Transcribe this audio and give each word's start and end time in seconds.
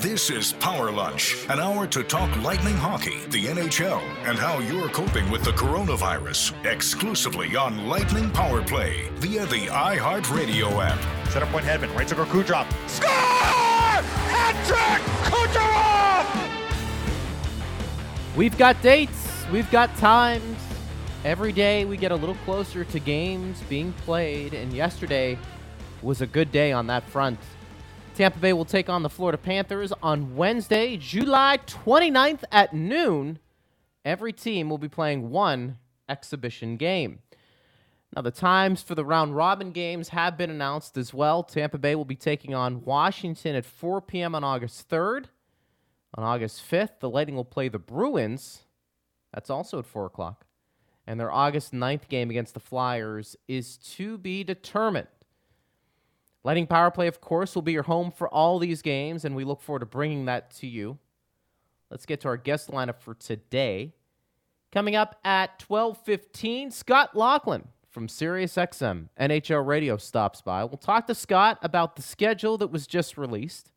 This 0.00 0.30
is 0.30 0.52
Power 0.52 0.92
Lunch, 0.92 1.44
an 1.48 1.58
hour 1.58 1.84
to 1.88 2.04
talk 2.04 2.30
lightning 2.44 2.76
hockey, 2.76 3.18
the 3.30 3.46
NHL, 3.46 4.00
and 4.28 4.38
how 4.38 4.60
you're 4.60 4.88
coping 4.90 5.28
with 5.28 5.42
the 5.42 5.50
coronavirus. 5.50 6.54
Exclusively 6.64 7.56
on 7.56 7.88
Lightning 7.88 8.30
Power 8.30 8.62
Play 8.62 9.10
via 9.16 9.44
the 9.46 9.66
iHeartRadio 9.66 10.70
app. 10.80 11.00
Center 11.30 11.46
point 11.46 11.64
Hedman, 11.64 11.92
right 11.96 12.08
circle 12.08 12.26
Kucherov. 12.26 12.68
Score! 12.88 13.10
Hat 14.30 14.54
trick! 14.68 15.02
Kucherov! 15.32 16.26
We've 18.36 18.56
got 18.56 18.80
dates, 18.80 19.44
we've 19.50 19.68
got 19.72 19.96
times. 19.96 20.58
Every 21.24 21.50
day 21.50 21.84
we 21.86 21.96
get 21.96 22.12
a 22.12 22.16
little 22.16 22.36
closer 22.44 22.84
to 22.84 23.00
games 23.00 23.60
being 23.68 23.92
played, 24.04 24.54
and 24.54 24.72
yesterday 24.72 25.36
was 26.02 26.20
a 26.20 26.26
good 26.26 26.52
day 26.52 26.70
on 26.70 26.86
that 26.86 27.02
front. 27.10 27.40
Tampa 28.18 28.40
Bay 28.40 28.52
will 28.52 28.64
take 28.64 28.88
on 28.88 29.04
the 29.04 29.08
Florida 29.08 29.38
Panthers 29.38 29.92
on 30.02 30.34
Wednesday, 30.34 30.96
July 30.96 31.60
29th 31.68 32.42
at 32.50 32.74
noon. 32.74 33.38
Every 34.04 34.32
team 34.32 34.68
will 34.68 34.76
be 34.76 34.88
playing 34.88 35.30
one 35.30 35.78
exhibition 36.08 36.76
game. 36.76 37.20
Now, 38.16 38.22
the 38.22 38.32
times 38.32 38.82
for 38.82 38.96
the 38.96 39.04
round 39.04 39.36
robin 39.36 39.70
games 39.70 40.08
have 40.08 40.36
been 40.36 40.50
announced 40.50 40.96
as 40.96 41.14
well. 41.14 41.44
Tampa 41.44 41.78
Bay 41.78 41.94
will 41.94 42.04
be 42.04 42.16
taking 42.16 42.56
on 42.56 42.84
Washington 42.84 43.54
at 43.54 43.64
4 43.64 44.00
p.m. 44.00 44.34
on 44.34 44.42
August 44.42 44.90
3rd. 44.90 45.26
On 46.16 46.24
August 46.24 46.60
5th, 46.68 46.98
the 46.98 47.08
Lightning 47.08 47.36
will 47.36 47.44
play 47.44 47.68
the 47.68 47.78
Bruins. 47.78 48.62
That's 49.32 49.48
also 49.48 49.78
at 49.78 49.86
4 49.86 50.06
o'clock. 50.06 50.44
And 51.06 51.20
their 51.20 51.30
August 51.30 51.72
9th 51.72 52.08
game 52.08 52.30
against 52.30 52.54
the 52.54 52.58
Flyers 52.58 53.36
is 53.46 53.76
to 53.76 54.18
be 54.18 54.42
determined. 54.42 55.06
Lightning 56.44 56.66
Power 56.66 56.90
Play, 56.90 57.08
of 57.08 57.20
course, 57.20 57.54
will 57.54 57.62
be 57.62 57.72
your 57.72 57.82
home 57.82 58.10
for 58.10 58.28
all 58.28 58.58
these 58.58 58.82
games, 58.82 59.24
and 59.24 59.34
we 59.34 59.44
look 59.44 59.60
forward 59.60 59.80
to 59.80 59.86
bringing 59.86 60.26
that 60.26 60.50
to 60.56 60.66
you. 60.66 60.98
Let's 61.90 62.06
get 62.06 62.20
to 62.20 62.28
our 62.28 62.36
guest 62.36 62.70
lineup 62.70 63.00
for 63.00 63.14
today. 63.14 63.94
Coming 64.70 64.94
up 64.94 65.18
at 65.24 65.58
12:15, 65.58 66.70
Scott 66.70 67.16
Laughlin 67.16 67.68
from 67.88 68.06
SiriusXM 68.06 69.08
NHL 69.18 69.66
Radio 69.66 69.96
stops 69.96 70.42
by. 70.42 70.64
We'll 70.64 70.76
talk 70.76 71.06
to 71.06 71.14
Scott 71.14 71.58
about 71.62 71.96
the 71.96 72.02
schedule 72.02 72.58
that 72.58 72.70
was 72.70 72.86
just 72.86 73.16
released. 73.16 73.72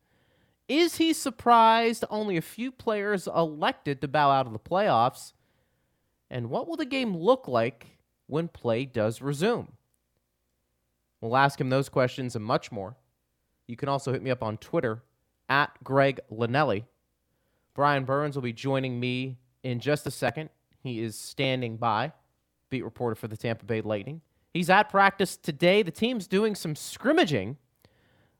Is 0.68 0.96
he 0.96 1.12
surprised 1.12 2.04
only 2.08 2.36
a 2.36 2.42
few 2.42 2.70
players 2.70 3.26
elected 3.26 4.00
to 4.00 4.08
bow 4.08 4.30
out 4.30 4.46
of 4.46 4.52
the 4.52 4.58
playoffs? 4.58 5.32
And 6.30 6.50
what 6.50 6.68
will 6.68 6.76
the 6.76 6.86
game 6.86 7.16
look 7.16 7.48
like 7.48 7.98
when 8.26 8.48
play 8.48 8.84
does 8.84 9.20
resume? 9.20 9.72
We'll 11.22 11.36
ask 11.36 11.58
him 11.58 11.70
those 11.70 11.88
questions 11.88 12.34
and 12.36 12.44
much 12.44 12.72
more. 12.72 12.96
You 13.68 13.76
can 13.76 13.88
also 13.88 14.12
hit 14.12 14.22
me 14.22 14.30
up 14.30 14.42
on 14.42 14.58
Twitter 14.58 15.04
at 15.48 15.70
Greg 15.84 16.20
Linnelli. 16.30 16.84
Brian 17.74 18.04
Burns 18.04 18.34
will 18.34 18.42
be 18.42 18.52
joining 18.52 18.98
me 18.98 19.38
in 19.62 19.78
just 19.78 20.04
a 20.06 20.10
second. 20.10 20.50
He 20.82 21.00
is 21.00 21.16
standing 21.16 21.76
by, 21.76 22.12
beat 22.70 22.82
reporter 22.82 23.14
for 23.14 23.28
the 23.28 23.36
Tampa 23.36 23.64
Bay 23.64 23.80
Lightning. 23.80 24.20
He's 24.52 24.68
at 24.68 24.90
practice 24.90 25.36
today. 25.36 25.82
The 25.82 25.92
team's 25.92 26.26
doing 26.26 26.56
some 26.56 26.74
scrimmaging, 26.74 27.56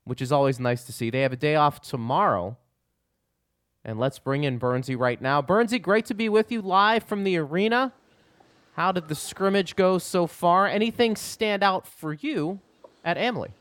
which 0.05 0.21
is 0.21 0.33
always 0.33 0.59
nice 0.59 0.83
to 0.85 0.93
see. 0.93 1.09
They 1.09 1.23
have 1.23 1.33
a 1.33 1.37
day 1.37 1.55
off 1.55 1.81
tomorrow. 1.81 2.59
And 3.85 4.01
let's 4.01 4.19
bring 4.19 4.43
in 4.43 4.59
Burnsy 4.59 4.99
right 4.99 5.23
now. 5.23 5.41
Burnsy, 5.41 5.81
great 5.81 6.07
to 6.07 6.15
be 6.15 6.29
with 6.29 6.51
you 6.51 6.61
live 6.61 7.05
from 7.05 7.23
the 7.23 7.37
arena. 7.37 7.93
How 8.75 8.91
did 8.91 9.07
the 9.07 9.15
scrimmage 9.15 9.77
go 9.77 9.99
so 9.99 10.27
far? 10.27 10.67
Anything 10.67 11.15
stand 11.15 11.63
out 11.63 11.87
for 11.87 12.13
you 12.13 12.61
at 13.05 13.19
Amalie. 13.19 13.53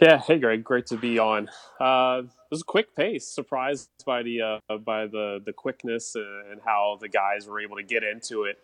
Yeah, 0.00 0.18
hey 0.18 0.38
Greg, 0.38 0.62
great 0.62 0.86
to 0.86 0.96
be 0.96 1.18
on. 1.18 1.48
Uh, 1.80 2.22
it 2.24 2.50
was 2.52 2.60
a 2.60 2.64
quick 2.64 2.94
pace. 2.94 3.26
Surprised 3.26 3.88
by 4.06 4.22
the 4.22 4.60
uh, 4.70 4.78
by 4.78 5.06
the 5.06 5.42
the 5.44 5.52
quickness 5.52 6.14
and 6.14 6.60
how 6.64 6.98
the 7.00 7.08
guys 7.08 7.48
were 7.48 7.60
able 7.60 7.76
to 7.76 7.82
get 7.82 8.04
into 8.04 8.44
it 8.44 8.60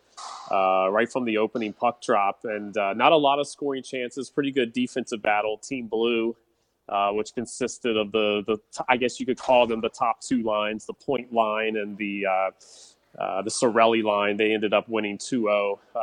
uh, 0.51 0.89
right 0.91 1.11
from 1.11 1.25
the 1.25 1.39
opening 1.39 1.73
puck 1.73 2.01
drop, 2.01 2.41
and 2.45 2.77
uh, 2.77 2.93
not 2.95 3.11
a 3.11 3.17
lot 3.17 3.41
of 3.41 3.49
scoring 3.49 3.83
chances. 3.83 4.31
Pretty 4.31 4.53
good 4.53 4.73
defensive 4.73 5.23
battle. 5.23 5.59
Team 5.59 5.89
Blue, 5.89 6.37
uh, 6.89 7.11
which 7.11 7.35
consisted 7.35 7.97
of 7.97 8.13
the 8.13 8.45
the 8.47 8.59
I 8.89 8.97
guess 8.97 9.19
you 9.19 9.27
could 9.27 9.39
call 9.39 9.67
them 9.67 9.81
the 9.81 9.89
top 9.89 10.21
two 10.21 10.43
lines, 10.45 10.87
the 10.87 10.95
point 10.95 11.33
line 11.33 11.77
and 11.77 11.99
the 11.99 12.27
uh, 13.19 13.43
the 13.43 13.51
Cirelli 13.51 14.03
line. 14.03 14.37
They 14.37 14.53
ended 14.53 14.75
up 14.75 14.89
winning 14.89 15.19
2-0. 15.19 15.79
Uh, 15.95 15.99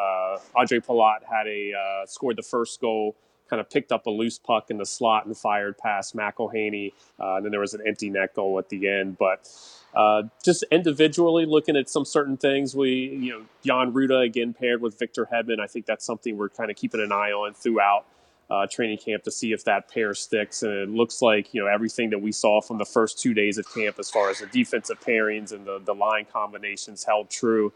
Ondrej 0.56 0.86
Palat 0.86 1.24
had 1.30 1.48
a 1.48 1.74
uh, 1.74 2.06
scored 2.06 2.38
the 2.38 2.44
first 2.44 2.80
goal, 2.80 3.16
kind 3.50 3.60
of 3.60 3.70
picked 3.70 3.92
up 3.92 4.06
a 4.06 4.10
loose 4.10 4.40
puck 4.40 4.70
in 4.70 4.78
the 4.78 4.86
slot 4.86 5.26
and 5.26 5.38
fired 5.38 5.78
past 5.78 6.16
McElhinney. 6.16 6.94
Uh, 7.20 7.36
and 7.36 7.46
then 7.46 7.52
there 7.52 7.60
was 7.60 7.74
an 7.74 7.82
empty 7.86 8.10
net 8.10 8.34
goal 8.34 8.60
at 8.60 8.70
the 8.70 8.88
end. 8.88 9.18
But 9.18 9.50
uh, 9.94 10.24
just 10.44 10.64
individually 10.72 11.46
looking 11.46 11.76
at 11.76 11.90
some 11.90 12.06
certain 12.06 12.38
things, 12.38 12.76
we 12.76 12.92
you 12.92 13.32
know 13.32 13.46
Jan 13.64 13.92
Rutta 13.94 14.26
again 14.26 14.54
paired 14.54 14.82
with 14.82 14.98
Victor 14.98 15.28
Hedman. 15.32 15.60
I 15.60 15.68
think 15.68 15.86
that's 15.86 16.06
something 16.06 16.38
we're 16.38 16.50
kind 16.50 16.72
of 16.72 16.78
keeping 16.78 17.02
an 17.02 17.12
eye 17.12 17.32
on 17.32 17.54
throughout 17.54 18.06
uh, 18.52 18.68
training 18.68 18.98
camp 18.98 19.24
to 19.24 19.32
see 19.32 19.54
if 19.54 19.64
that 19.64 19.90
pair 19.90 20.14
sticks. 20.14 20.62
And 20.62 20.74
it 20.74 20.90
looks 20.90 21.22
like 21.22 21.54
you 21.54 21.62
know 21.62 21.68
everything 21.68 22.10
that 22.10 22.22
we 22.22 22.34
saw 22.34 22.60
from 22.60 22.78
the 22.78 22.86
first 22.86 23.18
two 23.18 23.34
days 23.34 23.58
of 23.58 23.74
camp, 23.74 23.98
as 23.98 24.10
far 24.10 24.30
as 24.30 24.40
the 24.40 24.46
defensive 24.48 25.00
pairings 25.00 25.54
and 25.54 25.66
the 25.66 25.80
the 25.80 25.96
line 25.96 26.26
combinations, 26.32 27.06
held 27.06 27.30
true 27.30 27.72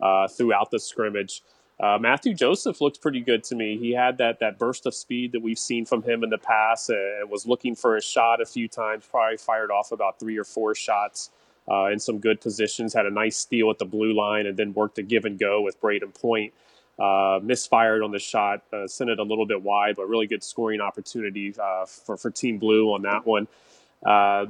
uh, 0.00 0.28
throughout 0.28 0.70
the 0.70 0.78
scrimmage. 0.78 1.42
Uh, 1.80 1.96
Mathieu 1.98 2.34
Joseph 2.34 2.80
looked 2.80 3.00
pretty 3.00 3.20
good 3.20 3.42
to 3.44 3.54
me. 3.54 3.78
He 3.78 3.92
had 3.92 4.18
that 4.18 4.40
that 4.40 4.58
burst 4.58 4.84
of 4.84 4.94
speed 4.94 5.32
that 5.32 5.40
we've 5.40 5.58
seen 5.58 5.86
from 5.86 6.02
him 6.02 6.22
in 6.22 6.28
the 6.28 6.38
past, 6.38 6.90
and 6.90 7.30
was 7.30 7.46
looking 7.46 7.74
for 7.74 7.96
a 7.96 8.02
shot 8.02 8.42
a 8.42 8.46
few 8.46 8.68
times. 8.68 9.06
Probably 9.10 9.38
fired 9.38 9.70
off 9.70 9.92
about 9.92 10.20
three 10.20 10.36
or 10.36 10.44
four 10.44 10.74
shots. 10.74 11.30
Uh, 11.70 11.86
in 11.86 11.98
some 11.98 12.18
good 12.18 12.40
positions, 12.40 12.94
had 12.94 13.04
a 13.04 13.10
nice 13.10 13.36
steal 13.36 13.70
at 13.70 13.78
the 13.78 13.84
blue 13.84 14.14
line, 14.14 14.46
and 14.46 14.56
then 14.56 14.72
worked 14.72 14.98
a 14.98 15.02
give 15.02 15.26
and 15.26 15.38
go 15.38 15.60
with 15.60 15.78
Brayden 15.82 16.18
Point. 16.18 16.54
Uh, 16.98 17.38
misfired 17.42 18.02
on 18.02 18.10
the 18.10 18.18
shot, 18.18 18.62
uh, 18.72 18.84
sent 18.88 19.08
it 19.08 19.20
a 19.20 19.22
little 19.22 19.46
bit 19.46 19.62
wide, 19.62 19.94
but 19.94 20.08
really 20.08 20.26
good 20.26 20.42
scoring 20.42 20.80
opportunity 20.80 21.54
uh, 21.62 21.86
for, 21.86 22.16
for 22.16 22.28
Team 22.28 22.58
Blue 22.58 22.92
on 22.92 23.02
that 23.02 23.24
one. 23.24 23.46
Uh, 24.04 24.46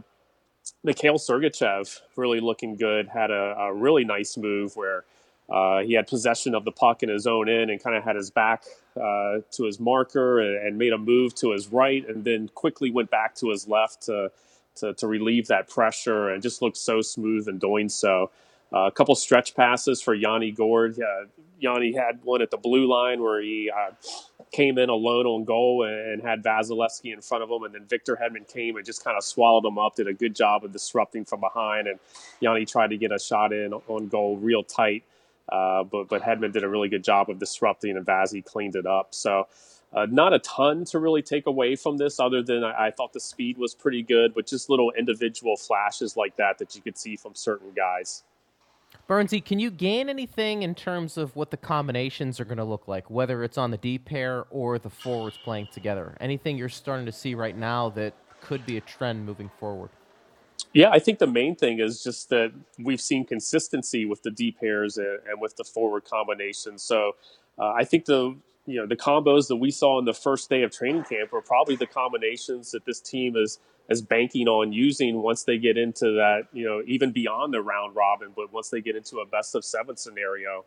Mikhail 0.82 1.18
Sergachev 1.18 2.00
really 2.16 2.40
looking 2.40 2.76
good, 2.76 3.08
had 3.08 3.30
a, 3.30 3.54
a 3.58 3.74
really 3.74 4.04
nice 4.04 4.36
move 4.36 4.76
where 4.76 5.04
uh, 5.48 5.80
he 5.80 5.94
had 5.94 6.06
possession 6.06 6.54
of 6.54 6.64
the 6.64 6.72
puck 6.72 7.02
in 7.02 7.08
his 7.08 7.26
own 7.26 7.48
end 7.48 7.70
and 7.70 7.82
kind 7.82 7.96
of 7.96 8.04
had 8.04 8.16
his 8.16 8.30
back 8.30 8.64
uh, 8.96 9.38
to 9.50 9.64
his 9.64 9.80
marker 9.80 10.40
and, 10.40 10.66
and, 10.66 10.78
made 10.78 10.92
a 10.92 10.98
move 10.98 11.34
to 11.34 11.52
his 11.52 11.68
right 11.68 12.06
and 12.08 12.24
then 12.24 12.48
quickly 12.54 12.90
went 12.90 13.10
back 13.10 13.34
to 13.34 13.48
his 13.48 13.66
left 13.66 14.02
to, 14.02 14.30
to, 14.74 14.92
to 14.94 15.06
relieve 15.06 15.46
that 15.46 15.68
pressure 15.68 16.28
and 16.28 16.42
just 16.42 16.60
looked 16.60 16.76
so 16.76 17.00
smooth 17.00 17.48
in 17.48 17.58
doing 17.58 17.88
so. 17.88 18.30
Uh, 18.72 18.86
a 18.86 18.90
couple 18.90 19.14
stretch 19.14 19.54
passes 19.54 20.02
for 20.02 20.14
Yanni 20.14 20.50
Gourde. 20.50 21.00
Uh, 21.00 21.26
Yanni 21.58 21.92
had 21.92 22.22
one 22.22 22.42
at 22.42 22.50
the 22.50 22.56
blue 22.56 22.86
line 22.86 23.22
where 23.22 23.40
he 23.40 23.70
uh, 23.74 23.92
came 24.52 24.78
in 24.78 24.88
alone 24.90 25.26
on 25.26 25.44
goal 25.44 25.84
and, 25.84 26.22
had 26.22 26.42
Vasilevskiy 26.42 27.12
in 27.12 27.20
front 27.20 27.42
of 27.42 27.50
him, 27.50 27.62
and 27.62 27.74
then 27.74 27.84
Victor 27.86 28.18
Hedman 28.20 28.46
came 28.46 28.76
and 28.76 28.84
just 28.84 29.02
kind 29.02 29.16
of 29.16 29.24
swallowed 29.24 29.64
him 29.64 29.78
up. 29.78 29.94
Did 29.94 30.08
a 30.08 30.12
good 30.12 30.34
job 30.34 30.64
of 30.64 30.72
disrupting 30.72 31.24
from 31.24 31.40
behind, 31.40 31.88
and 31.88 31.98
Yanni 32.40 32.66
tried 32.66 32.90
to 32.90 32.96
get 32.96 33.12
a 33.12 33.18
shot 33.18 33.52
in 33.52 33.72
on 33.72 34.08
goal 34.08 34.36
real 34.36 34.62
tight, 34.62 35.04
uh, 35.48 35.84
but 35.84 36.08
but 36.08 36.22
Hedman 36.22 36.52
did 36.52 36.64
a 36.64 36.68
really 36.68 36.88
good 36.88 37.04
job 37.04 37.30
of 37.30 37.38
disrupting, 37.38 37.96
and 37.96 38.04
Vazzy 38.04 38.44
cleaned 38.44 38.76
it 38.76 38.86
up. 38.86 39.14
So. 39.14 39.46
Uh, 39.90 40.06
not 40.10 40.34
a 40.34 40.38
ton 40.40 40.84
to 40.84 40.98
really 40.98 41.22
take 41.22 41.46
away 41.46 41.74
from 41.74 41.96
this, 41.96 42.20
other 42.20 42.42
than 42.42 42.62
I, 42.62 42.88
I, 42.88 42.90
thought 42.90 43.14
the 43.14 43.20
speed 43.20 43.56
was 43.56 43.74
pretty 43.74 44.02
good, 44.02 44.34
but 44.34 44.46
just 44.46 44.68
little 44.68 44.90
individual 44.90 45.56
flashes 45.56 46.14
like 46.14 46.36
that 46.36 46.58
that 46.58 46.76
you 46.76 46.82
could 46.82 46.98
see 46.98 47.16
from 47.16 47.34
certain 47.34 47.70
guys. 47.74 48.22
Burnsy, 49.08 49.42
can 49.42 49.58
you 49.58 49.70
gain 49.70 50.10
anything 50.10 50.62
in 50.62 50.74
terms 50.74 51.16
of 51.16 51.34
what 51.34 51.50
the 51.50 51.56
combinations 51.56 52.38
are 52.38 52.44
going 52.44 52.58
to 52.58 52.64
look 52.64 52.86
like, 52.86 53.08
whether 53.08 53.42
it's 53.42 53.56
on 53.56 53.70
the 53.70 53.78
D 53.78 53.98
pair 53.98 54.44
or 54.50 54.78
the 54.78 54.90
forwards 54.90 55.38
playing 55.42 55.68
together? 55.72 56.14
Anything 56.20 56.58
you're 56.58 56.68
starting 56.68 57.06
to 57.06 57.12
see 57.12 57.34
right 57.34 57.56
now 57.56 57.88
that 57.90 58.12
could 58.42 58.66
be 58.66 58.76
a 58.76 58.82
trend 58.82 59.24
moving 59.24 59.50
forward? 59.58 59.88
Yeah, 60.74 60.90
I 60.90 60.98
think 60.98 61.20
the 61.20 61.26
main 61.26 61.56
thing 61.56 61.80
is 61.80 62.02
just 62.02 62.28
that 62.28 62.52
we've 62.78 63.00
seen 63.00 63.24
consistency 63.24 64.04
with 64.04 64.22
the 64.22 64.30
D 64.30 64.52
pairs 64.52 64.98
and, 64.98 65.20
and 65.26 65.40
with 65.40 65.56
the 65.56 65.64
forward 65.64 66.04
combinations. 66.04 66.82
So 66.82 67.16
uh, 67.58 67.72
I 67.72 67.84
think 67.84 68.04
the 68.04 68.36
you 68.66 68.78
know 68.78 68.86
the 68.86 68.96
combos 68.96 69.48
that 69.48 69.56
we 69.56 69.70
saw 69.70 69.98
in 69.98 70.04
the 70.04 70.12
first 70.12 70.50
day 70.50 70.62
of 70.62 70.70
training 70.70 71.04
camp 71.04 71.32
are 71.32 71.40
probably 71.40 71.76
the 71.76 71.86
combinations 71.86 72.72
that 72.72 72.84
this 72.84 73.00
team 73.00 73.36
is 73.36 73.58
is 73.88 74.02
banking 74.02 74.48
on 74.48 74.72
using 74.72 75.22
once 75.22 75.44
they 75.44 75.58
get 75.58 75.76
into 75.78 76.12
that 76.12 76.42
you 76.52 76.64
know 76.64 76.82
even 76.86 77.12
beyond 77.12 77.52
the 77.52 77.60
round 77.60 77.94
robin 77.96 78.32
but 78.34 78.52
once 78.52 78.68
they 78.68 78.80
get 78.80 78.96
into 78.96 79.18
a 79.18 79.26
best 79.26 79.54
of 79.54 79.64
seven 79.64 79.96
scenario 79.96 80.64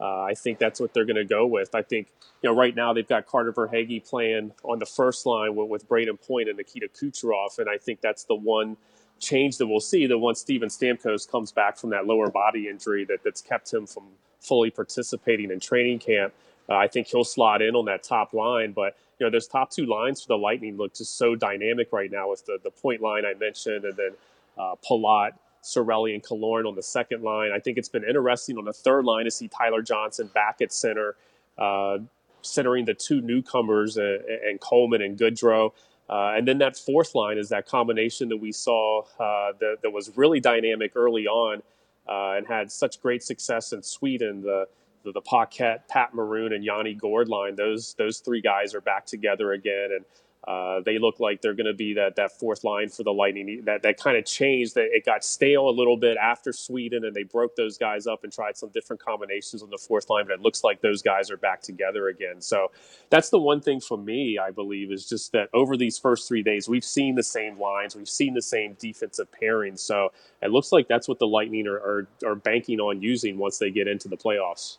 uh, 0.00 0.22
I 0.22 0.34
think 0.34 0.58
that's 0.58 0.80
what 0.80 0.92
they're 0.92 1.04
going 1.04 1.16
to 1.16 1.24
go 1.24 1.46
with. 1.46 1.74
I 1.74 1.82
think 1.82 2.08
you 2.42 2.50
know 2.50 2.56
right 2.56 2.74
now 2.74 2.92
they've 2.92 3.06
got 3.06 3.26
Carter 3.26 3.52
Verhaeghe 3.52 4.06
playing 4.08 4.52
on 4.62 4.78
the 4.78 4.86
first 4.86 5.24
line 5.24 5.54
with, 5.54 5.68
with 5.68 5.88
Brayden 5.88 6.20
Point 6.20 6.48
and 6.48 6.58
Nikita 6.58 6.88
Kucherov, 6.88 7.58
and 7.58 7.68
I 7.68 7.78
think 7.78 8.00
that's 8.00 8.24
the 8.24 8.34
one 8.34 8.76
change 9.20 9.58
that 9.58 9.66
we'll 9.66 9.80
see. 9.80 10.06
That 10.06 10.18
once 10.18 10.40
Steven 10.40 10.68
Stamkos 10.68 11.30
comes 11.30 11.52
back 11.52 11.76
from 11.76 11.90
that 11.90 12.06
lower 12.06 12.30
body 12.30 12.68
injury 12.68 13.04
that, 13.04 13.22
that's 13.22 13.40
kept 13.40 13.72
him 13.72 13.86
from 13.86 14.04
fully 14.40 14.70
participating 14.70 15.50
in 15.50 15.60
training 15.60 16.00
camp, 16.00 16.34
uh, 16.68 16.74
I 16.74 16.88
think 16.88 17.06
he'll 17.06 17.24
slot 17.24 17.62
in 17.62 17.76
on 17.76 17.84
that 17.84 18.02
top 18.02 18.34
line. 18.34 18.72
But 18.72 18.96
you 19.18 19.26
know, 19.26 19.30
those 19.30 19.46
top 19.46 19.70
two 19.70 19.86
lines 19.86 20.22
for 20.22 20.28
the 20.28 20.38
Lightning 20.38 20.76
look 20.76 20.94
just 20.94 21.16
so 21.16 21.34
dynamic 21.34 21.92
right 21.92 22.10
now 22.10 22.30
with 22.30 22.44
the, 22.46 22.58
the 22.62 22.70
point 22.70 23.00
line 23.00 23.24
I 23.24 23.34
mentioned 23.34 23.84
and 23.84 23.96
then 23.96 24.10
uh, 24.58 24.74
Palat, 24.88 25.32
Cirelli, 25.62 26.14
and 26.14 26.22
Killorn 26.22 26.66
on 26.66 26.74
the 26.74 26.82
second 26.82 27.22
line. 27.22 27.50
I 27.52 27.58
think 27.58 27.78
it's 27.78 27.88
been 27.88 28.04
interesting 28.04 28.58
on 28.58 28.64
the 28.64 28.72
third 28.72 29.04
line 29.04 29.24
to 29.24 29.30
see 29.30 29.48
Tyler 29.48 29.82
Johnson 29.82 30.30
back 30.34 30.60
at 30.60 30.72
center, 30.72 31.16
uh, 31.58 31.98
centering 32.42 32.84
the 32.84 32.94
two 32.94 33.20
newcomers 33.20 33.96
uh, 33.96 34.18
and 34.46 34.60
Coleman 34.60 35.02
and 35.02 35.18
Goodrow. 35.18 35.72
Uh, 36.08 36.34
and 36.36 36.46
then 36.46 36.58
that 36.58 36.76
fourth 36.76 37.14
line 37.14 37.38
is 37.38 37.48
that 37.48 37.66
combination 37.66 38.28
that 38.28 38.36
we 38.36 38.52
saw 38.52 39.00
uh, 39.18 39.52
that, 39.58 39.78
that, 39.82 39.90
was 39.90 40.14
really 40.16 40.38
dynamic 40.38 40.92
early 40.96 41.26
on 41.26 41.62
uh, 42.06 42.36
and 42.36 42.46
had 42.46 42.70
such 42.70 43.00
great 43.00 43.22
success 43.22 43.72
in 43.72 43.82
Sweden. 43.82 44.42
The 44.42 44.68
the, 45.04 45.12
the 45.12 45.20
Paquette, 45.20 45.88
Pat 45.88 46.14
Maroon, 46.14 46.52
and 46.52 46.64
Yanni 46.64 46.94
Gourde 46.94 47.28
line. 47.28 47.56
Those 47.56 47.94
those 47.94 48.18
three 48.18 48.40
guys 48.40 48.74
are 48.74 48.80
back 48.80 49.06
together 49.06 49.52
again, 49.52 49.90
and 49.96 50.04
uh, 50.46 50.80
they 50.84 50.98
look 50.98 51.20
like 51.20 51.40
they're 51.40 51.54
going 51.54 51.66
to 51.66 51.72
be 51.72 51.94
that, 51.94 52.16
that 52.16 52.30
fourth 52.38 52.64
line 52.64 52.90
for 52.90 53.02
the 53.02 53.12
Lightning. 53.12 53.62
That 53.64 53.82
that 53.82 53.98
kind 53.98 54.16
of 54.16 54.26
changed. 54.26 54.74
That 54.74 54.88
it 54.92 55.04
got 55.06 55.24
stale 55.24 55.68
a 55.68 55.70
little 55.70 55.96
bit 55.96 56.18
after 56.18 56.52
Sweden, 56.52 57.04
and 57.04 57.14
they 57.14 57.22
broke 57.22 57.56
those 57.56 57.78
guys 57.78 58.06
up 58.06 58.24
and 58.24 58.32
tried 58.32 58.56
some 58.56 58.68
different 58.68 59.02
combinations 59.02 59.62
on 59.62 59.70
the 59.70 59.78
fourth 59.78 60.10
line. 60.10 60.26
But 60.26 60.34
it 60.34 60.40
looks 60.42 60.62
like 60.62 60.82
those 60.82 61.00
guys 61.00 61.30
are 61.30 61.38
back 61.38 61.62
together 61.62 62.08
again. 62.08 62.42
So 62.42 62.72
that's 63.08 63.30
the 63.30 63.38
one 63.38 63.62
thing 63.62 63.80
for 63.80 63.96
me. 63.96 64.38
I 64.38 64.50
believe 64.50 64.92
is 64.92 65.08
just 65.08 65.32
that 65.32 65.48
over 65.54 65.78
these 65.78 65.98
first 65.98 66.28
three 66.28 66.42
days, 66.42 66.68
we've 66.68 66.84
seen 66.84 67.14
the 67.14 67.22
same 67.22 67.58
lines, 67.58 67.96
we've 67.96 68.08
seen 68.08 68.34
the 68.34 68.42
same 68.42 68.76
defensive 68.78 69.28
pairings. 69.30 69.78
So 69.78 70.12
it 70.42 70.50
looks 70.50 70.72
like 70.72 70.88
that's 70.88 71.08
what 71.08 71.18
the 71.18 71.26
Lightning 71.26 71.66
are, 71.66 71.76
are, 71.76 72.08
are 72.26 72.34
banking 72.34 72.80
on 72.80 73.00
using 73.00 73.38
once 73.38 73.56
they 73.56 73.70
get 73.70 73.88
into 73.88 74.08
the 74.08 74.16
playoffs. 74.16 74.76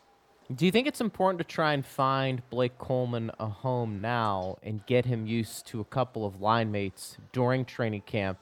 Do 0.54 0.64
you 0.64 0.70
think 0.70 0.86
it's 0.86 1.00
important 1.00 1.38
to 1.38 1.44
try 1.44 1.72
and 1.72 1.84
find 1.84 2.40
Blake 2.50 2.78
Coleman 2.78 3.32
a 3.40 3.48
home 3.48 4.00
now 4.00 4.58
and 4.62 4.86
get 4.86 5.04
him 5.04 5.26
used 5.26 5.66
to 5.68 5.80
a 5.80 5.84
couple 5.84 6.24
of 6.24 6.40
line 6.40 6.70
mates 6.70 7.16
during 7.32 7.64
training 7.64 8.02
camp 8.02 8.38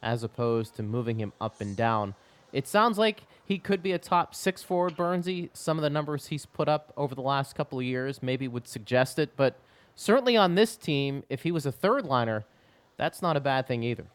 as 0.00 0.22
opposed 0.22 0.76
to 0.76 0.84
moving 0.84 1.18
him 1.18 1.32
up 1.40 1.60
and 1.60 1.76
down? 1.76 2.14
It 2.52 2.68
sounds 2.68 2.98
like 2.98 3.24
he 3.44 3.58
could 3.58 3.82
be 3.82 3.90
a 3.90 3.98
top 3.98 4.32
six 4.32 4.62
forward, 4.62 4.96
Burnsy. 4.96 5.50
Some 5.52 5.76
of 5.76 5.82
the 5.82 5.90
numbers 5.90 6.28
he's 6.28 6.46
put 6.46 6.68
up 6.68 6.92
over 6.96 7.16
the 7.16 7.20
last 7.20 7.56
couple 7.56 7.80
of 7.80 7.84
years 7.84 8.22
maybe 8.22 8.46
would 8.46 8.68
suggest 8.68 9.18
it, 9.18 9.30
but 9.36 9.58
certainly 9.96 10.36
on 10.36 10.54
this 10.54 10.76
team, 10.76 11.24
if 11.28 11.42
he 11.42 11.50
was 11.50 11.66
a 11.66 11.72
third 11.72 12.04
liner, 12.04 12.44
that's 12.96 13.22
not 13.22 13.36
a 13.36 13.40
bad 13.40 13.66
thing 13.66 13.82
either. 13.82 14.06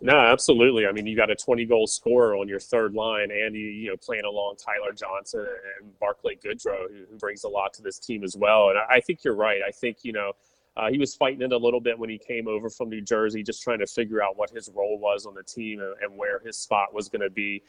No, 0.00 0.16
absolutely. 0.16 0.86
I 0.86 0.92
mean, 0.92 1.06
you 1.06 1.16
got 1.16 1.30
a 1.30 1.34
20 1.34 1.64
goal 1.66 1.86
scorer 1.86 2.36
on 2.36 2.48
your 2.48 2.60
third 2.60 2.94
line, 2.94 3.30
and 3.30 3.54
you, 3.54 3.66
you 3.66 3.90
know 3.90 3.96
playing 3.96 4.24
along 4.24 4.56
Tyler 4.56 4.92
Johnson 4.92 5.46
and 5.80 5.98
Barclay 5.98 6.36
Goodrow, 6.36 6.88
who, 6.88 7.04
who 7.10 7.18
brings 7.18 7.44
a 7.44 7.48
lot 7.48 7.74
to 7.74 7.82
this 7.82 7.98
team 7.98 8.22
as 8.22 8.36
well. 8.36 8.70
And 8.70 8.78
I, 8.78 8.96
I 8.96 9.00
think 9.00 9.24
you're 9.24 9.34
right. 9.34 9.60
I 9.66 9.72
think 9.72 9.98
you 10.02 10.12
know 10.12 10.32
uh, 10.76 10.88
he 10.90 10.98
was 10.98 11.16
fighting 11.16 11.42
it 11.42 11.52
a 11.52 11.56
little 11.56 11.80
bit 11.80 11.98
when 11.98 12.08
he 12.08 12.18
came 12.18 12.46
over 12.46 12.70
from 12.70 12.88
New 12.88 13.00
Jersey, 13.00 13.42
just 13.42 13.62
trying 13.62 13.80
to 13.80 13.86
figure 13.86 14.22
out 14.22 14.38
what 14.38 14.50
his 14.50 14.70
role 14.72 14.98
was 14.98 15.26
on 15.26 15.34
the 15.34 15.42
team 15.42 15.80
and, 15.80 15.94
and 16.00 16.16
where 16.16 16.38
his 16.38 16.56
spot 16.56 16.94
was 16.94 17.08
going 17.08 17.22
to 17.22 17.30
be. 17.30 17.62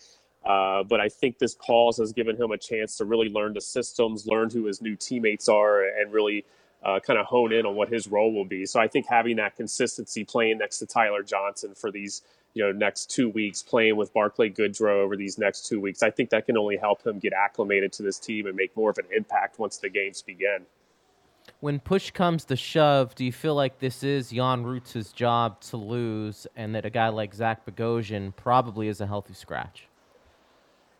Uh, 0.45 0.83
but 0.83 1.01
I 1.01 1.09
think 1.09 1.37
this 1.39 1.55
pause 1.55 1.97
has 1.97 2.13
given 2.13 2.35
him 2.39 2.51
a 2.51 2.57
chance 2.57 2.97
to 2.97 3.05
really 3.05 3.29
learn 3.29 3.53
the 3.53 3.61
systems, 3.61 4.27
learn 4.27 4.49
who 4.49 4.65
his 4.65 4.81
new 4.81 4.95
teammates 4.95 5.49
are, 5.49 5.83
and 5.83 6.13
really 6.13 6.45
uh, 6.83 6.99
kind 6.99 7.19
of 7.19 7.25
hone 7.25 7.51
in 7.51 7.65
on 7.65 7.75
what 7.75 7.89
his 7.89 8.07
role 8.07 8.33
will 8.33 8.45
be. 8.45 8.65
So 8.65 8.79
I 8.79 8.87
think 8.87 9.05
having 9.07 9.37
that 9.37 9.55
consistency 9.55 10.23
playing 10.23 10.59
next 10.59 10.79
to 10.79 10.85
Tyler 10.85 11.23
Johnson 11.23 11.75
for 11.75 11.91
these 11.91 12.21
you 12.53 12.63
know 12.63 12.71
next 12.71 13.11
two 13.11 13.29
weeks, 13.29 13.61
playing 13.61 13.95
with 13.95 14.13
Barclay 14.13 14.49
Goodrow 14.49 15.03
over 15.03 15.15
these 15.15 15.37
next 15.37 15.67
two 15.67 15.79
weeks, 15.79 16.01
I 16.01 16.09
think 16.09 16.29
that 16.31 16.45
can 16.45 16.57
only 16.57 16.77
help 16.77 17.05
him 17.05 17.19
get 17.19 17.33
acclimated 17.33 17.93
to 17.93 18.03
this 18.03 18.19
team 18.19 18.47
and 18.47 18.55
make 18.55 18.75
more 18.75 18.89
of 18.89 18.97
an 18.97 19.05
impact 19.15 19.59
once 19.59 19.77
the 19.77 19.89
games 19.89 20.21
begin. 20.21 20.65
When 21.61 21.79
push 21.79 22.11
comes 22.11 22.45
to 22.45 22.55
shove, 22.55 23.15
do 23.15 23.25
you 23.25 23.31
feel 23.31 23.55
like 23.55 23.79
this 23.79 24.03
is 24.03 24.29
Jan 24.29 24.63
Rutta's 24.63 25.11
job 25.11 25.59
to 25.61 25.77
lose, 25.77 26.47
and 26.55 26.73
that 26.75 26.85
a 26.85 26.89
guy 26.89 27.09
like 27.09 27.33
Zach 27.33 27.65
Bogosian 27.65 28.35
probably 28.35 28.87
is 28.87 29.01
a 29.01 29.07
healthy 29.07 29.33
scratch? 29.33 29.88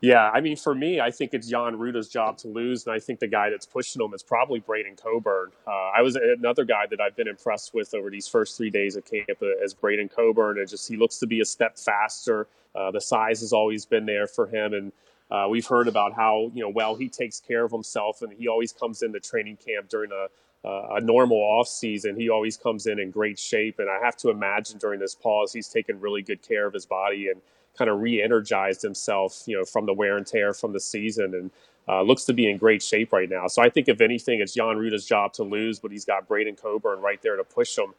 Yeah, 0.02 0.30
I 0.30 0.40
mean, 0.40 0.56
for 0.56 0.74
me, 0.74 1.02
I 1.02 1.12
think 1.12 1.34
it's 1.34 1.50
Jan 1.50 1.76
Rutta's 1.76 2.08
job 2.08 2.38
to 2.40 2.48
lose, 2.48 2.86
and 2.86 2.96
I 2.96 3.00
think 3.00 3.20
the 3.20 3.28
guy 3.28 3.50
that's 3.50 3.66
pushing 3.66 4.02
him 4.02 4.14
is 4.14 4.24
probably 4.24 4.60
Braydon 4.60 4.96
Coburn. 4.96 5.52
Uh, 5.68 5.92
I 5.94 6.02
was 6.02 6.16
another 6.16 6.64
guy 6.64 6.86
that 6.90 7.02
I've 7.02 7.18
been 7.18 7.28
impressed 7.28 7.74
with 7.74 7.94
over 7.94 8.10
these 8.10 8.26
first 8.26 8.56
three 8.56 8.70
days 8.70 8.96
of 8.96 9.04
camp 9.04 9.30
uh, 9.42 9.62
as 9.62 9.74
Braydon 9.74 10.08
Coburn. 10.08 10.58
It 10.58 10.70
just 10.70 10.88
he 10.88 10.96
looks 10.96 11.18
to 11.20 11.28
be 11.28 11.42
a 11.42 11.46
step 11.46 11.78
faster. 11.78 12.48
Uh, 12.74 12.92
the 12.92 13.02
size 13.02 13.42
has 13.42 13.52
always 13.52 13.86
been 13.86 14.06
there 14.06 14.26
for 14.28 14.48
him, 14.48 14.74
and 14.74 14.92
uh, 15.32 15.48
we've 15.50 15.68
heard 15.68 15.90
about 15.90 16.14
how 16.14 16.50
you 16.54 16.64
know 16.64 16.70
well 16.70 16.96
he 16.96 17.10
takes 17.10 17.42
care 17.42 17.66
of 17.66 17.72
himself, 17.72 18.22
and 18.22 18.32
he 18.32 18.48
always 18.48 18.72
comes 18.72 19.02
into 19.02 19.20
training 19.20 19.58
camp 19.58 19.90
during 19.90 20.12
a 20.14 20.28
uh, 20.66 20.96
a 20.96 21.02
normal 21.02 21.38
off 21.38 21.68
season. 21.68 22.16
He 22.16 22.30
always 22.30 22.56
comes 22.56 22.86
in 22.88 23.00
in 23.00 23.12
great 23.12 23.38
shape, 23.38 23.80
and 23.80 23.90
I 23.90 24.00
have 24.04 24.16
to 24.18 24.30
imagine 24.30 24.78
during 24.78 25.00
this 25.02 25.16
pause 25.16 25.52
he's 25.52 25.68
taken 25.68 26.00
really 26.00 26.22
good 26.22 26.42
care 26.42 26.66
of 26.66 26.74
his 26.74 26.86
body 26.86 27.30
and 27.30 27.42
kind 27.78 27.90
of 27.90 28.02
re-energized 28.02 28.82
himself, 28.82 29.44
you 29.46 29.58
know, 29.58 29.66
from 29.66 29.86
the 29.86 29.94
wear 29.94 30.18
and 30.18 30.28
tear 30.28 30.54
from 30.54 30.74
the 30.74 30.80
season, 30.80 31.34
and 31.34 31.52
uh, 31.88 32.02
looks 32.02 32.26
to 32.26 32.34
be 32.34 32.50
in 32.50 32.58
great 32.58 32.84
shape 32.84 33.14
right 33.14 33.30
now. 33.30 33.48
So 33.48 33.62
I 33.62 33.70
think 33.70 33.88
if 33.88 34.02
anything, 34.02 34.42
it's 34.42 34.54
Jan 34.54 34.78
Rutta's 34.78 35.06
job 35.06 35.34
to 35.34 35.44
lose, 35.44 35.80
but 35.80 35.92
he's 35.92 36.06
got 36.06 36.28
Braydon 36.28 36.56
Coburn 36.56 37.00
right 37.00 37.22
there 37.22 37.38
to 37.38 37.44
push 37.44 37.78
him, 37.78 37.94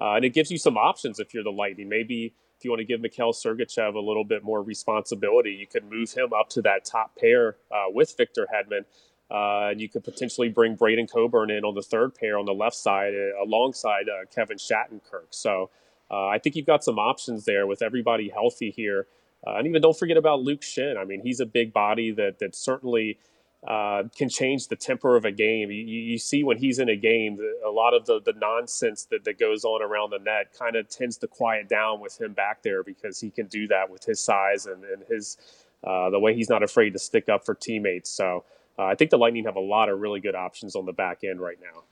uh, 0.00 0.14
and 0.14 0.24
it 0.24 0.30
gives 0.30 0.50
you 0.50 0.58
some 0.58 0.76
options 0.76 1.20
if 1.20 1.34
you're 1.34 1.44
the 1.44 1.52
Lightning. 1.52 1.88
Maybe 1.88 2.32
if 2.58 2.64
you 2.64 2.70
want 2.70 2.80
to 2.80 2.86
give 2.86 3.00
Mikhail 3.00 3.32
Sergachev 3.32 3.94
a 3.94 4.00
little 4.00 4.24
bit 4.24 4.42
more 4.42 4.62
responsibility, 4.62 5.52
you 5.52 5.66
could 5.66 5.84
move 5.90 6.12
him 6.12 6.32
up 6.32 6.48
to 6.50 6.62
that 6.62 6.84
top 6.84 7.14
pair 7.16 7.56
uh, 7.70 7.84
with 7.88 8.16
Victor 8.16 8.48
Hedman. 8.52 8.84
Uh, 9.28 9.70
and 9.70 9.80
you 9.80 9.88
could 9.88 10.04
potentially 10.04 10.48
bring 10.48 10.76
Braydon 10.76 11.08
Coburn 11.08 11.50
in 11.50 11.64
on 11.64 11.74
the 11.74 11.82
third 11.82 12.14
pair 12.14 12.38
on 12.38 12.46
the 12.46 12.54
left 12.54 12.76
side 12.76 13.12
uh, 13.12 13.44
alongside 13.44 14.08
uh, 14.08 14.24
Kevin 14.32 14.56
Shattenkirk. 14.56 15.26
So 15.30 15.68
uh, 16.10 16.28
I 16.28 16.38
think 16.38 16.56
you've 16.56 16.66
got 16.66 16.84
some 16.84 16.98
options 16.98 17.44
there 17.44 17.66
with 17.66 17.82
everybody 17.82 18.28
healthy 18.28 18.70
here. 18.70 19.06
Uh, 19.46 19.56
and 19.56 19.66
even 19.66 19.82
don't 19.82 19.98
forget 19.98 20.16
about 20.16 20.40
Luke 20.40 20.60
Schenn. 20.62 20.96
I 20.96 21.04
mean, 21.04 21.20
he's 21.20 21.40
a 21.40 21.46
big 21.46 21.72
body 21.72 22.10
that 22.12 22.38
that 22.40 22.54
certainly 22.54 23.18
uh, 23.66 24.04
can 24.16 24.28
change 24.28 24.68
the 24.68 24.76
temper 24.76 25.16
of 25.16 25.24
a 25.24 25.32
game. 25.32 25.70
You, 25.70 25.82
you, 25.82 26.18
see 26.18 26.44
when 26.44 26.56
he's 26.56 26.78
in 26.78 26.88
a 26.88 26.96
game, 26.96 27.38
a 27.66 27.70
lot 27.70 27.94
of 27.94 28.06
the, 28.06 28.20
the 28.24 28.32
nonsense 28.34 29.06
that, 29.06 29.24
that 29.24 29.40
goes 29.40 29.64
on 29.64 29.82
around 29.82 30.10
the 30.10 30.18
net 30.18 30.54
kind 30.56 30.76
of 30.76 30.88
tends 30.88 31.16
to 31.18 31.26
quiet 31.26 31.68
down 31.68 32.00
with 32.00 32.20
him 32.20 32.32
back 32.32 32.62
there 32.62 32.84
because 32.84 33.18
he 33.18 33.30
can 33.30 33.46
do 33.46 33.66
that 33.66 33.90
with 33.90 34.04
his 34.04 34.20
size 34.20 34.66
and, 34.66 34.84
and 34.84 35.02
his 35.08 35.36
uh, 35.82 36.10
the 36.10 36.18
way 36.18 36.34
he's 36.34 36.48
not 36.48 36.62
afraid 36.62 36.92
to 36.92 36.98
stick 36.98 37.28
up 37.28 37.44
for 37.44 37.54
teammates. 37.54 38.10
So 38.10 38.44
uh, 38.78 38.84
I 38.84 38.94
think 38.94 39.10
the 39.10 39.18
Lightning 39.18 39.44
have 39.44 39.56
a 39.56 39.60
lot 39.60 39.88
of 39.88 40.00
really 40.00 40.20
good 40.20 40.34
options 40.34 40.76
on 40.76 40.86
the 40.86 40.92
back 40.92 41.24
end 41.24 41.40
right 41.40 41.58
now. 41.60 41.82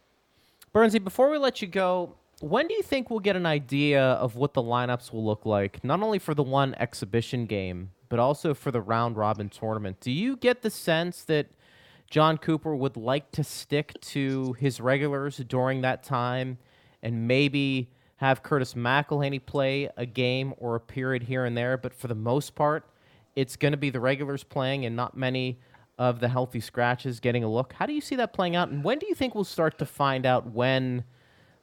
Burnsy, 0.72 1.02
before 1.02 1.30
we 1.30 1.38
let 1.38 1.62
you 1.62 1.68
go, 1.68 2.14
when 2.44 2.68
do 2.68 2.74
you 2.74 2.82
think 2.82 3.08
we'll 3.08 3.20
get 3.20 3.36
an 3.36 3.46
idea 3.46 4.02
of 4.02 4.36
what 4.36 4.52
the 4.52 4.62
lineups 4.62 5.12
will 5.12 5.24
look 5.24 5.46
like, 5.46 5.82
not 5.82 6.02
only 6.02 6.18
for 6.18 6.34
the 6.34 6.42
one 6.42 6.74
exhibition 6.74 7.46
game, 7.46 7.90
but 8.10 8.18
also 8.18 8.52
for 8.52 8.70
the 8.70 8.82
round 8.82 9.16
robin 9.16 9.48
tournament? 9.48 9.98
Do 10.00 10.10
you 10.10 10.36
get 10.36 10.60
the 10.60 10.68
sense 10.68 11.24
that 11.24 11.46
Jon 12.10 12.36
Cooper 12.36 12.76
would 12.76 12.98
like 12.98 13.30
to 13.32 13.42
stick 13.42 13.98
to 14.02 14.52
his 14.54 14.78
regulars 14.78 15.38
during 15.38 15.80
that 15.80 16.02
time 16.02 16.58
and 17.02 17.26
maybe 17.26 17.90
have 18.16 18.42
Curtis 18.42 18.74
McElhinney 18.74 19.44
play 19.44 19.88
a 19.96 20.04
game 20.04 20.52
or 20.58 20.74
a 20.74 20.80
period 20.80 21.22
here 21.22 21.46
and 21.46 21.56
there, 21.56 21.78
but 21.78 21.94
for 21.94 22.08
the 22.08 22.14
most 22.14 22.54
part, 22.54 22.86
it's 23.34 23.56
going 23.56 23.72
to 23.72 23.78
be 23.78 23.88
the 23.88 24.00
regulars 24.00 24.44
playing 24.44 24.84
and 24.84 24.94
not 24.94 25.16
many 25.16 25.58
of 25.98 26.20
the 26.20 26.28
healthy 26.28 26.60
scratches 26.60 27.20
getting 27.20 27.42
a 27.42 27.48
look. 27.48 27.72
How 27.72 27.86
do 27.86 27.94
you 27.94 28.02
see 28.02 28.16
that 28.16 28.34
playing 28.34 28.54
out, 28.54 28.68
and 28.68 28.84
when 28.84 28.98
do 28.98 29.06
you 29.06 29.14
think 29.14 29.34
we'll 29.34 29.44
start 29.44 29.78
to 29.78 29.86
find 29.86 30.26
out 30.26 30.52
when? 30.52 31.04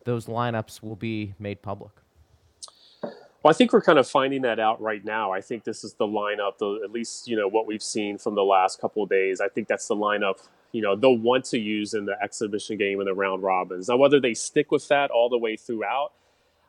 Those 0.06 0.26
lineups 0.26 0.82
will 0.82 0.96
be 0.96 1.34
made 1.40 1.62
public? 1.62 1.92
Well, 3.44 3.50
I 3.50 3.54
think 3.54 3.74
we're 3.74 3.82
kind 3.82 3.98
of 3.98 4.08
finding 4.08 4.44
that 4.44 4.60
out 4.60 4.80
right 4.82 5.04
now. 5.04 5.32
I 5.32 5.42
think 5.42 5.64
this 5.64 5.84
is 5.84 5.94
the 5.94 6.06
lineup, 6.06 6.60
the, 6.60 6.82
at 6.84 6.92
least 6.92 7.28
you 7.28 7.36
know 7.36 7.48
what 7.48 7.66
we've 7.66 7.82
seen 7.82 8.18
from 8.18 8.36
the 8.36 8.44
last 8.44 8.80
couple 8.80 9.02
of 9.02 9.10
days. 9.10 9.42
I 9.42 9.48
think 9.48 9.68
that's 9.68 9.88
the 9.88 9.96
lineup 9.96 10.48
you 10.72 10.82
know 10.82 10.96
they'll 10.96 11.18
want 11.18 11.46
to 11.46 11.60
use 11.60 11.94
in 11.94 12.06
the 12.06 12.16
exhibition 12.22 12.78
game 12.78 13.00
and 13.00 13.08
the 13.08 13.14
round 13.14 13.44
robins. 13.44 13.90
Now, 13.90 13.98
whether 13.98 14.20
they 14.20 14.34
stick 14.34 14.72
with 14.72 14.88
that 14.90 15.12
all 15.12 15.30
the 15.30 15.38
way 15.38 15.56
throughout, 15.58 16.12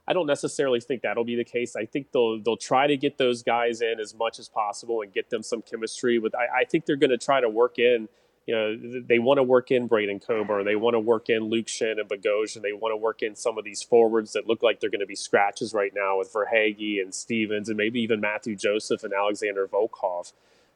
I 0.07 0.13
don't 0.13 0.27
necessarily 0.27 0.81
think 0.81 1.03
that'll 1.03 1.25
be 1.25 1.37
the 1.37 1.45
case. 1.45 1.77
I 1.77 1.85
think 1.85 2.11
they'll 2.13 2.43
they'll 2.43 2.57
try 2.57 2.87
to 2.87 2.97
get 2.97 3.19
those 3.19 3.43
guys 3.43 3.81
in 3.83 4.01
as 4.01 4.15
much 4.15 4.39
as 4.39 4.49
possible 4.49 5.03
and 5.03 5.13
get 5.13 5.31
them 5.31 5.43
some 5.43 5.63
chemistry. 5.63 6.19
With 6.19 6.35
I, 6.35 6.61
I 6.61 6.65
think 6.65 6.87
they're 6.87 6.97
going 6.97 7.11
to 7.11 7.19
try 7.19 7.41
to 7.41 7.49
work 7.49 7.79
in 7.79 8.09
you 8.47 8.55
know, 8.55 9.03
they 9.07 9.21
want 9.21 9.39
to 9.39 9.43
work 9.43 9.71
in 9.71 9.87
Braydon 9.87 10.19
Coburn. 10.19 10.65
They 10.65 10.75
want 10.75 10.95
to 10.95 11.01
work 11.01 11.29
in 11.29 11.45
Luke 11.45 11.67
Schenn 11.67 12.01
and 12.01 12.09
Bogosian. 12.09 12.63
They 12.63 12.73
want 12.73 12.93
to 12.93 12.97
work 12.97 13.23
in 13.23 13.37
some 13.37 13.57
of 13.57 13.65
these 13.65 13.83
forwards 13.83 14.33
that 14.33 14.49
look 14.49 14.63
like 14.63 14.81
they're 14.81 14.91
going 14.91 15.01
to 15.01 15.07
be 15.07 15.15
scratches 15.15 15.73
right 15.73 15.93
now 15.95 16.19
with 16.19 16.33
Verhaeghe 16.33 17.01
and 17.01 17.15
Stevens 17.15 17.69
and 17.69 17.77
maybe 17.77 18.01
even 18.01 18.21
Matthew 18.21 18.57
Joseph 18.57 19.05
and 19.05 19.13
Alexander 19.13 19.69
Volkov. 19.69 20.33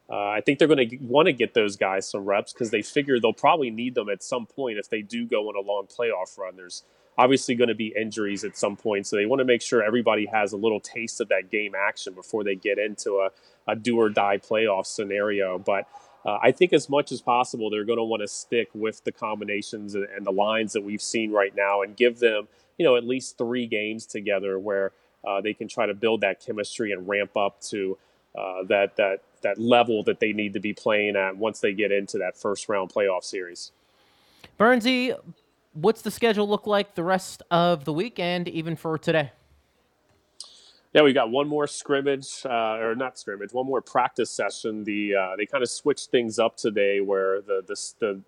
Uh, 0.09 0.29
I 0.29 0.41
think 0.41 0.59
they're 0.59 0.69
going 0.69 0.89
to 0.89 0.97
want 0.97 1.25
to 1.25 1.33
get 1.33 1.53
those 1.53 1.75
guys 1.75 2.09
some 2.09 2.23
reps 2.23 2.53
because 2.53 2.71
they 2.71 2.81
figure 2.81 3.19
they'll 3.19 3.33
probably 3.33 3.69
need 3.69 3.95
them 3.95 4.07
at 4.07 4.23
some 4.23 4.45
point 4.45 4.77
if 4.77 4.89
they 4.89 5.01
do 5.01 5.25
go 5.25 5.49
on 5.49 5.55
a 5.57 5.67
long 5.67 5.87
playoff 5.87 6.37
run. 6.37 6.55
There's 6.55 6.83
obviously 7.17 7.55
going 7.55 7.67
to 7.67 7.75
be 7.75 7.93
injuries 7.99 8.45
at 8.45 8.57
some 8.57 8.77
point, 8.77 9.07
so 9.07 9.17
they 9.17 9.25
want 9.25 9.41
to 9.41 9.45
make 9.45 9.61
sure 9.61 9.83
everybody 9.83 10.25
has 10.27 10.53
a 10.53 10.57
little 10.57 10.79
taste 10.79 11.19
of 11.19 11.27
that 11.27 11.51
game 11.51 11.73
action 11.75 12.13
before 12.13 12.45
they 12.45 12.55
get 12.55 12.77
into 12.79 13.15
a, 13.15 13.31
a 13.69 13.75
do 13.75 13.99
or 13.99 14.07
die 14.07 14.37
playoff 14.37 14.85
scenario. 14.85 15.59
But 15.59 15.89
uh, 16.27 16.37
I 16.41 16.51
think 16.51 16.73
as 16.73 16.89
much 16.89 17.13
as 17.13 17.21
possible, 17.21 17.69
they're 17.69 17.85
going 17.85 17.97
to 17.97 18.03
want 18.03 18.21
to 18.21 18.27
stick 18.27 18.67
with 18.73 19.01
the 19.05 19.13
combinations 19.13 19.95
and, 19.95 20.03
and, 20.13 20.25
the 20.25 20.31
lines 20.31 20.73
that 20.73 20.83
we've 20.83 21.01
seen 21.01 21.31
right 21.31 21.55
now 21.55 21.83
and 21.83 21.95
give 21.95 22.19
them, 22.19 22.49
you 22.77 22.85
know, 22.85 22.97
at 22.97 23.05
least 23.05 23.37
three 23.37 23.65
games 23.65 24.05
together 24.05 24.59
where 24.59 24.91
uh, 25.25 25.39
they 25.39 25.53
can 25.53 25.69
try 25.69 25.85
to 25.85 25.93
build 25.93 26.19
that 26.21 26.45
chemistry 26.45 26.91
and 26.91 27.07
ramp 27.07 27.37
up 27.37 27.61
to 27.61 27.97
uh, 28.37 28.63
that 28.65 28.97
that 28.97 29.21
that 29.41 29.57
level 29.57 30.03
that 30.03 30.19
they 30.19 30.33
need 30.33 30.51
to 30.51 30.59
be 30.59 30.73
playing 30.73 31.15
at 31.15 31.37
once 31.37 31.61
they 31.61 31.73
get 31.73 31.93
into 31.93 32.17
that 32.17 32.35
first 32.35 32.67
round 32.67 32.91
playoff 32.91 33.23
series. 33.23 33.71
Burnsy, 34.59 35.17
what's 35.73 36.01
the 36.01 36.11
schedule 36.11 36.47
look 36.47 36.67
like 36.67 36.93
the 36.95 37.03
rest 37.03 37.41
of 37.51 37.85
the 37.85 37.93
weekend, 37.93 38.49
even 38.49 38.75
for 38.75 38.97
today? 38.97 39.31
Yeah, 40.93 41.03
we 41.03 41.13
got 41.13 41.31
one 41.31 41.47
more 41.47 41.67
scrimmage, 41.67 42.41
uh, 42.45 42.79
or 42.79 42.95
not 42.97 43.17
scrimmage, 43.19 43.53
one 43.53 43.65
more 43.67 43.81
practice 43.81 44.31
session. 44.31 44.83
The 44.83 45.15
uh, 45.15 45.37
they 45.37 45.47
kind 45.47 45.63
of 45.63 45.69
switched 45.71 46.11
things 46.11 46.39
up 46.39 46.57
today, 46.57 47.01
where 47.01 47.41
the 47.41 47.63
the 47.65 47.75
the, 48.01 48.21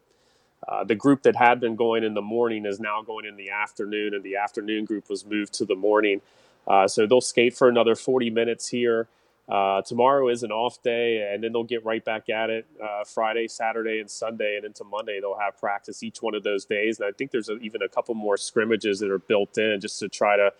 uh, 0.67 0.83
the 0.85 0.95
group 0.95 1.23
that 1.23 1.35
had 1.35 1.59
been 1.61 1.75
going 1.75 2.03
in 2.03 2.13
the 2.15 2.21
morning 2.23 2.65
is 2.65 2.79
now 2.79 3.01
going 3.03 3.25
in 3.25 3.37
the 3.37 3.51
afternoon, 3.51 4.13
and 4.15 4.23
the 4.23 4.37
afternoon 4.37 4.85
group 4.85 5.09
was 5.09 5.25
moved 5.25 5.53
to 5.55 5.65
the 5.65 5.75
morning. 5.75 6.21
Uh, 6.67 6.87
so 6.87 7.07
they'll 7.07 7.21
skate 7.21 7.55
for 7.55 7.69
another 7.69 7.95
40 7.95 8.29
minutes 8.31 8.69
here. 8.69 9.07
Uh, 9.49 9.81
tomorrow 9.83 10.29
is 10.29 10.43
an 10.43 10.51
off 10.51 10.81
day, 10.83 11.31
and 11.33 11.43
then 11.43 11.53
they'll 11.53 11.63
get 11.63 11.85
right 11.85 12.05
back 12.05 12.29
at 12.29 12.49
it 12.49 12.65
uh, 12.83 13.03
Friday, 13.05 13.47
Saturday, 13.47 13.99
and 13.99 14.09
Sunday, 14.09 14.57
and 14.57 14.65
into 14.65 14.83
Monday 14.85 15.19
they'll 15.21 15.37
have 15.39 15.59
practice 15.59 16.03
each 16.03 16.21
one 16.21 16.35
of 16.35 16.43
those 16.43 16.65
days. 16.65 16.99
And 16.99 17.07
I 17.09 17.11
think 17.11 17.31
there's 17.31 17.49
a, 17.49 17.57
even 17.57 17.81
a 17.83 17.89
couple 17.89 18.15
more 18.15 18.37
scrimmages 18.37 18.99
that 19.01 19.11
are 19.11 19.19
built 19.19 19.57
in 19.57 19.79
just 19.81 19.99
to 19.99 20.09
try 20.09 20.37
to 20.37 20.53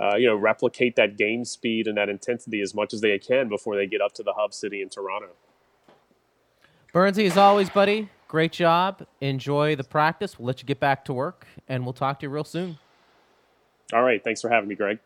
uh, 0.00 0.16
you 0.16 0.26
know, 0.26 0.34
replicate 0.34 0.96
that 0.96 1.16
game 1.16 1.44
speed 1.44 1.86
and 1.86 1.96
that 1.96 2.08
intensity 2.08 2.60
as 2.60 2.74
much 2.74 2.92
as 2.92 3.00
they 3.00 3.18
can 3.18 3.48
before 3.48 3.76
they 3.76 3.86
get 3.86 4.00
up 4.00 4.12
to 4.14 4.22
the 4.22 4.32
hub 4.32 4.52
city 4.52 4.82
in 4.82 4.88
Toronto. 4.88 5.30
Burnsy, 6.92 7.26
as 7.26 7.36
always, 7.36 7.70
buddy, 7.70 8.08
great 8.28 8.52
job. 8.52 9.04
Enjoy 9.20 9.74
the 9.74 9.84
practice. 9.84 10.38
We'll 10.38 10.46
let 10.46 10.62
you 10.62 10.66
get 10.66 10.80
back 10.80 11.04
to 11.06 11.12
work, 11.12 11.46
and 11.68 11.84
we'll 11.84 11.92
talk 11.92 12.20
to 12.20 12.26
you 12.26 12.30
real 12.30 12.44
soon. 12.44 12.78
All 13.92 14.02
right. 14.02 14.22
Thanks 14.22 14.40
for 14.40 14.48
having 14.48 14.68
me, 14.68 14.74
Greg. 14.74 14.98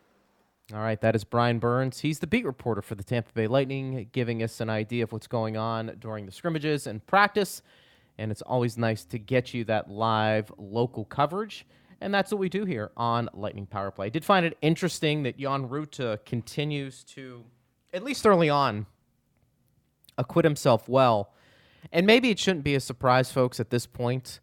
All 0.71 0.81
right, 0.81 1.01
that 1.01 1.15
is 1.15 1.23
Brian 1.23 1.57
Burns. 1.57 2.01
He's 2.01 2.19
the 2.19 2.27
beat 2.27 2.45
reporter 2.45 2.83
for 2.83 2.93
the 2.93 3.03
Tampa 3.03 3.33
Bay 3.33 3.47
Lightning, 3.47 4.07
giving 4.11 4.43
us 4.43 4.61
an 4.61 4.69
idea 4.69 5.03
of 5.03 5.11
what's 5.11 5.25
going 5.25 5.57
on 5.57 5.95
during 5.99 6.27
the 6.27 6.31
scrimmages 6.31 6.85
and 6.85 7.03
practice. 7.07 7.63
And 8.19 8.31
it's 8.31 8.43
always 8.43 8.77
nice 8.77 9.03
to 9.05 9.17
get 9.17 9.51
you 9.51 9.63
that 9.63 9.89
live 9.89 10.51
local 10.59 11.05
coverage. 11.05 11.65
And 12.01 12.13
that's 12.13 12.31
what 12.31 12.39
we 12.39 12.49
do 12.49 12.65
here 12.65 12.91
on 12.95 13.29
Lightning 13.33 13.65
Power 13.65 13.91
Play. 13.91 14.07
I 14.07 14.09
did 14.09 14.23
find 14.23 14.45
it 14.45 14.57
interesting 14.61 15.23
that 15.23 15.37
Jan 15.37 15.67
Rutta 15.67 16.23
continues 16.25 17.03
to, 17.05 17.43
at 17.93 18.03
least 18.03 18.25
early 18.25 18.49
on, 18.49 18.85
acquit 20.17 20.45
himself 20.45 20.87
well. 20.87 21.33
And 21.91 22.05
maybe 22.05 22.29
it 22.29 22.39
shouldn't 22.39 22.63
be 22.63 22.75
a 22.75 22.79
surprise, 22.79 23.31
folks, 23.31 23.59
at 23.59 23.69
this 23.69 23.85
point. 23.85 24.39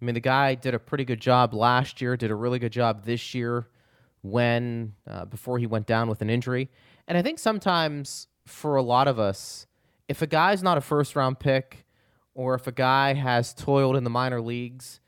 I 0.00 0.04
mean, 0.04 0.14
the 0.14 0.20
guy 0.20 0.54
did 0.54 0.74
a 0.74 0.78
pretty 0.78 1.04
good 1.04 1.20
job 1.20 1.52
last 1.52 2.00
year, 2.00 2.16
did 2.16 2.30
a 2.30 2.34
really 2.34 2.58
good 2.58 2.72
job 2.72 3.04
this 3.04 3.34
year 3.34 3.68
when, 4.22 4.94
uh, 5.06 5.24
before 5.24 5.58
he 5.58 5.66
went 5.66 5.86
down 5.86 6.08
with 6.08 6.22
an 6.22 6.30
injury. 6.30 6.70
And 7.08 7.18
I 7.18 7.22
think 7.22 7.38
sometimes 7.38 8.28
for 8.46 8.76
a 8.76 8.82
lot 8.82 9.08
of 9.08 9.18
us, 9.18 9.66
if 10.08 10.22
a 10.22 10.26
guy's 10.26 10.62
not 10.62 10.78
a 10.78 10.80
first 10.80 11.16
round 11.16 11.38
pick 11.38 11.84
or 12.34 12.54
if 12.54 12.66
a 12.66 12.72
guy 12.72 13.14
has 13.14 13.52
toiled 13.52 13.96
in 13.96 14.04
the 14.04 14.10
minor 14.10 14.40
leagues, 14.40 15.00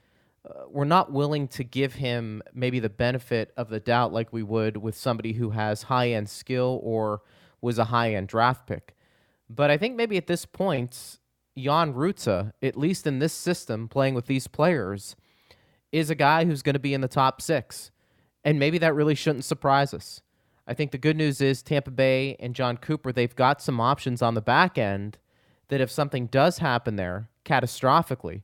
we're 0.68 0.84
not 0.84 1.12
willing 1.12 1.46
to 1.48 1.64
give 1.64 1.94
him 1.94 2.42
maybe 2.52 2.80
the 2.80 2.88
benefit 2.88 3.52
of 3.56 3.68
the 3.68 3.80
doubt 3.80 4.12
like 4.12 4.32
we 4.32 4.42
would 4.42 4.76
with 4.76 4.96
somebody 4.96 5.34
who 5.34 5.50
has 5.50 5.84
high 5.84 6.10
end 6.10 6.28
skill 6.28 6.80
or 6.82 7.22
was 7.60 7.78
a 7.78 7.84
high 7.84 8.14
end 8.14 8.28
draft 8.28 8.66
pick. 8.66 8.94
But 9.48 9.70
I 9.70 9.76
think 9.76 9.94
maybe 9.96 10.16
at 10.16 10.26
this 10.26 10.44
point, 10.44 11.18
Jan 11.56 11.94
Rutta, 11.94 12.52
at 12.62 12.76
least 12.76 13.06
in 13.06 13.18
this 13.18 13.32
system, 13.32 13.88
playing 13.88 14.14
with 14.14 14.26
these 14.26 14.46
players, 14.46 15.14
is 15.92 16.10
a 16.10 16.14
guy 16.14 16.44
who's 16.44 16.62
going 16.62 16.74
to 16.74 16.80
be 16.80 16.94
in 16.94 17.02
the 17.02 17.08
top 17.08 17.40
six. 17.40 17.90
And 18.44 18.58
maybe 18.58 18.78
that 18.78 18.94
really 18.94 19.14
shouldn't 19.14 19.44
surprise 19.44 19.94
us. 19.94 20.22
I 20.66 20.74
think 20.74 20.90
the 20.90 20.98
good 20.98 21.16
news 21.16 21.40
is 21.40 21.62
Tampa 21.62 21.90
Bay 21.90 22.36
and 22.40 22.54
Jon 22.54 22.76
Cooper, 22.76 23.12
they've 23.12 23.34
got 23.34 23.60
some 23.60 23.80
options 23.80 24.22
on 24.22 24.34
the 24.34 24.40
back 24.40 24.78
end 24.78 25.18
that 25.68 25.80
if 25.80 25.90
something 25.90 26.26
does 26.26 26.58
happen 26.58 26.96
there 26.96 27.28
catastrophically, 27.44 28.42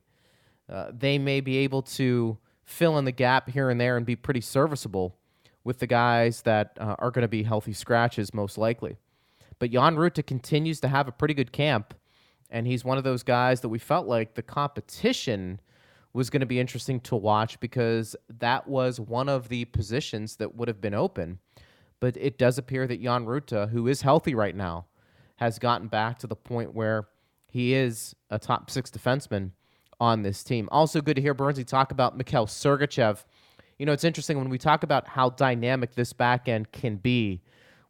uh, 0.69 0.91
they 0.97 1.17
may 1.17 1.41
be 1.41 1.57
able 1.57 1.81
to 1.81 2.37
fill 2.63 2.97
in 2.97 3.05
the 3.05 3.11
gap 3.11 3.49
here 3.49 3.69
and 3.69 3.81
there 3.81 3.97
and 3.97 4.05
be 4.05 4.15
pretty 4.15 4.41
serviceable 4.41 5.15
with 5.63 5.79
the 5.79 5.87
guys 5.87 6.43
that 6.43 6.77
uh, 6.79 6.95
are 6.99 7.11
going 7.11 7.23
to 7.23 7.27
be 7.27 7.43
healthy 7.43 7.73
scratches 7.73 8.33
most 8.33 8.57
likely. 8.57 8.95
But 9.57 9.71
Jan 9.71 9.95
Rutta 9.95 10.25
continues 10.25 10.79
to 10.81 10.87
have 10.87 11.07
a 11.07 11.11
pretty 11.11 11.33
good 11.33 11.51
camp, 11.51 11.93
and 12.49 12.65
he's 12.65 12.85
one 12.85 12.97
of 12.97 13.03
those 13.03 13.23
guys 13.23 13.61
that 13.61 13.69
we 13.69 13.79
felt 13.79 14.07
like 14.07 14.35
the 14.35 14.41
competition 14.41 15.59
was 16.13 16.29
going 16.29 16.39
to 16.39 16.45
be 16.45 16.59
interesting 16.59 16.99
to 17.01 17.15
watch 17.15 17.59
because 17.59 18.15
that 18.39 18.67
was 18.67 18.99
one 18.99 19.29
of 19.29 19.49
the 19.49 19.65
positions 19.65 20.37
that 20.37 20.55
would 20.55 20.67
have 20.67 20.81
been 20.81 20.93
open. 20.93 21.39
But 21.99 22.15
it 22.17 22.37
does 22.37 22.57
appear 22.57 22.87
that 22.87 23.01
Jan 23.01 23.25
Rutta, 23.25 23.69
who 23.69 23.87
is 23.87 24.01
healthy 24.01 24.33
right 24.33 24.55
now, 24.55 24.85
has 25.35 25.59
gotten 25.59 25.87
back 25.87 26.19
to 26.19 26.27
the 26.27 26.35
point 26.35 26.73
where 26.73 27.07
he 27.47 27.73
is 27.73 28.15
a 28.29 28.39
top 28.39 28.69
six 28.69 28.89
defenseman 28.89 29.51
on 29.99 30.21
this 30.21 30.43
team. 30.43 30.69
Also, 30.71 31.01
good 31.01 31.15
to 31.15 31.21
hear 31.21 31.35
Burnsy 31.35 31.65
talk 31.65 31.91
about 31.91 32.17
Mikhail 32.17 32.45
Sergachev. 32.47 33.23
You 33.77 33.85
know, 33.85 33.91
it's 33.91 34.03
interesting 34.03 34.37
when 34.37 34.49
we 34.49 34.57
talk 34.57 34.83
about 34.83 35.07
how 35.07 35.29
dynamic 35.29 35.95
this 35.95 36.13
back 36.13 36.47
end 36.47 36.71
can 36.71 36.97
be. 36.97 37.41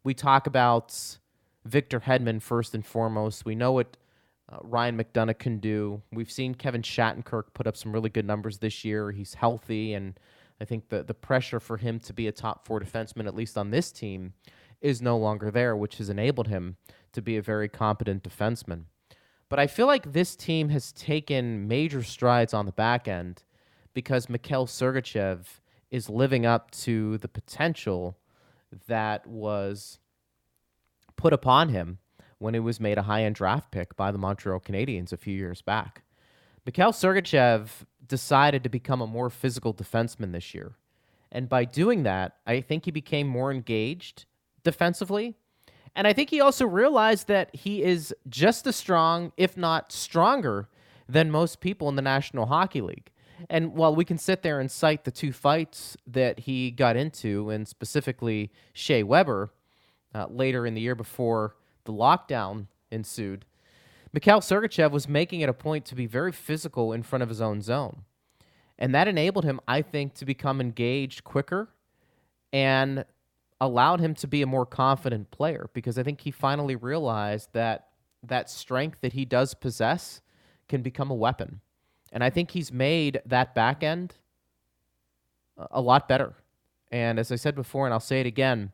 We 0.04 0.14
talk 0.14 0.46
about 0.46 1.18
Victor 1.64 2.00
Hedman 2.00 2.40
first 2.40 2.74
and 2.74 2.84
foremost. 2.84 3.44
We 3.44 3.54
know 3.54 3.72
what 3.72 3.96
uh, 4.50 4.58
Ryan 4.62 4.98
McDonagh 4.98 5.38
can 5.38 5.58
do. 5.58 6.02
We've 6.12 6.30
seen 6.30 6.54
Kevin 6.54 6.82
Shattenkirk 6.82 7.54
put 7.54 7.66
up 7.66 7.76
some 7.76 7.92
really 7.92 8.10
good 8.10 8.26
numbers 8.26 8.58
this 8.58 8.84
year. 8.84 9.12
He's 9.12 9.34
healthy, 9.34 9.94
and 9.94 10.18
I 10.60 10.64
think 10.64 10.88
the 10.88 11.02
the 11.02 11.14
pressure 11.14 11.60
for 11.60 11.76
him 11.76 12.00
to 12.00 12.12
be 12.12 12.26
a 12.26 12.32
top 12.32 12.66
four 12.66 12.80
defenseman, 12.80 13.26
at 13.26 13.34
least 13.34 13.56
on 13.56 13.70
this 13.70 13.92
team, 13.92 14.34
is 14.80 15.02
no 15.02 15.16
longer 15.16 15.50
there, 15.50 15.76
which 15.76 15.98
has 15.98 16.08
enabled 16.08 16.48
him 16.48 16.76
to 17.12 17.22
be 17.22 17.36
a 17.36 17.42
very 17.42 17.68
competent 17.68 18.22
defenseman. 18.22 18.84
But 19.50 19.58
I 19.58 19.66
feel 19.66 19.86
like 19.86 20.12
this 20.12 20.36
team 20.36 20.70
has 20.70 20.92
taken 20.92 21.68
major 21.68 22.02
strides 22.02 22.54
on 22.54 22.66
the 22.66 22.72
back 22.72 23.08
end 23.08 23.42
because 23.92 24.30
Mikhail 24.30 24.66
Sergachev 24.66 25.40
is 25.90 26.08
living 26.08 26.46
up 26.46 26.70
to 26.70 27.18
the 27.18 27.28
potential 27.28 28.16
that 28.86 29.26
was 29.26 29.98
put 31.16 31.32
upon 31.32 31.70
him 31.70 31.98
when 32.38 32.54
he 32.54 32.60
was 32.60 32.78
made 32.78 32.96
a 32.96 33.02
high 33.02 33.24
end 33.24 33.34
draft 33.34 33.72
pick 33.72 33.96
by 33.96 34.12
the 34.12 34.18
Montreal 34.18 34.60
Canadiens 34.60 35.12
a 35.12 35.16
few 35.16 35.36
years 35.36 35.62
back. 35.62 36.04
Mikhail 36.64 36.92
Sergachev 36.92 37.68
decided 38.06 38.62
to 38.62 38.68
become 38.68 39.00
a 39.00 39.06
more 39.06 39.30
physical 39.30 39.74
defenseman 39.74 40.30
this 40.30 40.54
year. 40.54 40.76
And 41.32 41.48
by 41.48 41.64
doing 41.64 42.04
that, 42.04 42.36
I 42.46 42.60
think 42.60 42.84
he 42.84 42.92
became 42.92 43.26
more 43.26 43.50
engaged 43.50 44.26
defensively 44.62 45.36
and 45.94 46.06
I 46.06 46.12
think 46.12 46.30
he 46.30 46.40
also 46.40 46.66
realized 46.66 47.28
that 47.28 47.54
he 47.54 47.82
is 47.82 48.14
just 48.28 48.66
as 48.66 48.76
strong, 48.76 49.32
if 49.36 49.56
not 49.56 49.92
stronger, 49.92 50.68
than 51.08 51.30
most 51.30 51.60
people 51.60 51.88
in 51.88 51.96
the 51.96 52.02
National 52.02 52.46
Hockey 52.46 52.80
League. 52.80 53.10
And 53.48 53.74
while 53.74 53.94
we 53.94 54.04
can 54.04 54.18
sit 54.18 54.42
there 54.42 54.60
and 54.60 54.70
cite 54.70 55.04
the 55.04 55.10
two 55.10 55.32
fights 55.32 55.96
that 56.06 56.40
he 56.40 56.70
got 56.70 56.96
into, 56.96 57.50
and 57.50 57.66
specifically 57.66 58.50
Shea 58.72 59.02
Weber 59.02 59.50
uh, 60.14 60.26
later 60.28 60.66
in 60.66 60.74
the 60.74 60.80
year 60.80 60.94
before 60.94 61.56
the 61.84 61.92
lockdown 61.92 62.66
ensued, 62.90 63.44
Mikhail 64.12 64.40
Sergachev 64.40 64.90
was 64.90 65.08
making 65.08 65.40
it 65.40 65.48
a 65.48 65.54
point 65.54 65.84
to 65.86 65.94
be 65.94 66.06
very 66.06 66.32
physical 66.32 66.92
in 66.92 67.02
front 67.02 67.22
of 67.22 67.28
his 67.28 67.40
own 67.40 67.62
zone. 67.62 68.02
And 68.78 68.94
that 68.94 69.08
enabled 69.08 69.44
him, 69.44 69.60
I 69.68 69.82
think, 69.82 70.14
to 70.14 70.24
become 70.24 70.60
engaged 70.60 71.24
quicker 71.24 71.68
and 72.52 73.04
allowed 73.60 74.00
him 74.00 74.14
to 74.14 74.26
be 74.26 74.42
a 74.42 74.46
more 74.46 74.66
confident 74.66 75.30
player 75.30 75.68
because 75.74 75.98
I 75.98 76.02
think 76.02 76.22
he 76.22 76.30
finally 76.30 76.76
realized 76.76 77.50
that 77.52 77.88
that 78.22 78.50
strength 78.50 78.98
that 79.02 79.12
he 79.12 79.24
does 79.24 79.54
possess 79.54 80.20
can 80.68 80.82
become 80.82 81.10
a 81.10 81.14
weapon. 81.14 81.60
And 82.12 82.24
I 82.24 82.30
think 82.30 82.50
he's 82.50 82.72
made 82.72 83.20
that 83.26 83.54
back 83.54 83.82
end 83.82 84.14
uh, 85.58 85.66
a 85.70 85.80
lot 85.80 86.08
better. 86.08 86.34
And 86.90 87.18
as 87.18 87.30
I 87.30 87.36
said 87.36 87.54
before, 87.54 87.86
and 87.86 87.94
I'll 87.94 88.00
say 88.00 88.20
it 88.20 88.26
again, 88.26 88.72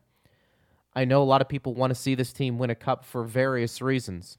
I 0.95 1.05
know 1.05 1.21
a 1.21 1.25
lot 1.25 1.41
of 1.41 1.49
people 1.49 1.75
want 1.75 1.91
to 1.91 1.95
see 1.95 2.15
this 2.15 2.33
team 2.33 2.57
win 2.57 2.71
a 2.71 2.75
cup 2.75 3.05
for 3.05 3.23
various 3.23 3.81
reasons. 3.81 4.37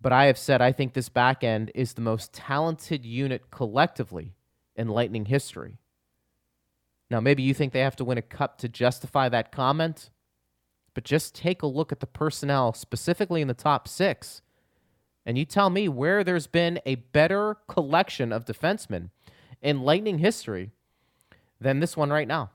But 0.00 0.12
I 0.12 0.26
have 0.26 0.38
said 0.38 0.62
I 0.62 0.72
think 0.72 0.92
this 0.92 1.08
back 1.08 1.42
end 1.42 1.72
is 1.74 1.94
the 1.94 2.00
most 2.00 2.32
talented 2.32 3.04
unit 3.04 3.50
collectively 3.50 4.34
in 4.76 4.88
Lightning 4.88 5.26
history. 5.26 5.78
Now, 7.10 7.20
maybe 7.20 7.42
you 7.42 7.54
think 7.54 7.72
they 7.72 7.80
have 7.80 7.96
to 7.96 8.04
win 8.04 8.18
a 8.18 8.22
cup 8.22 8.58
to 8.58 8.68
justify 8.68 9.28
that 9.28 9.50
comment, 9.50 10.10
but 10.94 11.04
just 11.04 11.34
take 11.34 11.62
a 11.62 11.66
look 11.66 11.90
at 11.90 12.00
the 12.00 12.06
personnel, 12.06 12.72
specifically 12.72 13.42
in 13.42 13.48
the 13.48 13.54
top 13.54 13.88
six, 13.88 14.42
and 15.26 15.36
you 15.36 15.44
tell 15.44 15.70
me 15.70 15.88
where 15.88 16.24
there's 16.24 16.46
been 16.46 16.80
a 16.86 16.94
better 16.94 17.56
collection 17.68 18.32
of 18.32 18.44
defensemen 18.44 19.10
in 19.60 19.82
Lightning 19.82 20.18
history 20.18 20.70
than 21.60 21.80
this 21.80 21.96
one 21.96 22.10
right 22.10 22.28
now. 22.28 22.50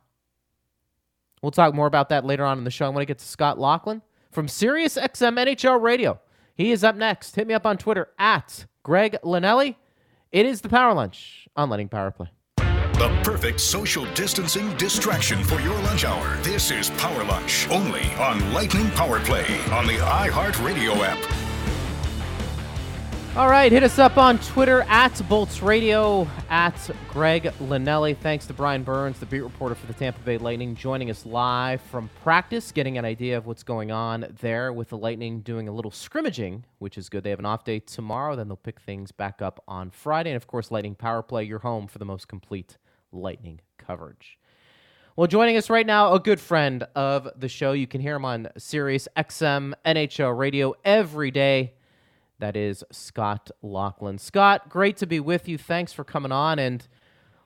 We'll 1.42 1.52
talk 1.52 1.76
more 1.76 1.88
about 1.88 2.10
that 2.10 2.26
later 2.26 2.44
on 2.44 2.58
in 2.58 2.64
the 2.64 2.72
show. 2.72 2.86
I 2.86 2.90
want 2.90 3.02
to 3.02 3.06
get 3.06 3.20
to 3.20 3.26
Scott 3.26 3.60
Laughlin 3.60 4.02
from 4.32 4.48
Sirius 4.48 4.98
XM 4.98 5.38
NHL 5.38 5.82
Radio 5.82 6.20
He 6.56 6.72
is 6.72 6.84
up 6.84 6.96
next. 6.96 7.36
Hit 7.36 7.48
me 7.48 7.54
up 7.54 7.66
on 7.66 7.78
Twitter 7.78 8.10
at 8.18 8.66
Greg 8.84 9.18
Linnelli. 9.24 9.76
It 10.32 10.46
is 10.46 10.62
the 10.62 10.70
Power 10.70 10.94
Lunch 10.94 11.48
on 11.56 11.70
Lightning 11.70 11.90
Power 11.90 12.12
Play. 12.12 12.32
The 12.98 13.10
perfect 13.24 13.60
social 13.60 14.06
distancing 14.14 14.74
distraction 14.78 15.44
for 15.44 15.60
your 15.60 15.78
lunch 15.82 16.06
hour. 16.06 16.38
This 16.42 16.72
is 16.72 16.92
Power 16.92 17.26
Lunch, 17.26 17.70
only 17.70 18.04
on 18.14 18.54
Lightning 18.54 18.90
Power 18.92 19.20
Play 19.20 19.60
on 19.74 19.86
the 19.86 19.98
iHeartRadio 19.98 20.96
app. 21.06 21.20
All 23.36 23.50
right, 23.50 23.70
hit 23.70 23.84
us 23.84 24.00
up 24.00 24.18
on 24.18 24.40
Twitter 24.40 24.84
at 24.84 25.22
Bolts 25.28 25.62
Radio, 25.62 26.26
at 26.50 26.90
Greg 27.10 27.52
Linnelli. 27.60 28.16
Thanks 28.16 28.48
to 28.48 28.54
Brian 28.54 28.84
Burns, 28.84 29.20
the 29.20 29.26
beat 29.26 29.42
reporter 29.42 29.76
for 29.76 29.88
the 29.88 29.94
Tampa 29.94 30.22
Bay 30.22 30.38
Lightning, 30.38 30.74
joining 30.74 31.10
us 31.10 31.26
live 31.26 31.82
from 31.82 32.10
practice, 32.24 32.72
getting 32.72 32.98
an 32.98 33.04
idea 33.04 33.38
of 33.38 33.46
what's 33.46 33.64
going 33.64 33.92
on 33.92 34.26
there 34.40 34.72
with 34.72 34.88
the 34.88 34.98
Lightning 34.98 35.42
doing 35.42 35.68
a 35.68 35.74
little 35.74 35.92
scrimmaging, 35.92 36.64
which 36.80 36.98
is 36.98 37.10
good. 37.10 37.26
They 37.26 37.32
have 37.32 37.40
an 37.40 37.46
off 37.46 37.66
day 37.66 37.80
tomorrow, 37.80 38.38
then 38.38 38.48
they'll 38.48 38.56
pick 38.56 38.80
things 38.80 39.12
back 39.12 39.42
up 39.42 39.62
on 39.68 39.90
Friday. 39.90 40.30
And 40.30 40.38
of 40.38 40.48
course, 40.48 40.72
Lightning 40.72 40.96
Power 40.96 41.22
Play, 41.22 41.44
your 41.44 41.60
home 41.60 41.88
for 41.88 42.00
the 42.00 42.06
most 42.06 42.30
complete 42.30 42.78
Lightning 43.16 43.62
coverage. 43.78 44.38
Well, 45.16 45.28
joining 45.28 45.56
us 45.56 45.70
right 45.70 45.86
now, 45.86 46.14
a 46.14 46.20
good 46.20 46.42
friend 46.42 46.84
of 46.94 47.30
the 47.38 47.48
show. 47.48 47.72
You 47.72 47.88
can 47.88 48.02
hear 48.02 48.18
him 48.18 48.26
on 48.26 48.50
Sirius 48.58 49.08
XM 49.16 49.74
NHL 49.86 50.38
radio 50.38 50.76
every 50.84 51.32
day. 51.32 51.74
That 52.40 52.58
is 52.58 52.84
Scott 52.92 53.50
Laughlin. 53.62 54.18
Scott, 54.18 54.68
great 54.68 54.98
to 54.98 55.08
be 55.08 55.22
with 55.22 55.48
you. 55.48 55.58
Thanks 55.58 55.94
for 55.94 56.04
coming 56.04 56.34
on. 56.34 56.60
And 56.60 56.86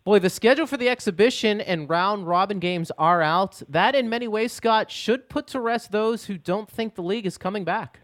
boy, 0.03 0.17
the 0.17 0.31
schedule 0.31 0.65
for 0.65 0.77
the 0.77 0.89
exhibition 0.89 1.61
and 1.61 1.87
round 1.87 2.27
robin 2.27 2.57
games 2.57 2.91
are 2.97 3.21
out. 3.21 3.61
That, 3.69 3.93
in 3.93 4.09
many 4.09 4.27
ways, 4.27 4.51
Scott, 4.51 4.89
should 4.89 5.29
put 5.29 5.45
to 5.47 5.59
rest 5.59 5.91
those 5.91 6.25
who 6.25 6.39
don't 6.39 6.71
think 6.71 6.95
the 6.95 7.03
league 7.03 7.27
is 7.27 7.37
coming 7.37 7.63
back. 7.63 7.99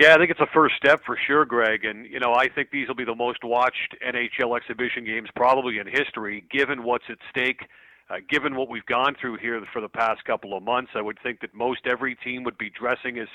Yeah, 0.00 0.14
I 0.14 0.16
think 0.16 0.30
it's 0.30 0.40
a 0.40 0.46
first 0.46 0.76
step 0.76 1.02
for 1.04 1.14
sure, 1.26 1.44
Greg. 1.44 1.84
And, 1.84 2.06
you 2.06 2.20
know, 2.20 2.32
I 2.32 2.48
think 2.48 2.70
these 2.70 2.88
will 2.88 2.94
be 2.94 3.04
the 3.04 3.14
most 3.14 3.44
watched 3.44 3.94
NHL 4.02 4.56
exhibition 4.56 5.04
games 5.04 5.28
probably 5.36 5.76
in 5.76 5.86
history, 5.86 6.42
given 6.50 6.84
what's 6.84 7.04
at 7.10 7.18
stake. 7.28 7.68
Uh, 8.08 8.16
given 8.26 8.56
what 8.56 8.70
we've 8.70 8.86
gone 8.86 9.14
through 9.20 9.36
here 9.36 9.62
for 9.74 9.82
the 9.82 9.90
past 9.90 10.24
couple 10.24 10.56
of 10.56 10.62
months, 10.62 10.92
I 10.94 11.02
would 11.02 11.18
think 11.22 11.40
that 11.42 11.52
most 11.52 11.86
every 11.86 12.14
team 12.14 12.44
would 12.44 12.56
be 12.56 12.70
dressing 12.70 13.18
as 13.18 13.28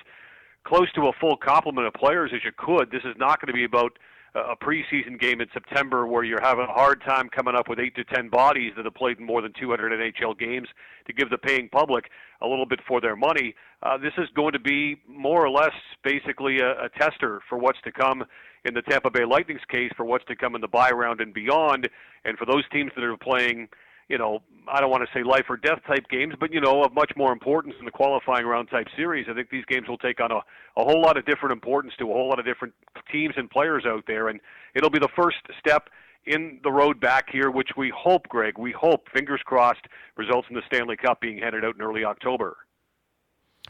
close 0.64 0.92
to 0.94 1.08
a 1.08 1.14
full 1.14 1.38
complement 1.38 1.86
of 1.86 1.94
players 1.94 2.32
as 2.34 2.44
you 2.44 2.52
could. 2.58 2.90
This 2.90 3.04
is 3.06 3.16
not 3.16 3.40
going 3.40 3.48
to 3.48 3.54
be 3.54 3.64
about 3.64 4.00
a 4.36 4.56
preseason 4.56 5.20
game 5.20 5.40
in 5.40 5.48
September 5.54 6.06
where 6.06 6.24
you're 6.24 6.42
having 6.42 6.66
a 6.66 6.74
hard 6.74 7.02
time 7.02 7.30
coming 7.30 7.56
up 7.56 7.70
with 7.70 7.80
eight 7.80 7.96
to 7.96 8.04
ten 8.04 8.28
bodies 8.28 8.74
that 8.76 8.84
have 8.84 8.94
played 8.94 9.18
in 9.18 9.26
more 9.26 9.42
than 9.42 9.54
200 9.58 9.94
NHL 9.94 10.38
games 10.38 10.68
to 11.08 11.14
give 11.14 11.30
the 11.30 11.38
paying 11.38 11.70
public 11.70 12.10
a 12.42 12.48
little 12.48 12.66
bit 12.66 12.80
for 12.86 13.00
their 13.00 13.16
money. 13.16 13.56
Uh, 13.82 13.98
this 13.98 14.12
is 14.18 14.28
going 14.36 14.52
to 14.52 14.60
be 14.60 15.02
more 15.08 15.46
or 15.46 15.50
less 15.50 15.74
basically 16.04 16.60
a, 16.60 16.72
a 16.84 16.90
tester 17.00 17.42
for 17.48 17.58
what's 17.58 17.80
to 17.86 17.92
come 17.92 18.26
in 18.66 18.74
the 18.74 18.82
Tampa 18.82 19.10
Bay 19.10 19.24
Lightning's 19.24 19.64
case 19.70 19.92
for 19.96 20.06
what's 20.06 20.26
to 20.26 20.36
come 20.36 20.56
in 20.56 20.62
the 20.62 20.68
buy 20.68 20.90
round 20.90 21.22
and 21.22 21.34
beyond. 21.34 21.88
And 22.26 22.38
for 22.38 22.46
those 22.46 22.64
teams 22.74 22.92
that 22.96 23.04
are 23.04 23.16
playing 23.16 23.70
you 24.08 24.18
know, 24.18 24.40
I 24.68 24.82
don't 24.82 24.90
want 24.90 25.04
to 25.04 25.10
say 25.18 25.24
life 25.24 25.46
or 25.50 25.58
death 25.58 25.80
type 25.88 26.08
games, 26.10 26.34
but 26.40 26.52
you 26.52 26.62
know, 26.62 26.84
of 26.84 26.94
much 26.94 27.12
more 27.16 27.32
importance 27.32 27.76
in 27.80 27.86
the 27.86 27.92
qualifying 27.92 28.46
round 28.46 28.70
type 28.70 28.88
series. 28.96 29.28
I 29.30 29.34
think 29.34 29.50
these 29.50 29.66
games 29.66 29.88
will 29.88 29.98
take 29.98 30.20
on 30.20 30.32
a, 30.32 30.38
a 30.78 30.84
whole 30.84 31.02
lot 31.02 31.18
of 31.18 31.26
different 31.26 31.54
importance 31.54 31.94
to 32.00 32.06
a 32.10 32.14
whole 32.14 32.30
lot 32.30 32.40
of 32.40 32.46
different 32.46 32.74
teams 33.12 33.34
and 33.38 33.50
players 33.50 33.86
out 33.88 34.04
there, 34.08 34.30
and 34.30 34.40
it'll 34.76 34.90
be 34.90 35.00
the 35.00 35.10
first 35.16 35.38
step 35.60 35.90
in 36.26 36.60
the 36.64 36.72
road 36.72 37.00
back 37.00 37.30
here, 37.32 37.52
which 37.52 37.70
we 37.78 37.92
hope, 37.96 38.28
Greg, 38.30 38.58
we 38.58 38.72
hope, 38.72 39.08
fingers 39.14 39.42
crossed, 39.46 39.86
results 40.18 40.48
in 40.50 40.56
the 40.56 40.64
Stanley 40.68 40.98
Cup 40.98 41.22
being 41.22 41.38
handed 41.38 41.64
out 41.64 41.76
in 41.76 41.82
early 41.82 42.04
October. 42.04 42.58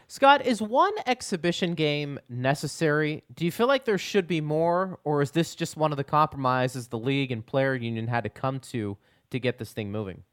Scott, 0.08 0.46
is 0.46 0.62
one 0.62 0.92
exhibition 1.06 1.74
game 1.74 2.18
necessary? 2.28 3.24
Do 3.34 3.44
you 3.44 3.50
feel 3.50 3.66
like 3.66 3.84
there 3.84 3.98
should 3.98 4.26
be 4.26 4.40
more, 4.40 4.98
or 5.04 5.20
is 5.20 5.32
this 5.32 5.54
just 5.54 5.76
one 5.76 5.90
of 5.90 5.96
the 5.96 6.04
compromises 6.04 6.88
the 6.88 6.98
league 6.98 7.32
and 7.32 7.44
player 7.44 7.74
union 7.74 8.06
had 8.06 8.24
to 8.24 8.30
come 8.30 8.60
to 8.60 8.96
to 9.36 9.40
get 9.40 9.58
this 9.58 9.72
thing 9.72 9.92
moving? 9.92 10.24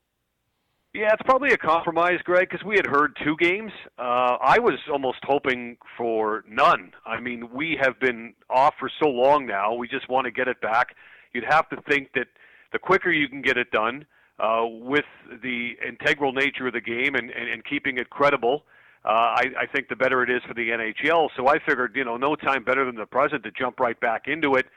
Yeah, 0.94 1.12
it's 1.12 1.24
probably 1.24 1.50
a 1.50 1.58
compromise, 1.58 2.20
Greg, 2.24 2.50
because 2.50 2.64
we 2.64 2.76
had 2.76 2.86
heard 2.86 3.18
two 3.24 3.36
games. 3.38 3.72
Uh, 3.98 4.38
I 4.40 4.60
was 4.60 4.78
almost 4.92 5.18
hoping 5.24 5.76
for 5.98 6.44
none. 6.48 6.92
I 7.04 7.20
mean, 7.20 7.50
we 7.52 7.78
have 7.82 8.00
been 8.00 8.36
off 8.48 8.76
for 8.80 8.92
so 9.02 9.10
long 9.10 9.48
now. 9.48 9.74
We 9.74 9.88
just 9.88 10.08
want 10.08 10.26
to 10.26 10.32
get 10.32 10.48
it 10.48 10.62
back. 10.62 10.96
You'd 11.34 11.46
have 11.50 11.68
to 11.70 11.82
think 11.90 12.10
that 12.14 12.28
the 12.74 12.80
quicker 12.80 13.12
you 13.12 13.28
can 13.28 13.42
get 13.42 13.58
it 13.58 13.72
done, 13.72 14.06
uh, 14.40 14.66
with 14.66 15.06
the 15.42 15.72
integral 15.88 16.32
nature 16.32 16.68
of 16.68 16.74
the 16.74 16.82
game 16.82 17.16
and, 17.16 17.32
and, 17.32 17.50
and 17.50 17.66
keeping 17.66 17.98
it 17.98 18.10
credible, 18.10 18.64
uh, 19.06 19.10
I, 19.10 19.46
I 19.62 19.66
think 19.66 19.90
the 19.90 19.96
better 19.96 20.24
it 20.24 20.30
is 20.30 20.42
for 20.48 20.54
the 20.54 20.70
NHL. 20.70 21.30
So 21.36 21.48
I 21.48 21.58
figured, 21.60 21.94
you 21.96 22.06
know, 22.06 22.18
no 22.18 22.36
time 22.36 22.64
better 22.64 22.86
than 22.86 22.96
the 22.96 23.06
present 23.06 23.44
to 23.44 23.52
jump 23.52 23.80
right 23.80 24.00
back 24.00 24.28
into 24.28 24.56
it. 24.56 24.68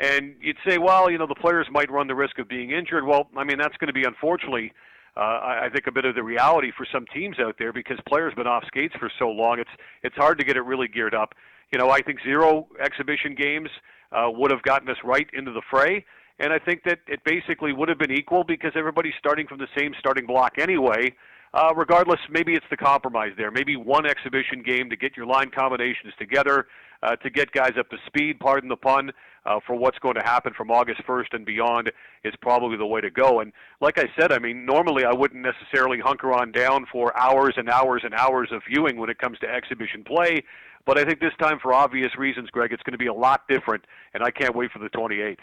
And 0.00 0.34
you'd 0.40 0.56
say, 0.66 0.78
well, 0.78 1.10
you 1.10 1.18
know, 1.18 1.26
the 1.26 1.34
players 1.34 1.66
might 1.70 1.90
run 1.90 2.06
the 2.06 2.14
risk 2.14 2.38
of 2.38 2.48
being 2.48 2.70
injured. 2.70 3.04
Well, 3.04 3.28
I 3.36 3.44
mean, 3.44 3.58
that's 3.58 3.76
going 3.76 3.88
to 3.88 3.92
be 3.92 4.04
unfortunately, 4.04 4.72
uh, 5.14 5.20
I, 5.20 5.68
think, 5.72 5.86
a 5.86 5.92
bit 5.92 6.06
of 6.06 6.14
the 6.14 6.22
reality 6.22 6.72
for 6.74 6.86
some 6.90 7.04
teams 7.12 7.36
out 7.38 7.56
there 7.58 7.70
because 7.72 7.98
players 8.08 8.32
been 8.34 8.46
off 8.46 8.64
skates 8.66 8.94
for 8.98 9.10
so 9.18 9.28
long. 9.28 9.58
It's 9.58 9.70
it's 10.02 10.16
hard 10.16 10.38
to 10.38 10.44
get 10.44 10.56
it 10.56 10.62
really 10.62 10.88
geared 10.88 11.14
up. 11.14 11.34
You 11.70 11.78
know, 11.78 11.90
I 11.90 12.00
think 12.00 12.20
zero 12.24 12.66
exhibition 12.82 13.34
games 13.34 13.68
uh, 14.10 14.30
would 14.30 14.50
have 14.50 14.62
gotten 14.62 14.88
us 14.88 14.96
right 15.04 15.28
into 15.34 15.52
the 15.52 15.62
fray. 15.70 16.04
And 16.38 16.50
I 16.50 16.58
think 16.58 16.84
that 16.84 17.00
it 17.06 17.20
basically 17.24 17.74
would 17.74 17.90
have 17.90 17.98
been 17.98 18.10
equal 18.10 18.44
because 18.44 18.72
everybody's 18.74 19.12
starting 19.18 19.46
from 19.46 19.58
the 19.58 19.68
same 19.76 19.92
starting 19.98 20.24
block 20.24 20.54
anyway. 20.58 21.14
Uh, 21.52 21.74
regardless, 21.76 22.20
maybe 22.30 22.54
it's 22.54 22.66
the 22.70 22.76
compromise 22.76 23.32
there. 23.36 23.50
Maybe 23.50 23.76
one 23.76 24.06
exhibition 24.06 24.62
game 24.62 24.88
to 24.88 24.96
get 24.96 25.16
your 25.16 25.26
line 25.26 25.50
combinations 25.50 26.14
together, 26.18 26.68
uh, 27.02 27.16
to 27.16 27.28
get 27.28 27.52
guys 27.52 27.72
up 27.78 27.90
to 27.90 27.96
speed, 28.06 28.38
pardon 28.38 28.68
the 28.68 28.76
pun, 28.76 29.10
uh, 29.46 29.60
for 29.66 29.74
what's 29.74 29.98
going 29.98 30.14
to 30.14 30.22
happen 30.22 30.52
from 30.56 30.70
August 30.70 31.02
1st 31.06 31.32
and 31.32 31.46
beyond 31.46 31.90
is 32.24 32.34
probably 32.40 32.76
the 32.76 32.86
way 32.86 33.00
to 33.00 33.10
go. 33.10 33.40
And 33.40 33.52
like 33.80 33.98
I 33.98 34.06
said, 34.18 34.32
I 34.32 34.38
mean, 34.38 34.64
normally 34.64 35.04
I 35.04 35.12
wouldn't 35.12 35.42
necessarily 35.42 35.98
hunker 35.98 36.32
on 36.32 36.52
down 36.52 36.86
for 36.90 37.16
hours 37.16 37.54
and 37.56 37.68
hours 37.68 38.02
and 38.04 38.14
hours 38.14 38.50
of 38.52 38.62
viewing 38.68 38.98
when 38.98 39.10
it 39.10 39.18
comes 39.18 39.38
to 39.40 39.48
exhibition 39.48 40.04
play. 40.04 40.42
But 40.86 40.98
I 40.98 41.04
think 41.04 41.20
this 41.20 41.32
time, 41.40 41.58
for 41.60 41.74
obvious 41.74 42.16
reasons, 42.18 42.50
Greg, 42.50 42.72
it's 42.72 42.82
going 42.82 42.92
to 42.92 42.98
be 42.98 43.06
a 43.06 43.14
lot 43.14 43.42
different, 43.48 43.84
and 44.14 44.22
I 44.22 44.30
can't 44.30 44.56
wait 44.56 44.70
for 44.72 44.78
the 44.78 44.88
28th. 44.88 45.36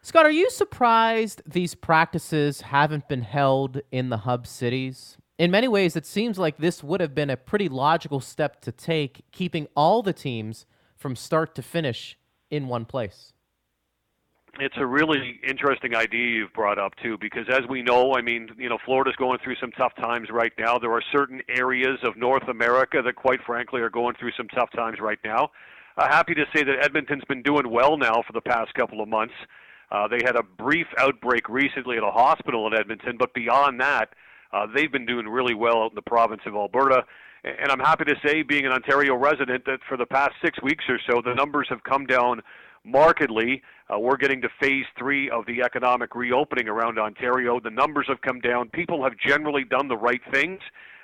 Scott, 0.00 0.24
are 0.24 0.30
you 0.30 0.48
surprised 0.48 1.42
these 1.46 1.74
practices 1.74 2.62
haven't 2.62 3.08
been 3.08 3.22
held 3.22 3.80
in 3.90 4.08
the 4.08 4.18
hub 4.18 4.46
cities? 4.46 5.18
In 5.38 5.50
many 5.50 5.68
ways, 5.68 5.96
it 5.96 6.06
seems 6.06 6.38
like 6.38 6.56
this 6.58 6.82
would 6.82 7.00
have 7.00 7.14
been 7.14 7.30
a 7.30 7.36
pretty 7.36 7.68
logical 7.68 8.20
step 8.20 8.60
to 8.62 8.72
take, 8.72 9.22
keeping 9.32 9.68
all 9.76 10.02
the 10.02 10.12
teams 10.12 10.66
from 10.96 11.14
start 11.14 11.54
to 11.54 11.62
finish 11.62 12.17
in 12.50 12.68
one 12.68 12.84
place. 12.84 13.32
It's 14.60 14.76
a 14.76 14.86
really 14.86 15.38
interesting 15.46 15.94
idea 15.94 16.26
you've 16.26 16.52
brought 16.52 16.78
up 16.78 16.94
too, 17.02 17.16
because 17.20 17.46
as 17.48 17.62
we 17.68 17.80
know, 17.80 18.14
I 18.14 18.22
mean, 18.22 18.48
you 18.58 18.68
know, 18.68 18.78
Florida's 18.84 19.14
going 19.16 19.38
through 19.44 19.54
some 19.60 19.70
tough 19.72 19.94
times 19.96 20.28
right 20.32 20.52
now. 20.58 20.78
There 20.78 20.92
are 20.92 21.02
certain 21.12 21.42
areas 21.48 21.98
of 22.02 22.16
North 22.16 22.48
America 22.48 23.00
that, 23.04 23.14
quite 23.14 23.40
frankly, 23.46 23.80
are 23.82 23.90
going 23.90 24.16
through 24.18 24.32
some 24.36 24.48
tough 24.48 24.70
times 24.72 24.98
right 25.00 25.18
now. 25.24 25.50
Uh, 25.96 26.08
happy 26.08 26.34
to 26.34 26.44
say 26.54 26.64
that 26.64 26.76
Edmonton's 26.82 27.24
been 27.28 27.42
doing 27.42 27.70
well 27.70 27.96
now 27.96 28.22
for 28.26 28.32
the 28.32 28.40
past 28.40 28.74
couple 28.74 29.00
of 29.00 29.08
months. 29.08 29.34
Uh, 29.90 30.08
they 30.08 30.18
had 30.24 30.36
a 30.36 30.42
brief 30.42 30.86
outbreak 30.98 31.48
recently 31.48 31.96
at 31.96 32.02
a 32.02 32.10
hospital 32.10 32.66
in 32.66 32.74
Edmonton, 32.74 33.16
but 33.16 33.32
beyond 33.34 33.80
that, 33.80 34.14
uh, 34.52 34.66
they've 34.74 34.92
been 34.92 35.06
doing 35.06 35.26
really 35.26 35.54
well 35.54 35.82
out 35.82 35.92
in 35.92 35.94
the 35.94 36.02
province 36.02 36.42
of 36.46 36.54
Alberta. 36.54 37.04
And 37.44 37.70
I'm 37.70 37.78
happy 37.78 38.04
to 38.04 38.14
say, 38.24 38.42
being 38.42 38.66
an 38.66 38.72
Ontario 38.72 39.14
resident, 39.14 39.64
that 39.66 39.80
for 39.88 39.96
the 39.96 40.06
past 40.06 40.32
six 40.44 40.60
weeks 40.62 40.84
or 40.88 40.98
so, 41.08 41.22
the 41.24 41.34
numbers 41.34 41.66
have 41.70 41.82
come 41.84 42.04
down 42.04 42.42
markedly. 42.84 43.62
Uh, 43.92 43.98
we're 43.98 44.16
getting 44.16 44.40
to 44.42 44.48
phase 44.60 44.84
three 44.98 45.30
of 45.30 45.46
the 45.46 45.62
economic 45.62 46.14
reopening 46.14 46.68
around 46.68 46.98
Ontario. 46.98 47.60
The 47.60 47.70
numbers 47.70 48.06
have 48.08 48.20
come 48.22 48.40
down. 48.40 48.68
People 48.70 49.02
have 49.04 49.12
generally 49.24 49.64
done 49.64 49.88
the 49.88 49.96
right 49.96 50.20
things. 50.32 50.60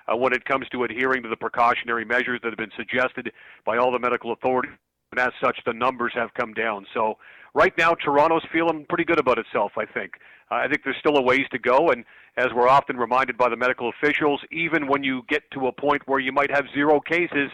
Uh, 0.07 0.15
when 0.15 0.35
it 0.35 0.45
comes 0.45 0.69
to 0.69 0.85
adhering 0.85 1.23
to 1.23 1.31
the 1.31 1.37
precautionary 1.37 2.05
measures 2.05 2.39
that 2.43 2.51
have 2.51 2.59
been 2.59 2.71
suggested 2.77 3.33
by 3.65 3.79
all 3.79 3.91
the 3.91 3.99
medical 3.99 4.33
authorities. 4.33 4.75
And 5.13 5.19
as 5.19 5.33
such, 5.43 5.59
the 5.65 5.73
numbers 5.73 6.13
have 6.15 6.29
come 6.35 6.53
down. 6.53 6.85
So 6.93 7.15
right 7.55 7.73
now, 7.79 7.95
Toronto's 7.95 8.45
feeling 8.53 8.85
pretty 8.87 9.05
good 9.05 9.19
about 9.19 9.39
itself, 9.39 9.73
I 9.79 9.87
think. 9.87 10.13
Uh, 10.51 10.57
I 10.57 10.69
think 10.69 10.83
there's 10.85 10.97
still 10.99 11.17
a 11.17 11.23
ways 11.23 11.47
to 11.53 11.59
go, 11.59 11.91
and 11.91 12.05
as 12.37 12.49
we're 12.55 12.69
often 12.69 12.97
reminded 12.97 13.39
by 13.39 13.49
the 13.49 13.57
medical 13.57 13.91
officials, 13.91 14.41
even 14.51 14.87
when 14.87 15.05
you 15.05 15.23
get 15.29 15.43
to 15.53 15.67
a 15.69 15.73
point 15.73 16.03
where 16.07 16.21
you 16.21 16.33
might 16.33 16.51
have 16.51 16.65
zero 16.75 17.01
cases, 17.01 17.51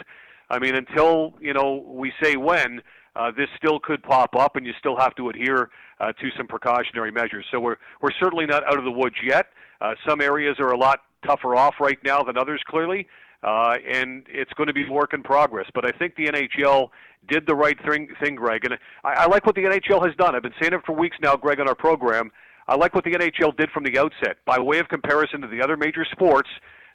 I 0.49 0.59
mean, 0.59 0.75
until 0.75 1.35
you 1.41 1.53
know 1.53 1.85
we 1.87 2.13
say 2.23 2.37
when, 2.37 2.83
uh, 3.17 3.31
this 3.37 3.49
still 3.57 3.79
could 3.79 4.03
pop 4.03 4.35
up, 4.37 4.57
and 4.57 4.67
you 4.67 4.73
still 4.79 4.97
have 4.97 5.15
to 5.17 5.29
adhere 5.29 5.71
uh, 6.01 6.13
to 6.13 6.29
some 6.37 6.47
precautionary 6.47 7.11
measures. 7.13 7.45
So 7.51 7.61
we're 7.61 7.77
we're 8.01 8.13
certainly 8.19 8.47
not 8.47 8.65
out 8.67 8.79
of 8.79 8.85
the 8.85 8.91
woods 8.91 9.17
yet. 9.23 9.47
Uh, 9.81 9.95
some 10.07 10.21
areas 10.21 10.57
are 10.59 10.73
a 10.73 10.79
lot 10.79 11.01
tougher 11.27 11.55
off 11.55 11.75
right 11.81 11.99
now 12.05 12.23
than 12.23 12.37
others, 12.37 12.63
clearly, 12.67 13.07
uh, 13.43 13.77
and 13.91 14.25
it's 14.29 14.53
going 14.55 14.67
to 14.67 14.73
be 14.73 14.89
work 14.89 15.15
in 15.15 15.23
progress. 15.23 15.67
But 15.75 15.85
I 15.87 15.97
think 15.99 16.17
the 16.17 16.27
NHL 16.27 16.89
did 17.29 17.47
the 17.47 17.55
right 17.55 17.77
thing, 17.89 18.09
thing 18.23 18.35
Greg, 18.35 18.65
and 18.65 18.75
I, 19.05 19.25
I 19.25 19.27
like 19.27 19.47
what 19.47 19.55
the 19.55 19.63
NHL 19.63 20.05
has 20.07 20.15
done. 20.17 20.35
I've 20.35 20.43
been 20.43 20.55
saying 20.61 20.73
it 20.73 20.81
for 20.85 20.95
weeks 20.95 21.17
now, 21.23 21.37
Greg, 21.37 21.61
on 21.61 21.69
our 21.69 21.75
program. 21.75 22.31
I 22.71 22.77
like 22.77 22.95
what 22.95 23.03
the 23.03 23.11
NHL 23.11 23.57
did 23.57 23.69
from 23.73 23.83
the 23.83 23.99
outset. 23.99 24.37
By 24.47 24.61
way 24.61 24.79
of 24.79 24.87
comparison 24.87 25.41
to 25.41 25.49
the 25.49 25.61
other 25.61 25.77
major 25.77 26.07
sports, 26.13 26.49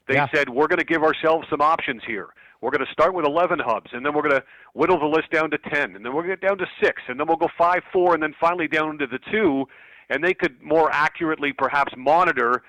they 0.08 0.14
yeah. 0.14 0.28
said 0.34 0.50
we're 0.50 0.68
going 0.68 0.80
to 0.80 0.86
give 0.86 1.04
ourselves 1.04 1.46
some 1.50 1.60
options 1.60 2.02
here. 2.08 2.30
We're 2.62 2.72
going 2.72 2.86
to 2.86 2.92
start 2.94 3.14
with 3.14 3.26
11 3.26 3.60
hubs, 3.60 3.90
and 3.92 4.06
then 4.06 4.14
we're 4.16 4.22
going 4.22 4.40
to 4.40 4.44
whittle 4.74 4.98
the 4.98 5.06
list 5.06 5.32
down 5.32 5.52
to 5.52 5.58
10, 5.58 5.98
and 5.98 6.06
then 6.06 6.16
we're 6.16 6.24
going 6.24 6.30
to 6.30 6.38
get 6.38 6.48
down 6.48 6.58
to 6.60 6.66
six, 6.82 7.02
and 7.10 7.20
then 7.20 7.28
we'll 7.28 7.36
go 7.36 7.50
five, 7.58 7.82
four, 7.92 8.14
and 8.14 8.24
then 8.24 8.34
finally 8.40 8.70
down 8.70 8.98
to 9.00 9.06
the 9.06 9.20
two. 9.30 9.66
And 10.10 10.24
they 10.24 10.34
could 10.34 10.62
more 10.64 10.90
accurately, 10.94 11.52
perhaps, 11.52 11.92
monitor 11.98 12.64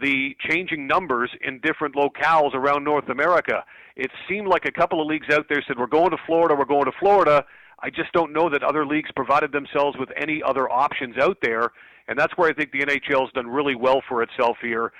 the 0.00 0.36
changing 0.48 0.86
numbers 0.86 1.30
in 1.40 1.58
different 1.64 1.96
locales 1.96 2.54
around 2.54 2.84
North 2.84 3.08
America. 3.08 3.64
It 3.96 4.12
seemed 4.28 4.46
like 4.46 4.66
a 4.66 4.72
couple 4.72 5.02
of 5.02 5.08
leagues 5.08 5.26
out 5.32 5.46
there 5.48 5.64
said, 5.66 5.78
We're 5.78 5.86
going 5.88 6.12
to 6.12 6.18
Florida, 6.26 6.54
we're 6.56 6.64
going 6.64 6.84
to 6.84 6.92
Florida. 7.00 7.44
I 7.80 7.90
just 7.90 8.12
don't 8.12 8.32
know 8.32 8.48
that 8.50 8.62
other 8.62 8.86
leagues 8.86 9.10
provided 9.16 9.50
themselves 9.50 9.96
with 9.98 10.10
any 10.16 10.40
other 10.46 10.70
options 10.70 11.16
out 11.18 11.38
there. 11.42 11.72
And 12.08 12.18
that's 12.18 12.32
where 12.36 12.48
I 12.48 12.52
think 12.52 12.72
the 12.72 12.80
NHL 12.80 13.22
has 13.22 13.32
done 13.32 13.46
really 13.46 13.74
well 13.74 14.02
for 14.08 14.22
itself 14.22 14.56
here. 14.60 14.92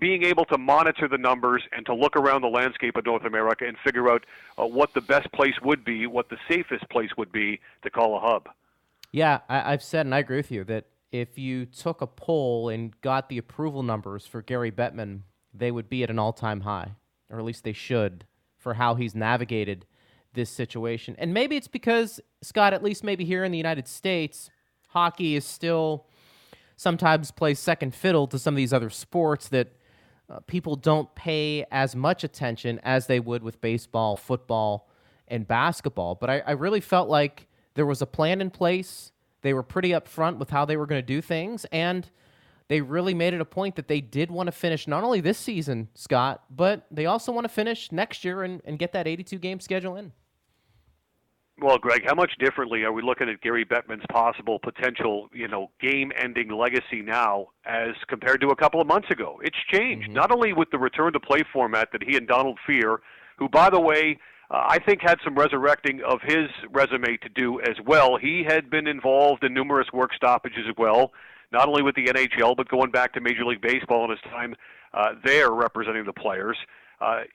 Being 0.00 0.24
able 0.24 0.44
to 0.46 0.58
monitor 0.58 1.06
the 1.06 1.18
numbers 1.18 1.62
and 1.72 1.86
to 1.86 1.94
look 1.94 2.16
around 2.16 2.42
the 2.42 2.48
landscape 2.48 2.96
of 2.96 3.06
North 3.06 3.24
America 3.24 3.64
and 3.66 3.76
figure 3.84 4.10
out 4.10 4.24
uh, 4.58 4.66
what 4.66 4.92
the 4.92 5.00
best 5.00 5.30
place 5.32 5.54
would 5.62 5.84
be, 5.84 6.06
what 6.06 6.28
the 6.30 6.36
safest 6.48 6.88
place 6.90 7.10
would 7.16 7.30
be 7.30 7.60
to 7.82 7.90
call 7.90 8.16
a 8.16 8.20
hub. 8.20 8.48
Yeah, 9.12 9.40
I, 9.48 9.72
I've 9.72 9.82
said, 9.82 10.06
and 10.06 10.14
I 10.14 10.18
agree 10.18 10.38
with 10.38 10.50
you, 10.50 10.64
that 10.64 10.86
if 11.12 11.38
you 11.38 11.64
took 11.66 12.00
a 12.00 12.08
poll 12.08 12.68
and 12.68 13.00
got 13.00 13.28
the 13.28 13.38
approval 13.38 13.84
numbers 13.84 14.26
for 14.26 14.42
Gary 14.42 14.72
Bettman, 14.72 15.20
they 15.52 15.70
would 15.70 15.88
be 15.88 16.02
at 16.02 16.10
an 16.10 16.18
all 16.18 16.32
time 16.32 16.62
high, 16.62 16.96
or 17.30 17.38
at 17.38 17.44
least 17.44 17.62
they 17.62 17.72
should, 17.72 18.24
for 18.58 18.74
how 18.74 18.96
he's 18.96 19.14
navigated 19.14 19.86
this 20.32 20.50
situation. 20.50 21.14
And 21.16 21.32
maybe 21.32 21.56
it's 21.56 21.68
because, 21.68 22.20
Scott, 22.42 22.74
at 22.74 22.82
least 22.82 23.04
maybe 23.04 23.24
here 23.24 23.44
in 23.44 23.52
the 23.52 23.58
United 23.58 23.86
States, 23.86 24.50
hockey 24.88 25.36
is 25.36 25.44
still 25.44 26.06
sometimes 26.76 27.30
plays 27.30 27.58
second 27.58 27.94
fiddle 27.94 28.26
to 28.28 28.38
some 28.38 28.54
of 28.54 28.56
these 28.56 28.72
other 28.72 28.90
sports 28.90 29.48
that 29.48 29.68
uh, 30.28 30.40
people 30.40 30.76
don't 30.76 31.14
pay 31.14 31.64
as 31.70 31.94
much 31.94 32.24
attention 32.24 32.80
as 32.82 33.06
they 33.06 33.20
would 33.20 33.42
with 33.42 33.60
baseball, 33.60 34.16
football, 34.16 34.88
and 35.28 35.46
basketball. 35.46 36.14
But 36.14 36.30
I, 36.30 36.38
I 36.40 36.50
really 36.52 36.80
felt 36.80 37.08
like 37.08 37.46
there 37.74 37.86
was 37.86 38.00
a 38.02 38.06
plan 38.06 38.40
in 38.40 38.50
place 38.50 39.12
they 39.44 39.52
were 39.52 39.62
pretty 39.62 39.90
upfront 39.90 40.38
with 40.38 40.48
how 40.48 40.64
they 40.64 40.76
were 40.78 40.86
going 40.86 41.02
to 41.02 41.06
do 41.06 41.20
things, 41.20 41.66
and 41.66 42.10
they 42.68 42.80
really 42.80 43.12
made 43.12 43.34
it 43.34 43.42
a 43.42 43.44
point 43.44 43.76
that 43.76 43.88
they 43.88 44.00
did 44.00 44.30
want 44.30 44.46
to 44.46 44.52
finish 44.52 44.88
not 44.88 45.04
only 45.04 45.20
this 45.20 45.36
season, 45.36 45.88
Scott, 45.94 46.42
but 46.50 46.86
they 46.90 47.04
also 47.04 47.30
want 47.30 47.44
to 47.44 47.50
finish 47.50 47.92
next 47.92 48.24
year 48.24 48.42
and, 48.42 48.62
and 48.64 48.78
get 48.78 48.92
that 48.92 49.06
82 49.06 49.38
game 49.38 49.60
schedule 49.60 49.96
in. 49.96 50.12
Well, 51.60 51.78
Greg, 51.78 52.02
how 52.04 52.14
much 52.14 52.32
differently 52.40 52.82
are 52.82 52.92
we 52.92 53.00
looking 53.00 53.28
at 53.28 53.40
Gary 53.40 53.64
Bettman's 53.64 54.04
possible 54.10 54.58
potential, 54.58 55.28
you 55.32 55.46
know, 55.46 55.70
game-ending 55.80 56.50
legacy 56.50 57.00
now 57.00 57.48
as 57.64 57.94
compared 58.08 58.40
to 58.40 58.48
a 58.48 58.56
couple 58.56 58.80
of 58.80 58.88
months 58.88 59.08
ago? 59.10 59.40
It's 59.42 59.56
changed 59.70 60.08
mm-hmm. 60.08 60.14
not 60.14 60.32
only 60.32 60.52
with 60.52 60.70
the 60.72 60.78
return 60.78 61.12
to 61.12 61.20
play 61.20 61.44
format 61.52 61.90
that 61.92 62.02
he 62.02 62.16
and 62.16 62.26
Donald 62.26 62.58
Fehr, 62.68 62.98
who, 63.38 63.48
by 63.48 63.70
the 63.70 63.80
way, 63.80 64.18
uh, 64.50 64.64
I 64.68 64.78
think 64.80 65.00
had 65.00 65.18
some 65.22 65.36
resurrecting 65.36 66.02
of 66.02 66.20
his 66.22 66.48
resume 66.72 67.16
to 67.18 67.28
do 67.28 67.60
as 67.60 67.76
well. 67.86 68.16
He 68.16 68.44
had 68.46 68.68
been 68.68 68.88
involved 68.88 69.44
in 69.44 69.54
numerous 69.54 69.86
work 69.92 70.12
stoppages 70.14 70.66
as 70.68 70.74
well, 70.76 71.12
not 71.52 71.68
only 71.68 71.82
with 71.82 71.94
the 71.94 72.06
NHL 72.06 72.56
but 72.56 72.68
going 72.68 72.90
back 72.90 73.12
to 73.14 73.20
Major 73.20 73.44
League 73.44 73.62
Baseball 73.62 74.04
in 74.04 74.10
his 74.10 74.20
time 74.22 74.56
uh, 74.92 75.14
there 75.24 75.50
representing 75.50 76.04
the 76.04 76.12
players. 76.12 76.56
Uh, 76.58 76.66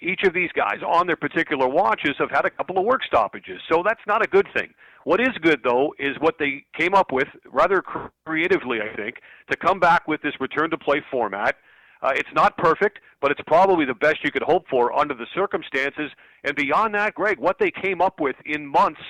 each 0.02 0.24
of 0.24 0.34
these 0.34 0.52
guys 0.54 0.80
on 0.86 1.08
their 1.08 1.16
particular 1.16 1.68
watches 1.68 2.16
have 2.18 2.32
had 2.32 2.46
a 2.46 2.50
couple 2.50 2.78
of 2.78 2.86
work 2.86 3.02
stoppages, 3.06 3.62
so 3.72 3.84
that's 3.86 4.02
not 4.08 4.24
a 4.24 4.28
good 4.28 4.48
thing. 4.56 4.74
What 5.04 5.22
is 5.22 5.30
good, 5.42 5.62
though, 5.64 5.94
is 6.00 6.16
what 6.20 6.36
they 6.40 6.66
came 6.78 6.94
up 6.94 7.12
with 7.12 7.28
rather 7.46 7.82
creatively, 8.26 8.80
I 8.82 8.96
think, 8.96 9.16
to 9.50 9.58
come 9.58 9.80
back 9.80 10.08
with 10.08 10.22
this 10.22 10.34
return 10.40 10.70
to 10.72 10.78
play 10.78 11.02
format 11.12 11.56
uh, 12.02 12.12
it's 12.16 12.30
not 12.34 12.58
perfect, 12.58 13.00
but 13.22 13.32
it's 13.32 13.42
probably 13.46 13.86
the 13.86 13.94
best 13.94 14.18
you 14.24 14.32
could 14.32 14.44
hope 14.44 14.68
for 14.70 14.98
under 14.98 15.14
the 15.14 15.28
circumstances. 15.36 16.12
And 16.44 16.56
beyond 16.56 16.96
that, 16.96 17.16
Greg, 17.16 17.40
what 17.40 17.58
they 17.60 17.72
came 17.72 18.02
up 18.02 18.20
with 18.20 18.36
in 18.46 18.66
months 18.66 19.02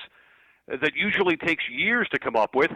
that 0.66 0.92
usually 0.96 1.36
takes 1.36 1.64
years 1.70 2.08
to 2.12 2.18
come 2.18 2.36
up 2.36 2.54
with, 2.54 2.70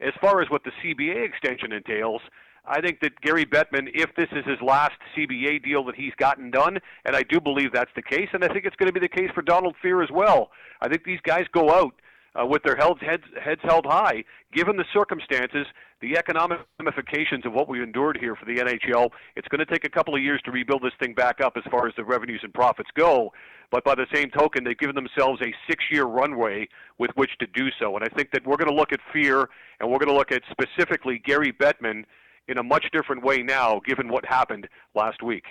as 0.00 0.12
far 0.20 0.42
as 0.42 0.50
what 0.50 0.62
the 0.64 0.72
CBA 0.82 1.24
extension 1.24 1.72
entails, 1.72 2.20
I 2.66 2.80
think 2.80 3.00
that 3.00 3.20
Gary 3.20 3.44
Bettman, 3.44 3.90
if 3.94 4.14
this 4.16 4.28
is 4.32 4.44
his 4.46 4.60
last 4.62 4.94
CBA 5.16 5.62
deal 5.62 5.84
that 5.84 5.96
he's 5.96 6.14
gotten 6.16 6.50
done, 6.50 6.78
and 7.04 7.14
I 7.14 7.22
do 7.22 7.40
believe 7.40 7.72
that's 7.72 7.90
the 7.94 8.02
case, 8.02 8.28
and 8.32 8.42
I 8.42 8.48
think 8.48 8.64
it's 8.64 8.76
going 8.76 8.88
to 8.88 8.92
be 8.92 9.00
the 9.00 9.08
case 9.08 9.30
for 9.34 9.42
Donald 9.42 9.74
Fehr 9.84 10.02
as 10.02 10.10
well. 10.10 10.50
I 10.80 10.88
think 10.88 11.04
these 11.04 11.20
guys 11.24 11.44
go 11.52 11.70
out 11.70 11.94
uh, 12.40 12.46
with 12.46 12.62
their 12.62 12.76
heads, 12.76 13.00
heads, 13.00 13.24
heads 13.42 13.60
held 13.64 13.86
high, 13.86 14.24
given 14.52 14.76
the 14.76 14.84
circumstances, 14.92 15.66
the 16.00 16.16
economic 16.16 16.58
ramifications 16.80 17.46
of 17.46 17.52
what 17.52 17.68
we've 17.68 17.82
endured 17.82 18.18
here 18.18 18.34
for 18.34 18.44
the 18.46 18.56
NHL. 18.56 19.10
It's 19.36 19.48
going 19.48 19.64
to 19.64 19.66
take 19.66 19.84
a 19.84 19.90
couple 19.90 20.14
of 20.14 20.22
years 20.22 20.40
to 20.44 20.50
rebuild 20.50 20.82
this 20.82 20.92
thing 20.98 21.14
back 21.14 21.40
up 21.40 21.56
as 21.56 21.62
far 21.70 21.86
as 21.86 21.94
the 21.96 22.04
revenues 22.04 22.40
and 22.42 22.52
profits 22.52 22.90
go. 22.96 23.32
But 23.70 23.84
by 23.84 23.94
the 23.94 24.06
same 24.12 24.30
token, 24.30 24.64
they've 24.64 24.78
given 24.78 24.94
themselves 24.94 25.40
a 25.42 25.52
six-year 25.68 26.04
runway 26.04 26.68
with 26.98 27.10
which 27.14 27.30
to 27.40 27.46
do 27.46 27.68
so. 27.78 27.96
And 27.96 28.04
I 28.04 28.14
think 28.14 28.30
that 28.32 28.46
we're 28.46 28.56
going 28.56 28.70
to 28.70 28.74
look 28.74 28.92
at 28.92 29.00
Fehr 29.14 29.46
and 29.80 29.90
we're 29.90 29.98
going 29.98 30.08
to 30.08 30.14
look 30.14 30.32
at 30.32 30.42
specifically 30.50 31.20
Gary 31.24 31.52
Bettman 31.52 32.04
in 32.48 32.58
a 32.58 32.62
much 32.62 32.86
different 32.92 33.24
way 33.24 33.42
now, 33.42 33.80
given 33.84 34.08
what 34.08 34.24
happened 34.24 34.68
last 34.94 35.22
week 35.22 35.44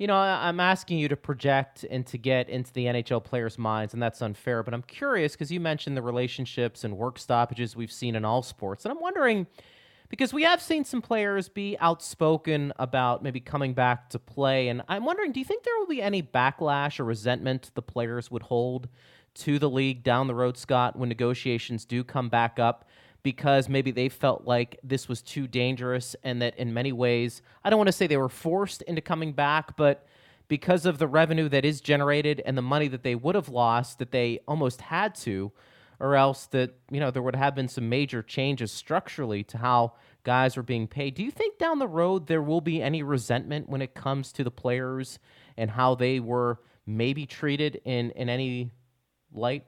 you 0.00 0.06
know, 0.06 0.16
I'm 0.16 0.60
asking 0.60 0.98
you 0.98 1.08
to 1.08 1.16
project 1.16 1.84
and 1.84 2.06
to 2.06 2.16
get 2.16 2.48
into 2.48 2.72
the 2.72 2.86
NHL 2.86 3.22
players' 3.22 3.58
minds, 3.58 3.92
and 3.92 4.02
that's 4.02 4.22
unfair. 4.22 4.62
But 4.62 4.72
I'm 4.72 4.82
curious 4.82 5.32
because 5.32 5.52
you 5.52 5.60
mentioned 5.60 5.94
the 5.94 6.00
relationships 6.00 6.84
and 6.84 6.96
work 6.96 7.18
stoppages 7.18 7.76
we've 7.76 7.92
seen 7.92 8.16
in 8.16 8.24
all 8.24 8.42
sports, 8.42 8.86
and 8.86 8.92
I'm 8.92 9.00
wondering 9.00 9.46
because 10.08 10.32
we 10.32 10.42
have 10.44 10.62
seen 10.62 10.86
some 10.86 11.02
players 11.02 11.50
be 11.50 11.76
outspoken 11.80 12.72
about 12.78 13.22
maybe 13.22 13.40
coming 13.40 13.74
back 13.74 14.08
to 14.10 14.18
play, 14.18 14.68
and 14.68 14.80
I'm 14.88 15.04
wondering, 15.04 15.32
do 15.32 15.38
you 15.38 15.44
think 15.44 15.64
there 15.64 15.78
will 15.78 15.86
be 15.86 16.00
any 16.00 16.22
backlash 16.22 16.98
or 16.98 17.04
resentment 17.04 17.70
the 17.74 17.82
players 17.82 18.30
would 18.30 18.44
hold 18.44 18.88
to 19.34 19.58
the 19.58 19.68
league 19.68 20.02
down 20.02 20.28
the 20.28 20.34
road, 20.34 20.56
Scott, 20.56 20.96
when 20.96 21.10
negotiations 21.10 21.84
do 21.84 22.02
come 22.02 22.30
back 22.30 22.58
up? 22.58 22.88
Because 23.22 23.68
maybe 23.68 23.90
they 23.90 24.08
felt 24.08 24.44
like 24.46 24.78
this 24.82 25.08
was 25.08 25.22
too 25.22 25.46
dangerous 25.46 26.16
and 26.22 26.40
that 26.42 26.56
in 26.58 26.72
many 26.72 26.92
ways, 26.92 27.42
I 27.64 27.70
don't 27.70 27.78
want 27.78 27.88
to 27.88 27.92
say 27.92 28.06
they 28.06 28.16
were 28.16 28.28
forced 28.28 28.82
into 28.82 29.00
coming 29.00 29.32
back, 29.32 29.76
but 29.76 30.06
because 30.48 30.86
of 30.86 30.98
the 30.98 31.06
revenue 31.06 31.48
that 31.48 31.64
is 31.64 31.80
generated 31.80 32.42
and 32.44 32.56
the 32.56 32.62
money 32.62 32.88
that 32.88 33.02
they 33.02 33.14
would 33.14 33.34
have 33.34 33.48
lost, 33.48 33.98
that 33.98 34.10
they 34.10 34.40
almost 34.48 34.80
had 34.80 35.14
to, 35.14 35.52
or 36.00 36.16
else 36.16 36.46
that, 36.46 36.74
you 36.90 36.98
know, 36.98 37.10
there 37.10 37.22
would 37.22 37.36
have 37.36 37.54
been 37.54 37.68
some 37.68 37.88
major 37.88 38.22
changes 38.22 38.72
structurally 38.72 39.44
to 39.44 39.58
how 39.58 39.92
guys 40.24 40.56
were 40.56 40.62
being 40.62 40.88
paid. 40.88 41.14
Do 41.14 41.22
you 41.22 41.30
think 41.30 41.58
down 41.58 41.78
the 41.78 41.86
road 41.86 42.26
there 42.26 42.42
will 42.42 42.60
be 42.60 42.82
any 42.82 43.02
resentment 43.02 43.68
when 43.68 43.82
it 43.82 43.94
comes 43.94 44.32
to 44.32 44.44
the 44.44 44.50
players 44.50 45.18
and 45.56 45.70
how 45.70 45.94
they 45.94 46.18
were 46.18 46.58
maybe 46.86 47.26
treated 47.26 47.80
in, 47.84 48.10
in 48.12 48.28
any 48.28 48.70
light? 49.32 49.66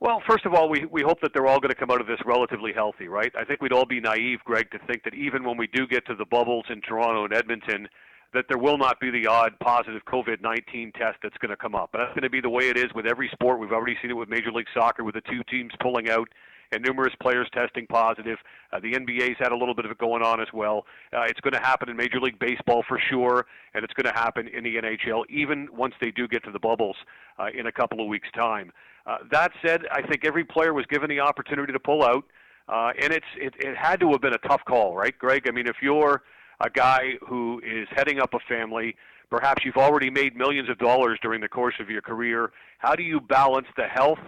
Well, 0.00 0.22
first 0.26 0.46
of 0.46 0.54
all, 0.54 0.70
we, 0.70 0.86
we 0.86 1.02
hope 1.02 1.20
that 1.20 1.32
they're 1.34 1.46
all 1.46 1.60
going 1.60 1.74
to 1.74 1.78
come 1.78 1.90
out 1.90 2.00
of 2.00 2.06
this 2.06 2.18
relatively 2.24 2.72
healthy, 2.72 3.06
right? 3.06 3.30
I 3.38 3.44
think 3.44 3.60
we'd 3.60 3.72
all 3.72 3.84
be 3.84 4.00
naive, 4.00 4.38
Greg, 4.44 4.70
to 4.70 4.78
think 4.86 5.04
that 5.04 5.12
even 5.12 5.44
when 5.44 5.58
we 5.58 5.66
do 5.66 5.86
get 5.86 6.06
to 6.06 6.14
the 6.14 6.24
bubbles 6.24 6.64
in 6.70 6.80
Toronto 6.80 7.24
and 7.24 7.34
Edmonton, 7.34 7.86
that 8.32 8.46
there 8.48 8.56
will 8.56 8.78
not 8.78 8.98
be 8.98 9.10
the 9.10 9.26
odd 9.26 9.58
positive 9.60 10.00
COVID 10.06 10.40
19 10.40 10.92
test 10.92 11.18
that's 11.22 11.36
going 11.38 11.50
to 11.50 11.56
come 11.56 11.74
up. 11.74 11.90
But 11.92 11.98
that's 11.98 12.14
going 12.14 12.22
to 12.22 12.30
be 12.30 12.40
the 12.40 12.48
way 12.48 12.70
it 12.70 12.78
is 12.78 12.86
with 12.94 13.04
every 13.04 13.28
sport. 13.32 13.60
We've 13.60 13.72
already 13.72 13.96
seen 14.00 14.10
it 14.10 14.14
with 14.14 14.30
Major 14.30 14.52
League 14.52 14.68
Soccer, 14.72 15.04
with 15.04 15.16
the 15.16 15.20
two 15.22 15.42
teams 15.50 15.72
pulling 15.82 16.08
out 16.08 16.28
and 16.72 16.84
numerous 16.84 17.14
players 17.20 17.48
testing 17.52 17.86
positive. 17.86 18.38
Uh, 18.72 18.80
the 18.80 18.92
NBA's 18.92 19.36
had 19.38 19.52
a 19.52 19.56
little 19.56 19.74
bit 19.74 19.84
of 19.84 19.90
it 19.90 19.98
going 19.98 20.22
on 20.22 20.40
as 20.40 20.48
well. 20.52 20.86
Uh, 21.12 21.22
it's 21.22 21.40
going 21.40 21.52
to 21.54 21.60
happen 21.60 21.88
in 21.88 21.96
Major 21.96 22.20
League 22.20 22.38
Baseball 22.38 22.84
for 22.86 23.00
sure, 23.10 23.46
and 23.74 23.84
it's 23.84 23.94
going 23.94 24.12
to 24.12 24.18
happen 24.18 24.48
in 24.48 24.64
the 24.64 24.76
NHL, 24.76 25.24
even 25.28 25.68
once 25.72 25.94
they 26.00 26.10
do 26.10 26.28
get 26.28 26.44
to 26.44 26.50
the 26.50 26.58
bubbles 26.58 26.96
uh, 27.38 27.46
in 27.56 27.66
a 27.66 27.72
couple 27.72 28.00
of 28.00 28.06
weeks' 28.06 28.28
time. 28.36 28.72
Uh, 29.06 29.18
that 29.30 29.50
said, 29.64 29.82
I 29.90 30.02
think 30.02 30.24
every 30.24 30.44
player 30.44 30.72
was 30.72 30.86
given 30.86 31.08
the 31.08 31.20
opportunity 31.20 31.72
to 31.72 31.80
pull 31.80 32.04
out, 32.04 32.24
uh, 32.68 32.92
and 33.00 33.12
it's 33.12 33.26
it, 33.36 33.54
it 33.58 33.76
had 33.76 33.98
to 34.00 34.10
have 34.12 34.20
been 34.20 34.34
a 34.34 34.48
tough 34.48 34.64
call, 34.66 34.94
right, 34.94 35.16
Greg? 35.18 35.48
I 35.48 35.50
mean, 35.50 35.66
if 35.66 35.76
you're 35.82 36.22
a 36.60 36.70
guy 36.70 37.14
who 37.26 37.60
is 37.64 37.88
heading 37.90 38.20
up 38.20 38.34
a 38.34 38.38
family, 38.48 38.94
perhaps 39.30 39.64
you've 39.64 39.76
already 39.76 40.10
made 40.10 40.36
millions 40.36 40.68
of 40.68 40.78
dollars 40.78 41.18
during 41.22 41.40
the 41.40 41.48
course 41.48 41.74
of 41.80 41.88
your 41.88 42.02
career. 42.02 42.52
How 42.78 42.94
do 42.94 43.02
you 43.02 43.20
balance 43.20 43.66
the 43.76 43.86
health 43.86 44.18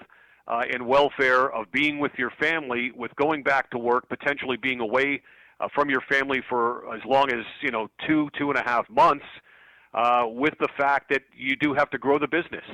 uh, 0.48 0.62
and 0.72 0.86
welfare 0.86 1.50
of 1.52 1.70
being 1.72 1.98
with 1.98 2.12
your 2.18 2.30
family 2.40 2.90
with 2.94 3.14
going 3.16 3.42
back 3.42 3.70
to 3.70 3.78
work, 3.78 4.08
potentially 4.08 4.56
being 4.56 4.80
away 4.80 5.22
uh, 5.60 5.68
from 5.74 5.88
your 5.88 6.00
family 6.10 6.42
for 6.48 6.92
as 6.94 7.00
long 7.06 7.30
as 7.30 7.44
you 7.60 7.70
know 7.70 7.88
two 8.06 8.28
two 8.38 8.50
and 8.50 8.58
a 8.58 8.62
half 8.62 8.88
months, 8.90 9.24
uh, 9.94 10.24
with 10.26 10.54
the 10.60 10.68
fact 10.76 11.10
that 11.10 11.22
you 11.36 11.56
do 11.56 11.74
have 11.74 11.90
to 11.90 11.98
grow 11.98 12.18
the 12.18 12.28
business. 12.28 12.64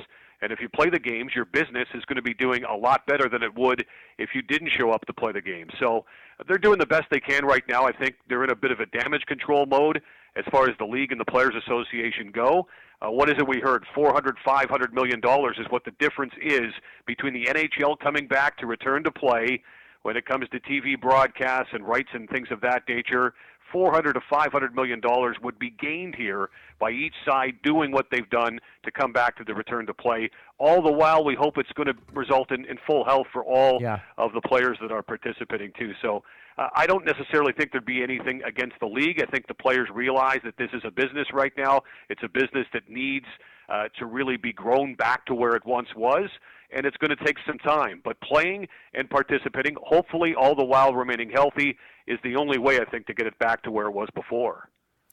And 0.41 0.53
if 0.53 0.61
you 0.61 0.69
play 0.69 0.89
the 0.89 0.99
games, 0.99 1.33
your 1.35 1.43
business 1.43 1.87
is 1.93 2.05
going 2.05 2.15
to 2.15 2.21
be 2.21 2.33
doing 2.33 2.63
a 2.63 2.75
lot 2.75 3.05
better 3.05 3.27
than 3.27 3.43
it 3.43 3.53
would 3.55 3.85
if 4.17 4.29
you 4.33 4.41
didn't 4.41 4.69
show 4.77 4.91
up 4.91 5.05
to 5.07 5.13
play 5.13 5.33
the 5.33 5.41
game. 5.41 5.67
So 5.81 6.05
they're 6.47 6.57
doing 6.57 6.79
the 6.79 6.85
best 6.85 7.07
they 7.11 7.19
can 7.19 7.43
right 7.43 7.63
now. 7.67 7.85
I 7.85 7.91
think 7.91 8.15
they're 8.29 8.45
in 8.45 8.49
a 8.49 8.55
bit 8.55 8.71
of 8.71 8.79
a 8.79 8.85
damage 8.85 9.25
control 9.27 9.65
mode 9.65 10.01
as 10.35 10.45
far 10.51 10.69
as 10.69 10.75
the 10.77 10.85
league 10.85 11.11
and 11.11 11.19
the 11.19 11.25
players 11.25 11.53
association 11.65 12.31
go. 12.31 12.67
Uh, 13.01 13.09
what 13.09 13.29
is 13.29 13.35
it 13.37 13.47
we 13.47 13.59
heard? 13.59 13.85
400, 13.95 14.35
500 14.43 14.93
million 14.93 15.19
dollars 15.19 15.57
is 15.59 15.65
what 15.69 15.85
the 15.85 15.91
difference 15.99 16.33
is 16.41 16.73
between 17.05 17.33
the 17.33 17.45
NHL 17.45 17.97
coming 17.99 18.27
back 18.27 18.57
to 18.57 18.65
return 18.65 19.03
to 19.03 19.11
play 19.11 19.61
when 20.03 20.17
it 20.17 20.25
comes 20.25 20.47
to 20.49 20.59
TV 20.59 20.99
broadcasts 20.99 21.69
and 21.73 21.87
rights 21.87 22.09
and 22.13 22.29
things 22.29 22.47
of 22.51 22.61
that 22.61 22.83
nature. 22.87 23.33
400 23.71 24.13
to 24.13 24.21
500 24.29 24.75
million 24.75 24.99
dollars 24.99 25.37
would 25.43 25.59
be 25.59 25.69
gained 25.69 26.15
here 26.15 26.49
by 26.79 26.89
each 26.91 27.13
side 27.25 27.53
doing 27.63 27.91
what 27.91 28.07
they've 28.11 28.29
done 28.29 28.59
to 28.83 28.91
come 28.91 29.13
back 29.13 29.37
to 29.37 29.43
the 29.43 29.53
return 29.53 29.85
to 29.85 29.93
play. 29.93 30.29
All 30.57 30.81
the 30.81 30.91
while, 30.91 31.23
we 31.23 31.35
hope 31.35 31.57
it's 31.57 31.71
going 31.73 31.87
to 31.87 31.95
result 32.13 32.51
in, 32.51 32.65
in 32.65 32.77
full 32.87 33.05
health 33.05 33.27
for 33.31 33.43
all 33.43 33.79
yeah. 33.81 33.99
of 34.17 34.33
the 34.33 34.41
players 34.41 34.77
that 34.81 34.91
are 34.91 35.03
participating 35.03 35.71
too. 35.77 35.91
So 36.01 36.23
uh, 36.59 36.67
I 36.75 36.85
don't 36.85 37.05
necessarily 37.05 37.53
think 37.53 37.71
there'd 37.71 37.85
be 37.85 38.03
anything 38.03 38.41
against 38.45 38.75
the 38.81 38.87
league. 38.87 39.21
I 39.21 39.31
think 39.31 39.47
the 39.47 39.53
players 39.53 39.87
realize 39.93 40.39
that 40.43 40.57
this 40.57 40.69
is 40.73 40.81
a 40.85 40.91
business 40.91 41.27
right 41.33 41.53
now. 41.57 41.81
It's 42.09 42.21
a 42.23 42.27
business 42.27 42.67
that 42.73 42.89
needs 42.89 43.25
uh, 43.69 43.85
to 43.97 44.05
really 44.05 44.35
be 44.35 44.51
grown 44.51 44.95
back 44.95 45.25
to 45.27 45.35
where 45.35 45.55
it 45.55 45.65
once 45.65 45.87
was 45.95 46.29
and 46.71 46.85
it's 46.85 46.97
going 46.97 47.15
to 47.15 47.25
take 47.25 47.37
some 47.47 47.57
time. 47.59 48.01
But 48.03 48.19
playing 48.21 48.67
and 48.93 49.09
participating, 49.09 49.75
hopefully 49.81 50.35
all 50.35 50.55
the 50.55 50.65
while 50.65 50.93
remaining 50.93 51.31
healthy, 51.31 51.77
is 52.07 52.19
the 52.23 52.35
only 52.35 52.57
way 52.57 52.79
I 52.79 52.85
think 52.85 53.07
to 53.07 53.13
get 53.13 53.25
it 53.25 53.37
back 53.39 53.63
to 53.63 53.71
where 53.71 53.87
it 53.87 53.93
was 53.93 54.07
before. 54.13 54.69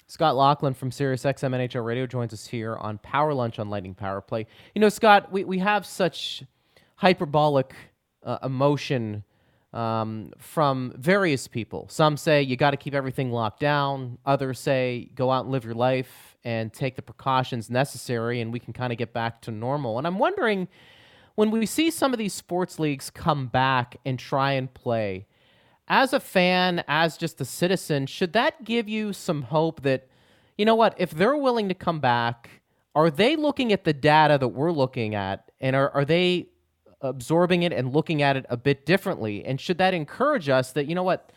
Scott 0.09 0.37
Laughlin 0.37 0.75
from 0.75 0.91
SiriusXM 0.91 1.51
NHL 1.51 1.85
Radio 1.85 2.07
joins 2.07 2.33
us 2.33 2.47
here 2.47 2.77
on 2.77 2.99
Power 2.99 3.35
Lunch 3.35 3.59
on 3.59 3.71
Lightning 3.71 3.95
Power 3.95 4.21
Play. 4.21 4.47
You 4.75 4.81
know, 4.81 4.89
Scott, 4.89 5.33
we, 5.33 5.45
we 5.45 5.59
have 5.59 5.85
such 5.85 6.45
hyperbolic 6.97 7.75
uh, 8.23 8.39
emotion 8.43 9.25
um, 9.77 10.33
from 10.39 10.95
various 10.97 11.47
people. 11.47 11.87
Some 11.91 12.17
say 12.17 12.43
you 12.43 12.57
got 12.57 12.71
to 12.71 12.79
keep 12.79 12.95
everything 12.95 13.31
locked 13.31 13.61
down. 13.61 14.19
Others 14.25 14.59
say 14.59 15.11
go 15.15 15.31
out 15.31 15.45
and 15.45 15.53
live 15.53 15.65
your 15.65 15.75
life 15.75 16.37
and 16.45 16.73
take 16.73 16.97
the 16.97 17.03
precautions 17.03 17.69
necessary, 17.69 18.41
and 18.41 18.53
we 18.53 18.59
can 18.59 18.73
kind 18.73 18.93
of 18.93 18.99
get 18.99 19.13
back 19.13 19.43
to 19.43 19.51
normal. 19.51 19.99
And 19.99 20.07
I'm 20.07 20.19
wondering 20.19 20.69
when 21.35 21.51
we 21.51 21.67
see 21.67 21.91
some 21.91 22.15
of 22.15 22.19
these 22.19 22.33
sports 22.33 22.79
leagues 22.79 23.11
come 23.11 23.49
back 23.49 23.97
and 24.07 24.19
try 24.19 24.53
and 24.53 24.73
play, 24.73 25.27
as 25.89 26.13
a 26.13 26.21
fan, 26.21 26.83
as 26.89 27.19
just 27.19 27.41
a 27.41 27.45
citizen, 27.45 28.07
should 28.07 28.33
that 28.33 28.65
give 28.65 28.89
you 28.89 29.13
some 29.13 29.43
hope 29.43 29.83
that, 29.83 30.09
you 30.57 30.65
know 30.65 30.75
what, 30.75 30.95
if 30.97 31.11
they're 31.11 31.37
willing 31.37 31.69
to 31.69 31.75
come 31.75 32.01
back, 32.01 32.63
are 32.95 33.11
they 33.11 33.37
looking 33.37 33.73
at 33.73 33.85
the 33.85 33.93
data 33.93 34.39
that 34.39 34.49
we're 34.49 34.73
looking 34.73 35.15
at 35.15 35.51
and 35.61 35.77
are, 35.77 35.91
are 35.91 36.05
they 36.05 36.49
absorbing 37.01 37.63
it 37.63 37.73
and 37.73 37.93
looking 37.93 38.23
at 38.23 38.37
it 38.37 38.47
a 38.49 38.57
bit 38.57 38.87
differently? 38.87 39.45
And 39.45 39.61
should 39.61 39.79
that 39.79 39.95
encourage 39.95 40.49
us 40.49 40.73
that, 40.73 40.87
you 40.87 40.95
know 40.95 41.03
what, 41.03 41.33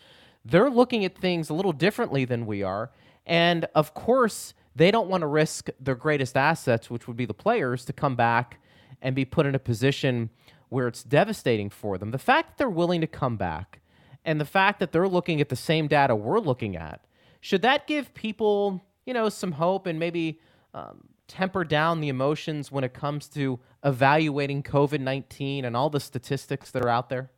they're 0.46 0.70
looking 0.70 1.06
at 1.06 1.18
things 1.18 1.50
a 1.50 1.54
little 1.54 1.74
differently 1.74 2.26
than 2.26 2.46
we 2.46 2.64
are? 2.64 2.92
And 3.26 3.68
of 3.76 3.94
course, 3.94 4.54
they 4.76 4.92
don't 4.92 5.10
want 5.10 5.22
to 5.22 5.28
risk 5.28 5.70
their 5.80 5.96
greatest 5.96 6.38
assets, 6.38 6.90
which 6.90 7.08
would 7.08 7.18
be 7.18 7.26
the 7.26 7.34
players, 7.34 7.86
to 7.86 7.94
come 7.94 8.16
back 8.16 8.60
and 9.02 9.16
be 9.16 9.26
put 9.26 9.46
in 9.46 9.56
a 9.56 9.60
position 9.60 10.30
where 10.70 10.88
it's 10.88 11.04
devastating 11.04 11.70
for 11.70 11.98
them. 11.98 12.12
The 12.12 12.18
fact 12.18 12.50
that 12.50 12.58
they're 12.58 12.70
willing 12.70 13.02
to 13.02 13.08
come 13.08 13.38
back 13.38 13.82
and 14.24 14.40
the 14.40 14.46
fact 14.46 14.80
that 14.80 14.92
they're 14.92 15.08
looking 15.08 15.42
at 15.42 15.50
the 15.50 15.56
same 15.56 15.88
data 15.88 16.16
we're 16.16 16.40
looking 16.40 16.76
at, 16.76 17.06
should 17.42 17.62
that 17.62 17.88
give 17.88 18.14
people, 18.14 18.82
you 19.06 19.14
know, 19.14 19.30
some 19.30 19.54
hope 19.54 19.88
and 19.88 19.98
maybe 19.98 20.40
um, 20.74 21.08
temper 21.30 21.64
down 21.64 22.02
the 22.02 22.10
emotions 22.10 22.72
when 22.72 22.84
it 22.84 22.94
comes 22.94 23.30
to 23.30 23.60
evaluating 23.86 24.64
COVID 24.64 25.00
19 25.00 25.64
and 25.64 25.78
all 25.78 25.90
the 25.90 26.00
statistics 26.02 26.72
that 26.72 26.84
are 26.84 26.90
out 26.90 27.08
there? 27.08 27.32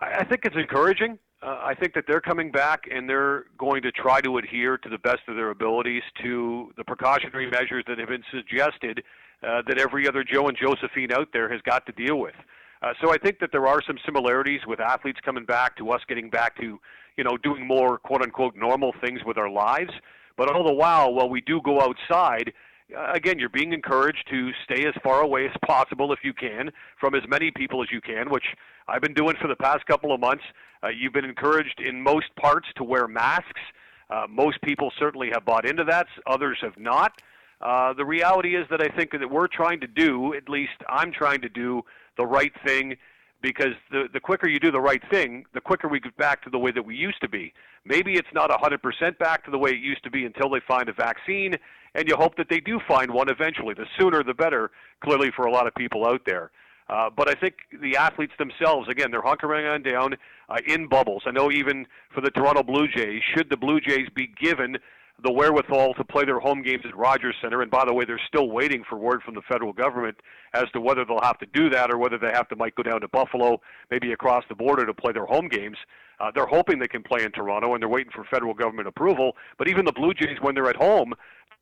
I 0.00 0.24
think 0.24 0.42
it's 0.44 0.56
encouraging. 0.56 1.18
Uh, 1.42 1.60
I 1.62 1.74
think 1.74 1.94
that 1.94 2.04
they're 2.06 2.20
coming 2.20 2.50
back 2.50 2.84
and 2.92 3.08
they're 3.08 3.44
going 3.58 3.82
to 3.82 3.92
try 3.92 4.20
to 4.20 4.38
adhere 4.38 4.76
to 4.78 4.88
the 4.88 4.98
best 4.98 5.20
of 5.28 5.36
their 5.36 5.50
abilities 5.50 6.02
to 6.22 6.72
the 6.76 6.84
precautionary 6.84 7.48
measures 7.48 7.84
that 7.86 7.98
have 7.98 8.08
been 8.08 8.24
suggested 8.32 9.02
uh, 9.42 9.62
that 9.68 9.78
every 9.78 10.08
other 10.08 10.24
Joe 10.24 10.48
and 10.48 10.56
Josephine 10.56 11.12
out 11.12 11.28
there 11.32 11.50
has 11.50 11.60
got 11.62 11.86
to 11.86 11.92
deal 11.92 12.18
with. 12.18 12.34
Uh, 12.82 12.92
so 13.00 13.12
I 13.12 13.18
think 13.18 13.38
that 13.40 13.50
there 13.52 13.66
are 13.66 13.80
some 13.86 13.98
similarities 14.04 14.60
with 14.66 14.80
athletes 14.80 15.18
coming 15.24 15.44
back 15.44 15.76
to 15.78 15.90
us 15.90 16.00
getting 16.08 16.28
back 16.28 16.56
to, 16.60 16.80
you 17.16 17.24
know, 17.24 17.36
doing 17.36 17.66
more 17.66 17.98
quote 17.98 18.22
unquote 18.22 18.56
normal 18.56 18.92
things 19.00 19.20
with 19.24 19.38
our 19.38 19.50
lives. 19.50 19.90
But 20.38 20.54
all 20.54 20.64
the 20.64 20.72
while, 20.72 21.12
while 21.12 21.28
we 21.28 21.40
do 21.40 21.60
go 21.62 21.82
outside, 21.82 22.52
uh, 22.96 23.12
again, 23.12 23.38
you're 23.38 23.50
being 23.50 23.72
encouraged 23.72 24.24
to 24.30 24.52
stay 24.64 24.86
as 24.86 24.94
far 25.02 25.20
away 25.20 25.46
as 25.46 25.52
possible 25.66 26.12
if 26.12 26.20
you 26.22 26.32
can 26.32 26.70
from 26.98 27.14
as 27.14 27.22
many 27.28 27.50
people 27.50 27.82
as 27.82 27.88
you 27.92 28.00
can, 28.00 28.30
which 28.30 28.46
I've 28.86 29.02
been 29.02 29.14
doing 29.14 29.34
for 29.42 29.48
the 29.48 29.56
past 29.56 29.84
couple 29.86 30.14
of 30.14 30.20
months. 30.20 30.44
Uh, 30.82 30.88
you've 30.88 31.12
been 31.12 31.24
encouraged 31.24 31.80
in 31.84 32.00
most 32.00 32.34
parts 32.36 32.68
to 32.76 32.84
wear 32.84 33.08
masks. 33.08 33.60
Uh, 34.08 34.26
most 34.30 34.62
people 34.62 34.92
certainly 34.96 35.28
have 35.34 35.44
bought 35.44 35.68
into 35.68 35.84
that, 35.84 36.06
others 36.26 36.56
have 36.62 36.78
not. 36.78 37.20
Uh, 37.60 37.92
the 37.92 38.04
reality 38.04 38.54
is 38.54 38.64
that 38.70 38.80
I 38.80 38.88
think 38.96 39.10
that 39.10 39.28
we're 39.28 39.48
trying 39.48 39.80
to 39.80 39.88
do, 39.88 40.32
at 40.34 40.48
least 40.48 40.70
I'm 40.88 41.12
trying 41.12 41.40
to 41.42 41.48
do, 41.48 41.82
the 42.16 42.24
right 42.24 42.52
thing 42.64 42.96
because 43.40 43.74
the, 43.90 44.04
the 44.12 44.20
quicker 44.20 44.48
you 44.48 44.58
do 44.58 44.70
the 44.70 44.80
right 44.80 45.02
thing, 45.10 45.44
the 45.54 45.60
quicker 45.60 45.88
we 45.88 46.00
get 46.00 46.16
back 46.16 46.42
to 46.42 46.50
the 46.50 46.58
way 46.58 46.72
that 46.72 46.84
we 46.84 46.96
used 46.96 47.20
to 47.20 47.28
be. 47.28 47.52
Maybe 47.84 48.14
it's 48.14 48.28
not 48.34 48.50
100% 48.50 49.18
back 49.18 49.44
to 49.44 49.50
the 49.50 49.58
way 49.58 49.70
it 49.70 49.80
used 49.80 50.02
to 50.04 50.10
be 50.10 50.24
until 50.24 50.50
they 50.50 50.60
find 50.66 50.88
a 50.88 50.92
vaccine, 50.92 51.54
and 51.94 52.08
you 52.08 52.16
hope 52.16 52.36
that 52.36 52.48
they 52.50 52.60
do 52.60 52.80
find 52.86 53.10
one 53.10 53.28
eventually. 53.28 53.74
The 53.74 53.86
sooner 53.98 54.22
the 54.22 54.34
better, 54.34 54.70
clearly, 55.02 55.30
for 55.34 55.46
a 55.46 55.52
lot 55.52 55.66
of 55.66 55.74
people 55.74 56.06
out 56.06 56.22
there. 56.26 56.50
Uh, 56.88 57.10
but 57.14 57.28
I 57.28 57.34
think 57.34 57.54
the 57.82 57.96
athletes 57.96 58.32
themselves, 58.38 58.88
again, 58.88 59.10
they're 59.10 59.22
hunkering 59.22 59.72
on 59.72 59.82
down 59.82 60.14
uh, 60.48 60.56
in 60.66 60.88
bubbles. 60.88 61.22
I 61.26 61.30
know 61.32 61.50
even 61.52 61.86
for 62.14 62.22
the 62.22 62.30
Toronto 62.30 62.62
Blue 62.62 62.88
Jays, 62.88 63.22
should 63.36 63.50
the 63.50 63.58
Blue 63.58 63.78
Jays 63.78 64.08
be 64.14 64.26
given 64.26 64.78
the 65.22 65.32
wherewithal 65.32 65.94
to 65.94 66.04
play 66.04 66.24
their 66.24 66.38
home 66.38 66.62
games 66.62 66.84
at 66.86 66.96
Rogers 66.96 67.34
Center. 67.42 67.62
And 67.62 67.70
by 67.70 67.84
the 67.84 67.92
way, 67.92 68.04
they're 68.04 68.20
still 68.28 68.50
waiting 68.50 68.84
for 68.88 68.96
word 68.96 69.22
from 69.22 69.34
the 69.34 69.42
federal 69.42 69.72
government 69.72 70.16
as 70.54 70.70
to 70.72 70.80
whether 70.80 71.04
they'll 71.04 71.20
have 71.22 71.38
to 71.38 71.46
do 71.52 71.68
that 71.70 71.90
or 71.90 71.98
whether 71.98 72.18
they 72.18 72.30
have 72.32 72.48
to 72.48 72.56
might 72.56 72.74
go 72.76 72.84
down 72.84 73.00
to 73.00 73.08
Buffalo, 73.08 73.60
maybe 73.90 74.12
across 74.12 74.44
the 74.48 74.54
border 74.54 74.86
to 74.86 74.94
play 74.94 75.12
their 75.12 75.26
home 75.26 75.48
games. 75.48 75.76
Uh, 76.20 76.30
they're 76.34 76.46
hoping 76.46 76.78
they 76.78 76.88
can 76.88 77.02
play 77.02 77.24
in 77.24 77.32
Toronto, 77.32 77.74
and 77.74 77.82
they're 77.82 77.88
waiting 77.88 78.12
for 78.12 78.24
federal 78.24 78.54
government 78.54 78.88
approval. 78.88 79.36
But 79.56 79.68
even 79.68 79.84
the 79.84 79.92
Blue 79.92 80.14
Jays, 80.14 80.38
when 80.40 80.54
they're 80.54 80.70
at 80.70 80.76
home, 80.76 81.12
are 81.12 81.16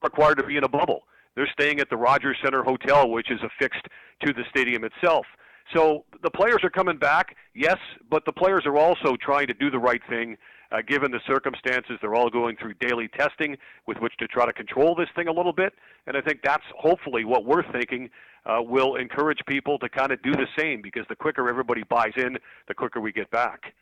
required 0.04 0.36
to 0.38 0.44
be 0.44 0.56
in 0.56 0.64
a 0.64 0.68
bubble. 0.68 1.04
They're 1.34 1.48
staying 1.52 1.80
at 1.80 1.90
the 1.90 1.96
Rogers 1.96 2.36
Center 2.42 2.62
Hotel, 2.62 3.08
which 3.10 3.30
is 3.30 3.40
affixed 3.42 3.86
to 4.24 4.32
the 4.32 4.44
stadium 4.50 4.84
itself. 4.84 5.26
So 5.74 6.04
the 6.22 6.30
players 6.30 6.58
are 6.62 6.70
coming 6.70 6.96
back, 6.96 7.36
yes, 7.54 7.76
but 8.10 8.24
the 8.24 8.32
players 8.32 8.62
are 8.66 8.76
also 8.76 9.16
trying 9.20 9.48
to 9.48 9.54
do 9.54 9.70
the 9.70 9.78
right 9.78 10.00
thing 10.08 10.36
uh, 10.72 10.78
given 10.86 11.10
the 11.10 11.20
circumstances. 11.26 11.98
They're 12.00 12.14
all 12.14 12.30
going 12.30 12.56
through 12.56 12.74
daily 12.74 13.08
testing 13.08 13.56
with 13.86 13.98
which 13.98 14.16
to 14.18 14.28
try 14.28 14.46
to 14.46 14.52
control 14.52 14.94
this 14.94 15.08
thing 15.16 15.28
a 15.28 15.32
little 15.32 15.52
bit. 15.52 15.72
And 16.06 16.16
I 16.16 16.20
think 16.20 16.40
that's 16.42 16.64
hopefully 16.78 17.24
what 17.24 17.44
we're 17.44 17.70
thinking 17.72 18.10
uh, 18.44 18.62
will 18.62 18.96
encourage 18.96 19.38
people 19.46 19.78
to 19.80 19.88
kind 19.88 20.12
of 20.12 20.22
do 20.22 20.32
the 20.32 20.46
same 20.58 20.82
because 20.82 21.04
the 21.08 21.16
quicker 21.16 21.48
everybody 21.48 21.82
buys 21.88 22.12
in, 22.16 22.36
the 22.68 22.74
quicker 22.74 23.00
we 23.00 23.12
get 23.12 23.30
back. 23.30 23.74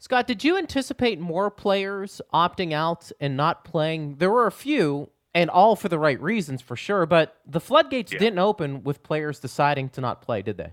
Scott, 0.00 0.28
did 0.28 0.44
you 0.44 0.56
anticipate 0.56 1.18
more 1.18 1.50
players 1.50 2.20
opting 2.32 2.72
out 2.72 3.10
and 3.20 3.36
not 3.36 3.64
playing? 3.64 4.16
There 4.16 4.30
were 4.30 4.46
a 4.46 4.52
few, 4.52 5.10
and 5.38 5.50
all 5.50 5.76
for 5.76 5.88
the 5.88 6.00
right 6.00 6.20
reasons 6.20 6.60
for 6.60 6.74
sure, 6.74 7.06
but 7.06 7.36
the 7.46 7.60
floodgates 7.60 8.12
yeah. 8.12 8.18
didn't 8.18 8.40
open 8.40 8.82
with 8.82 9.04
players 9.04 9.38
deciding 9.38 9.88
to 9.90 10.00
not 10.00 10.20
play, 10.20 10.42
did 10.42 10.56
they? 10.56 10.72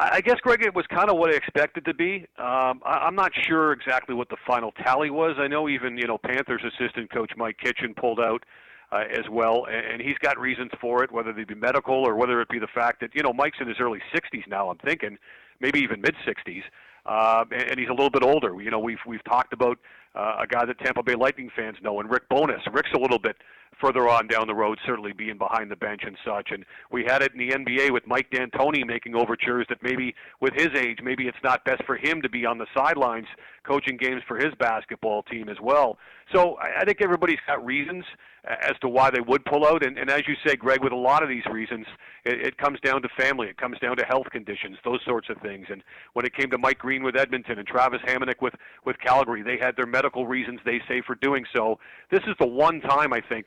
I 0.00 0.20
guess, 0.20 0.36
Greg, 0.42 0.62
it 0.62 0.76
was 0.76 0.86
kind 0.86 1.10
of 1.10 1.16
what 1.16 1.34
I 1.34 1.36
expected 1.36 1.84
to 1.86 1.92
be. 1.94 2.24
Um, 2.38 2.80
I, 2.86 3.02
I'm 3.02 3.16
not 3.16 3.32
sure 3.34 3.72
exactly 3.72 4.14
what 4.14 4.28
the 4.28 4.36
final 4.46 4.70
tally 4.70 5.10
was. 5.10 5.34
I 5.40 5.48
know 5.48 5.68
even 5.68 5.98
you 5.98 6.06
know 6.06 6.18
Panthers 6.18 6.62
assistant 6.62 7.10
coach 7.12 7.32
Mike 7.36 7.58
Kitchen 7.58 7.94
pulled 7.94 8.20
out 8.20 8.44
uh, 8.92 9.02
as 9.10 9.28
well, 9.28 9.66
and, 9.66 9.84
and 9.84 10.00
he's 10.00 10.16
got 10.18 10.38
reasons 10.38 10.70
for 10.80 11.02
it, 11.02 11.10
whether 11.10 11.32
they 11.32 11.42
be 11.42 11.56
medical 11.56 11.96
or 12.06 12.14
whether 12.14 12.40
it 12.40 12.48
be 12.48 12.60
the 12.60 12.68
fact 12.72 13.00
that 13.00 13.10
you 13.12 13.24
know 13.24 13.32
Mike's 13.32 13.58
in 13.60 13.66
his 13.66 13.78
early 13.80 14.00
60s 14.14 14.46
now. 14.46 14.70
I'm 14.70 14.78
thinking 14.78 15.18
maybe 15.58 15.80
even 15.80 16.00
mid 16.00 16.14
60s, 16.24 16.62
uh, 17.04 17.44
and, 17.50 17.62
and 17.70 17.80
he's 17.80 17.88
a 17.88 17.92
little 17.92 18.10
bit 18.10 18.22
older. 18.22 18.62
You 18.62 18.70
know, 18.70 18.78
we've 18.78 19.02
we've 19.04 19.24
talked 19.24 19.52
about 19.52 19.80
uh, 20.18 20.42
a 20.42 20.46
guy 20.46 20.64
that 20.66 20.78
Tampa 20.80 21.02
Bay 21.02 21.14
Lightning 21.14 21.50
fans 21.54 21.76
know, 21.82 22.00
and 22.00 22.10
Rick 22.10 22.28
Bowness. 22.28 22.60
Rick's 22.72 22.90
a 22.94 22.98
little 22.98 23.18
bit 23.18 23.36
further 23.80 24.08
on 24.08 24.26
down 24.26 24.46
the 24.46 24.54
road, 24.54 24.78
certainly 24.84 25.12
being 25.12 25.38
behind 25.38 25.70
the 25.70 25.76
bench 25.76 26.02
and 26.04 26.16
such. 26.24 26.48
And 26.50 26.64
we 26.90 27.04
had 27.04 27.22
it 27.22 27.32
in 27.32 27.38
the 27.38 27.54
NBA 27.54 27.92
with 27.92 28.06
Mike 28.06 28.30
D'Antoni 28.30 28.86
making 28.86 29.14
overtures 29.14 29.66
that 29.68 29.82
maybe 29.82 30.14
with 30.40 30.52
his 30.54 30.68
age, 30.76 30.98
maybe 31.02 31.26
it's 31.26 31.38
not 31.44 31.64
best 31.64 31.84
for 31.84 31.96
him 31.96 32.22
to 32.22 32.28
be 32.28 32.44
on 32.44 32.58
the 32.58 32.66
sidelines 32.76 33.26
coaching 33.64 33.96
games 33.96 34.22
for 34.26 34.36
his 34.36 34.54
basketball 34.58 35.22
team 35.24 35.48
as 35.48 35.56
well. 35.62 35.98
So 36.34 36.56
I 36.58 36.84
think 36.84 37.02
everybody's 37.02 37.38
got 37.46 37.64
reasons 37.64 38.04
as 38.44 38.78
to 38.80 38.88
why 38.88 39.10
they 39.10 39.20
would 39.20 39.44
pull 39.44 39.66
out. 39.66 39.84
And, 39.84 39.98
and 39.98 40.10
as 40.10 40.22
you 40.26 40.34
say, 40.46 40.56
Greg, 40.56 40.82
with 40.82 40.92
a 40.92 40.96
lot 40.96 41.22
of 41.22 41.28
these 41.28 41.44
reasons, 41.50 41.86
it, 42.24 42.46
it 42.46 42.58
comes 42.58 42.78
down 42.80 43.02
to 43.02 43.08
family, 43.18 43.48
it 43.48 43.56
comes 43.56 43.78
down 43.78 43.96
to 43.96 44.04
health 44.04 44.26
conditions, 44.30 44.76
those 44.84 45.00
sorts 45.06 45.28
of 45.28 45.38
things. 45.42 45.66
And 45.70 45.82
when 46.14 46.24
it 46.24 46.34
came 46.34 46.50
to 46.50 46.58
Mike 46.58 46.78
Green 46.78 47.02
with 47.02 47.16
Edmonton 47.16 47.58
and 47.58 47.66
Travis 47.66 48.00
Hamonic 48.06 48.40
with 48.40 48.54
with 48.84 48.96
Calgary, 49.04 49.42
they 49.42 49.58
had 49.60 49.76
their 49.76 49.86
medical 49.86 50.26
reasons 50.26 50.60
they 50.64 50.80
say 50.88 51.02
for 51.06 51.14
doing 51.16 51.44
so. 51.54 51.78
This 52.10 52.20
is 52.26 52.34
the 52.40 52.46
one 52.46 52.80
time 52.80 53.12
I 53.12 53.20
think 53.20 53.46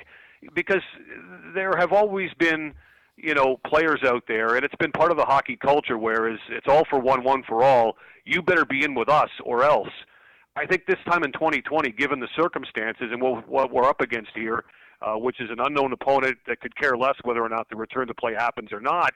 because 0.53 0.81
there 1.53 1.73
have 1.77 1.91
always 1.91 2.29
been 2.39 2.73
you 3.17 3.33
know 3.33 3.57
players 3.67 4.01
out 4.05 4.23
there 4.27 4.55
and 4.55 4.65
it's 4.65 4.75
been 4.79 4.91
part 4.91 5.11
of 5.11 5.17
the 5.17 5.25
hockey 5.25 5.55
culture 5.55 5.97
whereas 5.97 6.39
it's 6.49 6.67
all 6.67 6.83
for 6.89 6.99
one 6.99 7.23
one 7.23 7.43
for 7.47 7.63
all 7.63 7.97
you 8.25 8.41
better 8.41 8.65
be 8.65 8.83
in 8.83 8.95
with 8.95 9.09
us 9.09 9.29
or 9.43 9.63
else 9.63 9.89
i 10.55 10.65
think 10.65 10.85
this 10.87 10.97
time 11.09 11.23
in 11.23 11.31
2020 11.33 11.91
given 11.91 12.19
the 12.19 12.27
circumstances 12.35 13.09
and 13.11 13.21
what, 13.21 13.47
what 13.47 13.71
we're 13.71 13.87
up 13.87 14.01
against 14.01 14.31
here 14.33 14.63
uh, 15.01 15.15
which 15.15 15.39
is 15.39 15.49
an 15.49 15.59
unknown 15.59 15.91
opponent 15.93 16.37
that 16.47 16.59
could 16.61 16.75
care 16.75 16.97
less 16.97 17.15
whether 17.23 17.43
or 17.43 17.49
not 17.49 17.69
the 17.69 17.75
return 17.75 18.07
to 18.07 18.13
play 18.13 18.33
happens 18.33 18.71
or 18.71 18.81
not 18.81 19.13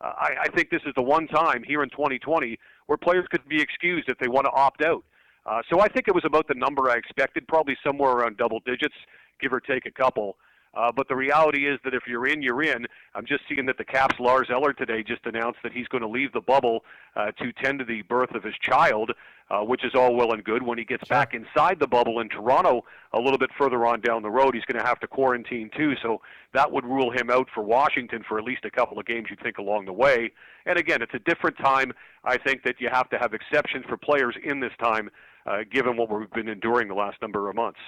Uh, 0.00 0.12
I, 0.16 0.30
I 0.44 0.48
think 0.56 0.70
this 0.70 0.82
is 0.86 0.92
the 0.96 1.02
one 1.02 1.26
time 1.28 1.62
here 1.62 1.82
in 1.82 1.90
2020 1.90 2.58
where 2.86 2.98
players 2.98 3.26
could 3.30 3.46
be 3.48 3.60
excused 3.60 4.08
if 4.08 4.18
they 4.18 4.28
want 4.28 4.44
to 4.46 4.52
opt 4.52 4.84
out. 4.84 5.04
Uh, 5.46 5.60
so 5.70 5.80
I 5.80 5.88
think 5.88 6.08
it 6.08 6.14
was 6.14 6.24
about 6.24 6.48
the 6.48 6.54
number 6.54 6.90
I 6.90 6.96
expected, 6.96 7.46
probably 7.48 7.76
somewhere 7.86 8.12
around 8.12 8.36
double 8.36 8.60
digits, 8.60 8.94
give 9.40 9.52
or 9.52 9.60
take 9.60 9.86
a 9.86 9.90
couple. 9.90 10.36
Uh, 10.74 10.90
but 10.90 11.08
the 11.08 11.14
reality 11.14 11.68
is 11.68 11.78
that 11.84 11.94
if 11.94 12.02
you're 12.06 12.26
in, 12.26 12.42
you're 12.42 12.62
in. 12.62 12.86
I'm 13.14 13.26
just 13.26 13.42
seeing 13.48 13.66
that 13.66 13.78
the 13.78 13.84
Caps' 13.84 14.18
Lars 14.18 14.48
Eller 14.50 14.72
today 14.72 15.02
just 15.02 15.24
announced 15.24 15.58
that 15.62 15.72
he's 15.72 15.86
going 15.88 16.02
to 16.02 16.08
leave 16.08 16.32
the 16.32 16.40
bubble 16.40 16.84
uh, 17.16 17.30
to 17.32 17.52
tend 17.52 17.78
to 17.78 17.84
the 17.84 18.02
birth 18.02 18.34
of 18.34 18.42
his 18.42 18.54
child, 18.60 19.12
uh, 19.50 19.60
which 19.60 19.84
is 19.84 19.94
all 19.94 20.14
well 20.16 20.32
and 20.32 20.42
good. 20.42 20.62
When 20.62 20.78
he 20.78 20.84
gets 20.84 21.06
back 21.08 21.32
inside 21.32 21.78
the 21.78 21.86
bubble 21.86 22.20
in 22.20 22.28
Toronto, 22.28 22.84
a 23.12 23.20
little 23.20 23.38
bit 23.38 23.50
further 23.56 23.86
on 23.86 24.00
down 24.00 24.22
the 24.22 24.30
road, 24.30 24.54
he's 24.54 24.64
going 24.64 24.80
to 24.80 24.86
have 24.86 24.98
to 25.00 25.06
quarantine 25.06 25.70
too. 25.76 25.94
So 26.02 26.20
that 26.52 26.70
would 26.70 26.84
rule 26.84 27.12
him 27.12 27.30
out 27.30 27.48
for 27.54 27.62
Washington 27.62 28.24
for 28.26 28.38
at 28.38 28.44
least 28.44 28.64
a 28.64 28.70
couple 28.70 28.98
of 28.98 29.06
games, 29.06 29.28
you'd 29.30 29.40
think, 29.40 29.58
along 29.58 29.84
the 29.84 29.92
way. 29.92 30.32
And 30.66 30.78
again, 30.78 31.02
it's 31.02 31.14
a 31.14 31.20
different 31.20 31.56
time. 31.58 31.92
I 32.24 32.36
think 32.38 32.64
that 32.64 32.80
you 32.80 32.88
have 32.90 33.08
to 33.10 33.18
have 33.18 33.32
exceptions 33.32 33.84
for 33.88 33.96
players 33.96 34.34
in 34.42 34.58
this 34.60 34.72
time, 34.82 35.10
uh, 35.46 35.58
given 35.70 35.96
what 35.96 36.10
we've 36.10 36.30
been 36.32 36.48
enduring 36.48 36.88
the 36.88 36.94
last 36.94 37.20
number 37.22 37.48
of 37.48 37.54
months. 37.54 37.80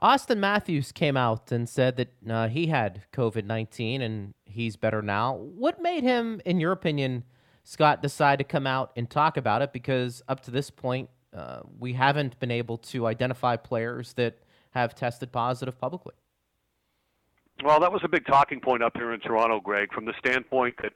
Auston 0.00 0.38
Matthews 0.38 0.92
came 0.92 1.16
out 1.16 1.52
and 1.52 1.68
said 1.68 1.96
that 1.96 2.08
uh, 2.28 2.48
he 2.48 2.68
had 2.68 3.02
COVID 3.12 3.44
19 3.44 4.00
and 4.00 4.34
he's 4.46 4.76
better 4.76 5.02
now. 5.02 5.34
What 5.34 5.82
made 5.82 6.02
him, 6.02 6.40
in 6.46 6.58
your 6.58 6.72
opinion, 6.72 7.24
Scott, 7.64 8.00
decide 8.00 8.38
to 8.38 8.44
come 8.44 8.66
out 8.66 8.92
and 8.96 9.10
talk 9.10 9.36
about 9.36 9.60
it? 9.60 9.72
Because 9.72 10.22
up 10.26 10.40
to 10.44 10.50
this 10.50 10.70
point, 10.70 11.10
uh, 11.36 11.60
we 11.78 11.92
haven't 11.92 12.38
been 12.40 12.50
able 12.50 12.78
to 12.78 13.06
identify 13.06 13.56
players 13.56 14.14
that 14.14 14.38
have 14.70 14.94
tested 14.94 15.32
positive 15.32 15.78
publicly. 15.78 16.14
Well, 17.62 17.78
that 17.80 17.92
was 17.92 18.00
a 18.02 18.08
big 18.08 18.24
talking 18.26 18.60
point 18.60 18.82
up 18.82 18.96
here 18.96 19.12
in 19.12 19.20
Toronto, 19.20 19.60
Greg, 19.60 19.92
from 19.92 20.06
the 20.06 20.14
standpoint 20.18 20.76
that 20.82 20.92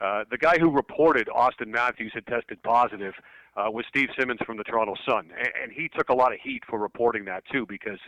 uh, 0.00 0.24
the 0.30 0.38
guy 0.38 0.58
who 0.58 0.70
reported 0.70 1.26
Auston 1.26 1.68
Matthews 1.68 2.12
had 2.14 2.24
tested 2.26 2.62
positive 2.62 3.14
uh, 3.56 3.68
was 3.70 3.84
Steve 3.88 4.08
Simmons 4.16 4.38
from 4.46 4.56
the 4.56 4.64
Toronto 4.64 4.94
Sun, 5.08 5.30
and, 5.36 5.48
and 5.60 5.72
he 5.72 5.88
took 5.88 6.08
a 6.08 6.14
lot 6.14 6.32
of 6.32 6.38
heat 6.40 6.62
for 6.68 6.78
reporting 6.78 7.24
that 7.24 7.42
too, 7.50 7.66
because 7.68 7.98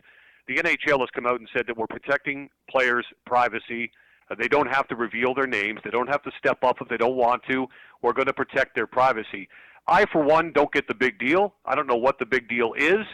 the 0.48 0.56
NHL 0.56 1.00
has 1.00 1.08
come 1.14 1.26
out 1.26 1.40
and 1.40 1.48
said 1.54 1.66
that 1.66 1.76
we're 1.76 1.86
protecting 1.86 2.48
players' 2.70 3.06
privacy. 3.26 3.90
Uh, 4.30 4.34
they 4.38 4.48
don't 4.48 4.68
have 4.68 4.88
to 4.88 4.96
reveal 4.96 5.34
their 5.34 5.46
names. 5.46 5.80
They 5.84 5.90
don't 5.90 6.08
have 6.08 6.22
to 6.22 6.30
step 6.38 6.62
up 6.62 6.76
if 6.80 6.88
they 6.88 6.96
don't 6.96 7.16
want 7.16 7.42
to. 7.50 7.66
We're 8.02 8.12
going 8.12 8.26
to 8.26 8.32
protect 8.32 8.74
their 8.74 8.86
privacy. 8.86 9.48
I, 9.88 10.04
for 10.06 10.22
one, 10.22 10.52
don't 10.52 10.72
get 10.72 10.88
the 10.88 10.94
big 10.94 11.18
deal. 11.18 11.54
I 11.64 11.74
don't 11.74 11.86
know 11.86 11.96
what 11.96 12.18
the 12.18 12.26
big 12.26 12.48
deal 12.48 12.72
is. 12.76 13.06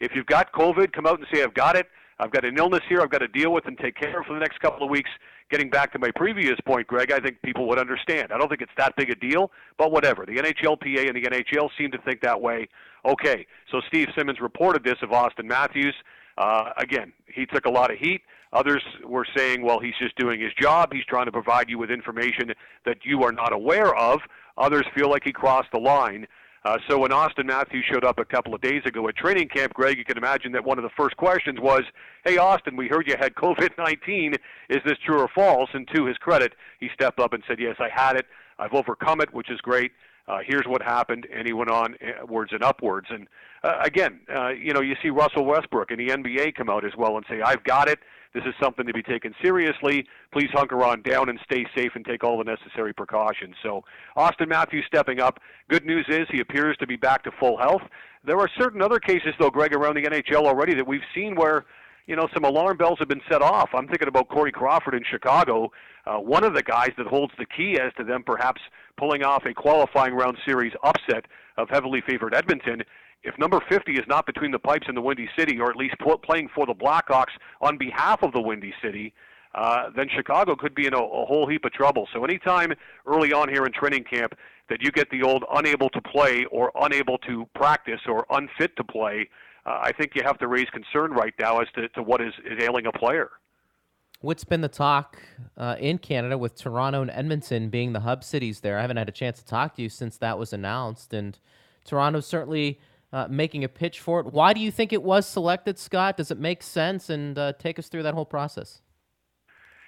If 0.00 0.12
you've 0.14 0.26
got 0.26 0.52
COVID, 0.52 0.92
come 0.92 1.06
out 1.06 1.18
and 1.18 1.26
say, 1.32 1.42
I've 1.42 1.54
got 1.54 1.76
it. 1.76 1.86
I've 2.20 2.30
got 2.30 2.44
an 2.44 2.58
illness 2.58 2.82
here 2.88 3.00
I've 3.00 3.10
got 3.10 3.18
to 3.18 3.28
deal 3.28 3.50
with 3.50 3.66
and 3.66 3.78
take 3.78 3.96
care 3.96 4.20
of 4.20 4.26
for 4.26 4.34
the 4.34 4.40
next 4.40 4.60
couple 4.60 4.84
of 4.84 4.90
weeks. 4.90 5.10
Getting 5.50 5.70
back 5.70 5.90
to 5.92 5.98
my 5.98 6.10
previous 6.14 6.60
point, 6.66 6.86
Greg, 6.86 7.10
I 7.10 7.18
think 7.18 7.40
people 7.42 7.66
would 7.68 7.78
understand. 7.78 8.30
I 8.30 8.38
don't 8.38 8.48
think 8.48 8.60
it's 8.60 8.70
that 8.76 8.94
big 8.96 9.10
a 9.10 9.14
deal, 9.14 9.50
but 9.78 9.90
whatever. 9.90 10.26
The 10.26 10.36
NHLPA 10.36 11.08
and 11.08 11.16
the 11.16 11.28
NHL 11.28 11.70
seem 11.78 11.90
to 11.90 11.98
think 11.98 12.20
that 12.20 12.40
way. 12.40 12.68
Okay, 13.04 13.46
so 13.72 13.80
Steve 13.88 14.08
Simmons 14.16 14.38
reported 14.40 14.84
this 14.84 14.98
of 15.02 15.10
Auston 15.10 15.46
Matthews. 15.46 15.94
Uh, 16.40 16.72
again, 16.78 17.12
he 17.26 17.44
took 17.44 17.66
a 17.66 17.70
lot 17.70 17.92
of 17.92 17.98
heat. 17.98 18.22
Others 18.54 18.82
were 19.04 19.26
saying, 19.36 19.62
well, 19.62 19.78
he's 19.78 19.94
just 20.00 20.16
doing 20.16 20.40
his 20.40 20.52
job. 20.58 20.90
He's 20.90 21.04
trying 21.04 21.26
to 21.26 21.32
provide 21.32 21.68
you 21.68 21.78
with 21.78 21.90
information 21.90 22.50
that 22.86 22.96
you 23.04 23.22
are 23.22 23.30
not 23.30 23.52
aware 23.52 23.94
of. 23.94 24.20
Others 24.56 24.86
feel 24.94 25.10
like 25.10 25.22
he 25.22 25.32
crossed 25.32 25.68
the 25.70 25.78
line. 25.78 26.26
Uh, 26.64 26.78
so 26.88 26.98
when 26.98 27.10
Auston 27.10 27.44
Matthews 27.44 27.84
showed 27.90 28.04
up 28.04 28.18
a 28.18 28.24
couple 28.24 28.54
of 28.54 28.62
days 28.62 28.82
ago 28.86 29.06
at 29.08 29.16
training 29.16 29.48
camp, 29.48 29.74
Greg, 29.74 29.98
you 29.98 30.04
can 30.04 30.16
imagine 30.16 30.52
that 30.52 30.64
one 30.64 30.78
of 30.78 30.82
the 30.82 30.90
first 30.96 31.16
questions 31.16 31.58
was, 31.60 31.82
"Hey, 32.24 32.36
Auston, 32.36 32.76
we 32.76 32.88
heard 32.88 33.06
you 33.06 33.16
had 33.18 33.34
COVID-19. 33.42 34.34
Is 34.68 34.82
this 34.84 34.98
true 35.04 35.20
or 35.20 35.28
false?" 35.34 35.70
And 35.72 35.88
to 35.94 36.04
his 36.04 36.18
credit, 36.18 36.54
he 36.78 36.88
stepped 36.92 37.18
up 37.18 37.32
and 37.32 37.42
said, 37.48 37.58
"Yes, 37.58 37.76
I 37.78 37.88
had 37.88 38.16
it. 38.16 38.26
I've 38.58 38.74
overcome 38.74 39.22
it, 39.22 39.32
which 39.32 39.50
is 39.50 39.58
great 39.62 39.92
uh, 40.30 40.38
here's 40.46 40.66
what 40.66 40.80
happened, 40.82 41.26
and 41.34 41.46
he 41.46 41.52
went 41.52 41.70
on 41.70 41.96
words 42.28 42.52
and 42.52 42.62
upwards. 42.62 43.08
And 43.10 43.26
uh, 43.64 43.80
again, 43.84 44.20
uh, 44.34 44.50
you 44.50 44.72
know, 44.72 44.80
you 44.80 44.94
see 45.02 45.10
Russell 45.10 45.44
Westbrook 45.44 45.90
and 45.90 45.98
the 45.98 46.08
NBA 46.08 46.54
come 46.54 46.70
out 46.70 46.84
as 46.84 46.92
well 46.96 47.16
and 47.16 47.26
say, 47.28 47.40
"I've 47.42 47.64
got 47.64 47.88
it. 47.88 47.98
This 48.32 48.44
is 48.44 48.54
something 48.62 48.86
to 48.86 48.92
be 48.92 49.02
taken 49.02 49.34
seriously. 49.42 50.06
Please 50.32 50.48
hunker 50.52 50.84
on 50.84 51.02
down 51.02 51.28
and 51.28 51.40
stay 51.44 51.66
safe 51.76 51.92
and 51.96 52.04
take 52.04 52.22
all 52.22 52.38
the 52.38 52.44
necessary 52.44 52.92
precautions." 52.94 53.56
So, 53.62 53.82
Auston 54.16 54.48
Matthews 54.48 54.84
stepping 54.86 55.20
up. 55.20 55.40
Good 55.68 55.84
news 55.84 56.06
is 56.08 56.28
he 56.30 56.40
appears 56.40 56.76
to 56.78 56.86
be 56.86 56.96
back 56.96 57.24
to 57.24 57.32
full 57.40 57.58
health. 57.58 57.82
There 58.24 58.38
are 58.38 58.48
certain 58.58 58.82
other 58.82 59.00
cases, 59.00 59.34
though, 59.40 59.50
Greg, 59.50 59.74
around 59.74 59.94
the 59.96 60.02
NHL 60.02 60.46
already 60.46 60.74
that 60.74 60.86
we've 60.86 61.00
seen 61.14 61.34
where 61.34 61.64
you 62.10 62.16
know, 62.16 62.28
some 62.34 62.44
alarm 62.44 62.76
bells 62.76 62.98
have 62.98 63.06
been 63.06 63.22
set 63.30 63.40
off. 63.40 63.70
I'm 63.72 63.86
thinking 63.86 64.08
about 64.08 64.28
Corey 64.28 64.50
Crawford 64.50 64.94
in 64.94 65.04
Chicago, 65.08 65.70
uh, 66.06 66.16
one 66.16 66.42
of 66.42 66.54
the 66.54 66.62
guys 66.62 66.90
that 66.98 67.06
holds 67.06 67.32
the 67.38 67.46
key 67.46 67.78
as 67.80 67.92
to 67.98 68.04
them 68.04 68.24
perhaps 68.24 68.60
pulling 68.98 69.22
off 69.22 69.44
a 69.46 69.54
qualifying 69.54 70.14
round 70.14 70.36
series 70.44 70.72
upset 70.82 71.26
of 71.56 71.68
heavily 71.70 72.02
favored 72.04 72.34
Edmonton. 72.34 72.82
If 73.22 73.38
number 73.38 73.60
50 73.68 73.92
is 73.92 74.04
not 74.08 74.26
between 74.26 74.50
the 74.50 74.58
pipes 74.58 74.86
in 74.88 74.96
the 74.96 75.00
Windy 75.00 75.28
City, 75.38 75.60
or 75.60 75.70
at 75.70 75.76
least 75.76 75.94
playing 76.24 76.48
for 76.52 76.66
the 76.66 76.74
Blackhawks 76.74 77.32
on 77.60 77.78
behalf 77.78 78.24
of 78.24 78.32
the 78.32 78.40
Windy 78.40 78.74
City, 78.82 79.14
uh, 79.54 79.90
then 79.94 80.08
Chicago 80.12 80.56
could 80.56 80.74
be 80.74 80.86
in 80.86 80.94
a, 80.94 80.98
a 80.98 81.24
whole 81.26 81.48
heap 81.48 81.64
of 81.64 81.72
trouble. 81.72 82.08
So 82.12 82.24
anytime 82.24 82.72
early 83.06 83.32
on 83.32 83.48
here 83.48 83.66
in 83.66 83.72
training 83.72 84.02
camp 84.12 84.34
that 84.68 84.82
you 84.82 84.90
get 84.90 85.08
the 85.10 85.22
old 85.22 85.44
unable 85.52 85.90
to 85.90 86.00
play 86.00 86.44
or 86.50 86.72
unable 86.74 87.18
to 87.18 87.46
practice 87.54 88.00
or 88.08 88.26
unfit 88.30 88.74
to 88.78 88.84
play, 88.84 89.28
uh, 89.66 89.80
I 89.82 89.92
think 89.92 90.12
you 90.14 90.22
have 90.24 90.38
to 90.38 90.48
raise 90.48 90.68
concern 90.70 91.12
right 91.12 91.34
now 91.38 91.60
as 91.60 91.68
to, 91.74 91.88
to 91.90 92.02
what 92.02 92.20
is, 92.20 92.32
is 92.44 92.62
ailing 92.62 92.86
a 92.86 92.92
player. 92.92 93.30
What's 94.20 94.44
been 94.44 94.60
the 94.60 94.68
talk 94.68 95.18
uh, 95.56 95.76
in 95.78 95.98
Canada 95.98 96.36
with 96.36 96.54
Toronto 96.54 97.00
and 97.00 97.10
Edmonton 97.10 97.70
being 97.70 97.94
the 97.94 98.00
hub 98.00 98.22
cities 98.22 98.60
there? 98.60 98.78
I 98.78 98.82
haven't 98.82 98.98
had 98.98 99.08
a 99.08 99.12
chance 99.12 99.38
to 99.38 99.44
talk 99.46 99.76
to 99.76 99.82
you 99.82 99.88
since 99.88 100.18
that 100.18 100.38
was 100.38 100.52
announced, 100.52 101.14
and 101.14 101.38
Toronto's 101.86 102.26
certainly 102.26 102.78
uh, 103.12 103.28
making 103.30 103.64
a 103.64 103.68
pitch 103.68 103.98
for 104.00 104.20
it. 104.20 104.26
Why 104.26 104.52
do 104.52 104.60
you 104.60 104.70
think 104.70 104.92
it 104.92 105.02
was 105.02 105.26
selected, 105.26 105.78
Scott? 105.78 106.18
Does 106.18 106.30
it 106.30 106.38
make 106.38 106.62
sense? 106.62 107.08
And 107.08 107.38
uh, 107.38 107.54
take 107.58 107.78
us 107.78 107.88
through 107.88 108.02
that 108.02 108.14
whole 108.14 108.26
process. 108.26 108.82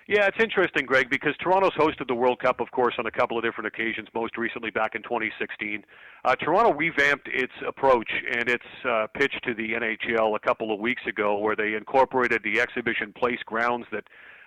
Yeah, 0.09 0.27
it's 0.27 0.39
interesting, 0.43 0.85
Greg, 0.85 1.09
because 1.09 1.35
Toronto's 1.41 1.75
hosted 1.75 2.09
the 2.09 2.15
World 2.15 2.41
Cup, 2.41 2.61
of 2.61 2.71
course, 2.73 2.95
on 2.99 3.07
a 3.07 3.11
couple 3.11 3.39
of 3.39 3.45
different 3.45 3.69
occasions, 3.69 4.09
most 4.15 4.37
recently 4.37 4.71
back 4.71 4.95
in 4.97 5.03
2016. 5.03 5.85
Uh, 6.25 6.35
Toronto 6.37 6.73
revamped 6.73 7.29
its 7.29 7.53
approach 7.67 8.11
and 8.33 8.49
its 8.49 8.65
uh, 8.85 9.07
pitch 9.15 9.35
to 9.45 9.55
the 9.55 9.75
NHL 9.75 10.35
a 10.35 10.41
couple 10.41 10.75
of 10.75 10.81
weeks 10.81 11.03
ago, 11.07 11.39
where 11.39 11.55
they 11.55 11.75
incorporated 11.75 12.43
the 12.43 12.61
exhibition 12.61 13.13
place 13.13 13.39
grounds 13.47 13.87
that 13.93 14.05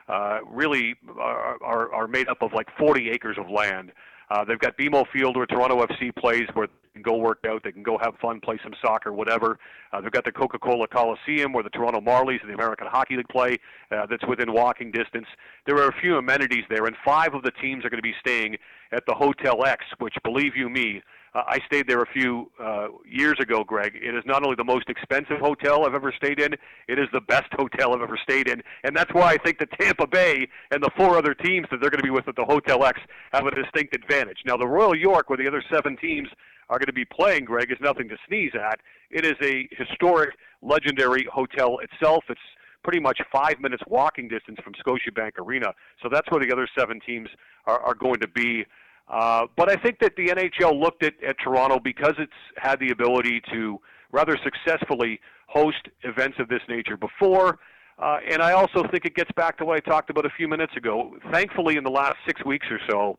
uh, 0.10 0.40
really 0.46 0.96
are, 1.18 1.58
are, 1.64 1.94
are 1.94 2.08
made 2.08 2.28
up 2.28 2.42
of 2.42 2.52
like 2.54 2.68
40 2.78 3.10
acres 3.10 3.38
of 3.40 3.50
land. 3.50 3.94
Uh, 4.30 4.44
they've 4.44 4.60
got 4.60 4.78
BMO 4.78 5.06
Field 5.14 5.38
where 5.38 5.46
Toronto 5.46 5.86
FC 5.86 6.14
plays, 6.16 6.48
where 6.54 6.68
can 6.96 7.04
go 7.04 7.18
work 7.18 7.40
out, 7.46 7.62
they 7.64 7.74
can 7.74 7.84
go 7.84 7.98
have 8.02 8.16
fun, 8.22 8.40
play 8.40 8.58
some 8.64 8.74
soccer, 8.82 9.12
whatever. 9.12 9.60
Uh, 9.92 10.00
they've 10.00 10.12
got 10.12 10.24
the 10.24 10.32
Coca-Cola 10.32 10.88
Coliseum 10.88 11.52
where 11.52 11.64
the 11.64 11.70
Toronto 11.70 12.00
Marlies 12.00 12.42
and 12.42 12.50
the 12.50 12.54
American 12.54 12.88
Hockey 12.88 13.18
League 13.18 13.28
play. 13.28 13.58
Uh, 13.92 14.06
that's 14.10 14.26
within 14.28 14.54
walking 14.54 14.92
distance. 14.92 15.28
There 15.68 15.76
are 15.78 15.90
a 15.90 16.02
few 16.02 16.18
amenities 16.18 16.64
there, 16.70 16.86
and 16.86 16.96
five 17.04 17.34
of 17.34 17.44
the 17.44 17.52
teams 17.52 17.84
are 17.86 17.90
going 17.90 18.02
to 18.02 18.10
be 18.10 18.16
staying 18.20 18.58
at 18.94 19.04
the 19.08 19.14
Hotel 19.14 19.66
X, 19.66 19.84
which, 20.00 20.16
believe 20.24 20.56
you 20.56 20.70
me, 20.70 21.02
uh, 21.36 21.44
I 21.48 21.60
stayed 21.66 21.86
there 21.88 22.02
a 22.02 22.08
few 22.14 22.50
uh, 22.64 22.88
years 23.06 23.36
ago, 23.42 23.66
Greg. 23.66 23.94
It 23.94 24.16
is 24.16 24.24
not 24.26 24.44
only 24.44 24.56
the 24.56 24.64
most 24.64 24.88
expensive 24.88 25.38
hotel 25.40 25.86
I've 25.86 25.94
ever 25.94 26.14
stayed 26.16 26.40
in, 26.40 26.54
it 26.88 26.98
is 26.98 27.08
the 27.12 27.20
best 27.20 27.52
hotel 27.58 27.94
I've 27.94 28.02
ever 28.02 28.18
stayed 28.24 28.48
in. 28.48 28.64
And 28.86 28.96
that's 28.96 29.14
why 29.14 29.34
I 29.34 29.38
think 29.38 29.60
that 29.60 29.70
Tampa 29.78 30.08
Bay 30.08 30.48
and 30.72 30.82
the 30.82 30.92
four 30.96 31.18
other 31.18 31.34
teams 31.34 31.68
that 31.72 31.82
they're 31.82 31.90
going 31.90 32.00
to 32.00 32.06
be 32.06 32.10
with 32.10 32.30
at 32.30 32.38
the 32.38 32.46
Hotel 32.46 32.86
X 32.86 33.02
have 33.34 33.46
a 33.46 33.52
distinct 33.52 33.94
advantage. 33.94 34.38
Now, 34.46 34.56
the 34.56 34.68
Royal 34.68 34.96
York, 34.96 35.30
where 35.30 35.38
the 35.38 35.48
other 35.48 35.64
seven 35.70 35.98
teams 35.98 36.30
are 36.70 36.80
going 36.80 36.88
to 36.88 36.94
be 36.94 37.06
playing, 37.06 37.46
Greg, 37.46 37.72
is 37.72 37.78
nothing 37.82 38.10
to 38.10 38.18
sneeze 38.28 38.52
at. 38.56 38.80
It 39.12 39.26
is 39.26 39.36
a 39.42 39.68
historic, 39.72 40.32
legendary 40.62 41.26
hotel 41.32 41.80
itself. 41.80 42.24
It's 42.30 42.40
pretty 42.84 43.00
much 43.00 43.20
five 43.32 43.60
minutes 43.60 43.84
walking 43.88 44.28
distance 44.28 44.58
from 44.64 44.74
Scotiabank 44.74 45.40
Arena. 45.40 45.74
So 46.02 46.10
that's 46.12 46.30
where 46.30 46.46
the 46.46 46.52
other 46.52 46.68
seven 46.78 47.00
teams 47.06 47.30
are, 47.66 47.80
are 47.80 47.96
going 47.96 48.20
to 48.20 48.28
be. 48.28 48.66
Uh, 49.08 49.46
but 49.56 49.70
I 49.70 49.76
think 49.76 50.00
that 50.00 50.16
the 50.16 50.28
NHL 50.28 50.80
looked 50.80 51.04
at, 51.04 51.14
at 51.24 51.36
Toronto 51.44 51.80
because 51.80 52.14
it's 52.18 52.32
had 52.58 52.80
the 52.80 52.92
ability 52.92 53.42
to 53.52 53.80
rather 54.12 54.38
successfully 54.44 55.20
host 55.48 55.88
events 56.04 56.38
of 56.40 56.48
this 56.48 56.62
nature 56.70 56.98
before. 56.98 57.60
Uh, 57.98 58.18
and 58.30 58.42
I 58.42 58.52
also 58.52 58.84
think 58.92 59.06
it 59.06 59.16
gets 59.16 59.32
back 59.36 59.58
to 59.60 59.66
what 59.66 59.78
I 59.78 59.80
talked 59.80 60.10
about 60.10 60.26
a 60.26 60.32
few 60.36 60.48
minutes 60.48 60.74
ago. 60.76 61.16
Thankfully, 61.32 61.78
in 61.78 61.84
the 61.84 61.92
last 61.92 62.18
six 62.28 62.44
weeks 62.46 62.68
or 62.70 62.80
so, 62.90 63.18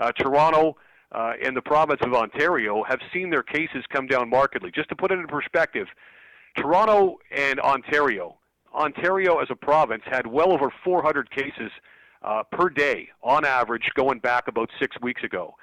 uh, 0.00 0.10
Toronto 0.12 0.76
uh, 1.12 1.32
and 1.42 1.56
the 1.56 1.62
province 1.62 2.00
of 2.02 2.14
Ontario 2.14 2.82
have 2.84 3.00
seen 3.12 3.30
their 3.30 3.42
cases 3.42 3.84
come 3.92 4.06
down 4.06 4.28
markedly. 4.28 4.70
Just 4.70 4.88
to 4.88 4.96
put 4.96 5.10
it 5.10 5.18
in 5.18 5.26
perspective, 5.26 5.86
Toronto 6.56 7.16
and 7.30 7.60
Ontario, 7.60 8.36
Ontario 8.74 9.38
as 9.38 9.48
a 9.50 9.56
province 9.56 10.02
had 10.06 10.26
well 10.26 10.52
over 10.52 10.72
400 10.84 11.30
cases 11.30 11.70
uh, 12.22 12.42
per 12.50 12.68
day 12.68 13.08
on 13.22 13.44
average 13.44 13.88
going 13.94 14.18
back 14.18 14.48
about 14.48 14.68
six 14.80 14.96
weeks 15.00 15.22
ago. 15.22 15.54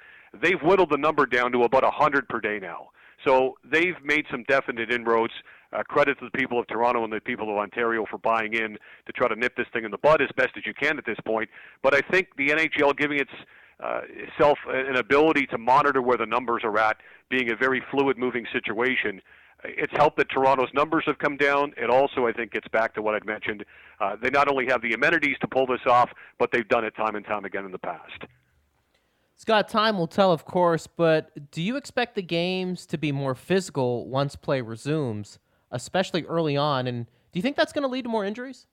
They've 0.42 0.60
whittled 0.62 0.90
the 0.90 0.98
number 0.98 1.26
down 1.26 1.52
to 1.52 1.62
about 1.62 1.84
100 1.84 2.28
per 2.28 2.40
day 2.40 2.58
now. 2.60 2.88
So 3.24 3.54
they've 3.64 3.94
made 4.02 4.26
some 4.30 4.44
definite 4.48 4.90
inroads. 4.90 5.32
Uh, 5.72 5.82
credit 5.82 6.16
to 6.20 6.26
the 6.26 6.38
people 6.38 6.60
of 6.60 6.66
Toronto 6.68 7.02
and 7.02 7.12
the 7.12 7.20
people 7.20 7.50
of 7.50 7.56
Ontario 7.56 8.04
for 8.08 8.18
buying 8.18 8.54
in 8.54 8.78
to 9.06 9.12
try 9.12 9.26
to 9.26 9.34
nip 9.34 9.56
this 9.56 9.66
thing 9.72 9.84
in 9.84 9.90
the 9.90 9.98
bud 9.98 10.22
as 10.22 10.28
best 10.36 10.50
as 10.56 10.64
you 10.64 10.72
can 10.72 10.98
at 10.98 11.04
this 11.04 11.18
point. 11.26 11.50
But 11.82 11.94
I 11.94 12.00
think 12.12 12.28
the 12.36 12.50
NHL 12.50 12.96
giving 12.96 13.18
its 13.18 13.32
uh, 13.84 14.00
self 14.38 14.58
an 14.66 14.96
ability 14.96 15.46
to 15.46 15.58
monitor 15.58 16.00
where 16.00 16.16
the 16.16 16.26
numbers 16.26 16.62
are 16.64 16.78
at, 16.78 16.96
being 17.28 17.50
a 17.50 17.56
very 17.56 17.82
fluid 17.90 18.16
moving 18.16 18.46
situation. 18.52 19.20
It's 19.62 19.92
helped 19.94 20.16
that 20.18 20.30
Toronto's 20.30 20.72
numbers 20.74 21.04
have 21.06 21.18
come 21.18 21.36
down. 21.36 21.72
It 21.76 21.90
also, 21.90 22.26
I 22.26 22.32
think, 22.32 22.52
gets 22.52 22.68
back 22.68 22.94
to 22.94 23.02
what 23.02 23.14
I'd 23.14 23.26
mentioned. 23.26 23.64
Uh, 24.00 24.16
they 24.20 24.30
not 24.30 24.48
only 24.48 24.66
have 24.66 24.82
the 24.82 24.92
amenities 24.92 25.36
to 25.40 25.48
pull 25.48 25.66
this 25.66 25.80
off, 25.86 26.10
but 26.38 26.50
they've 26.52 26.68
done 26.68 26.84
it 26.84 26.94
time 26.96 27.14
and 27.14 27.24
time 27.24 27.44
again 27.44 27.64
in 27.64 27.72
the 27.72 27.78
past. 27.78 28.24
Scott, 29.36 29.68
time 29.68 29.98
will 29.98 30.06
tell, 30.06 30.32
of 30.32 30.44
course, 30.44 30.86
but 30.86 31.50
do 31.50 31.60
you 31.60 31.76
expect 31.76 32.14
the 32.14 32.22
games 32.22 32.86
to 32.86 32.98
be 32.98 33.10
more 33.10 33.34
physical 33.34 34.08
once 34.08 34.36
play 34.36 34.60
resumes, 34.60 35.38
especially 35.70 36.24
early 36.24 36.56
on? 36.56 36.86
And 36.86 37.06
do 37.06 37.38
you 37.38 37.42
think 37.42 37.56
that's 37.56 37.72
going 37.72 37.82
to 37.82 37.88
lead 37.88 38.02
to 38.02 38.08
more 38.08 38.24
injuries? 38.24 38.66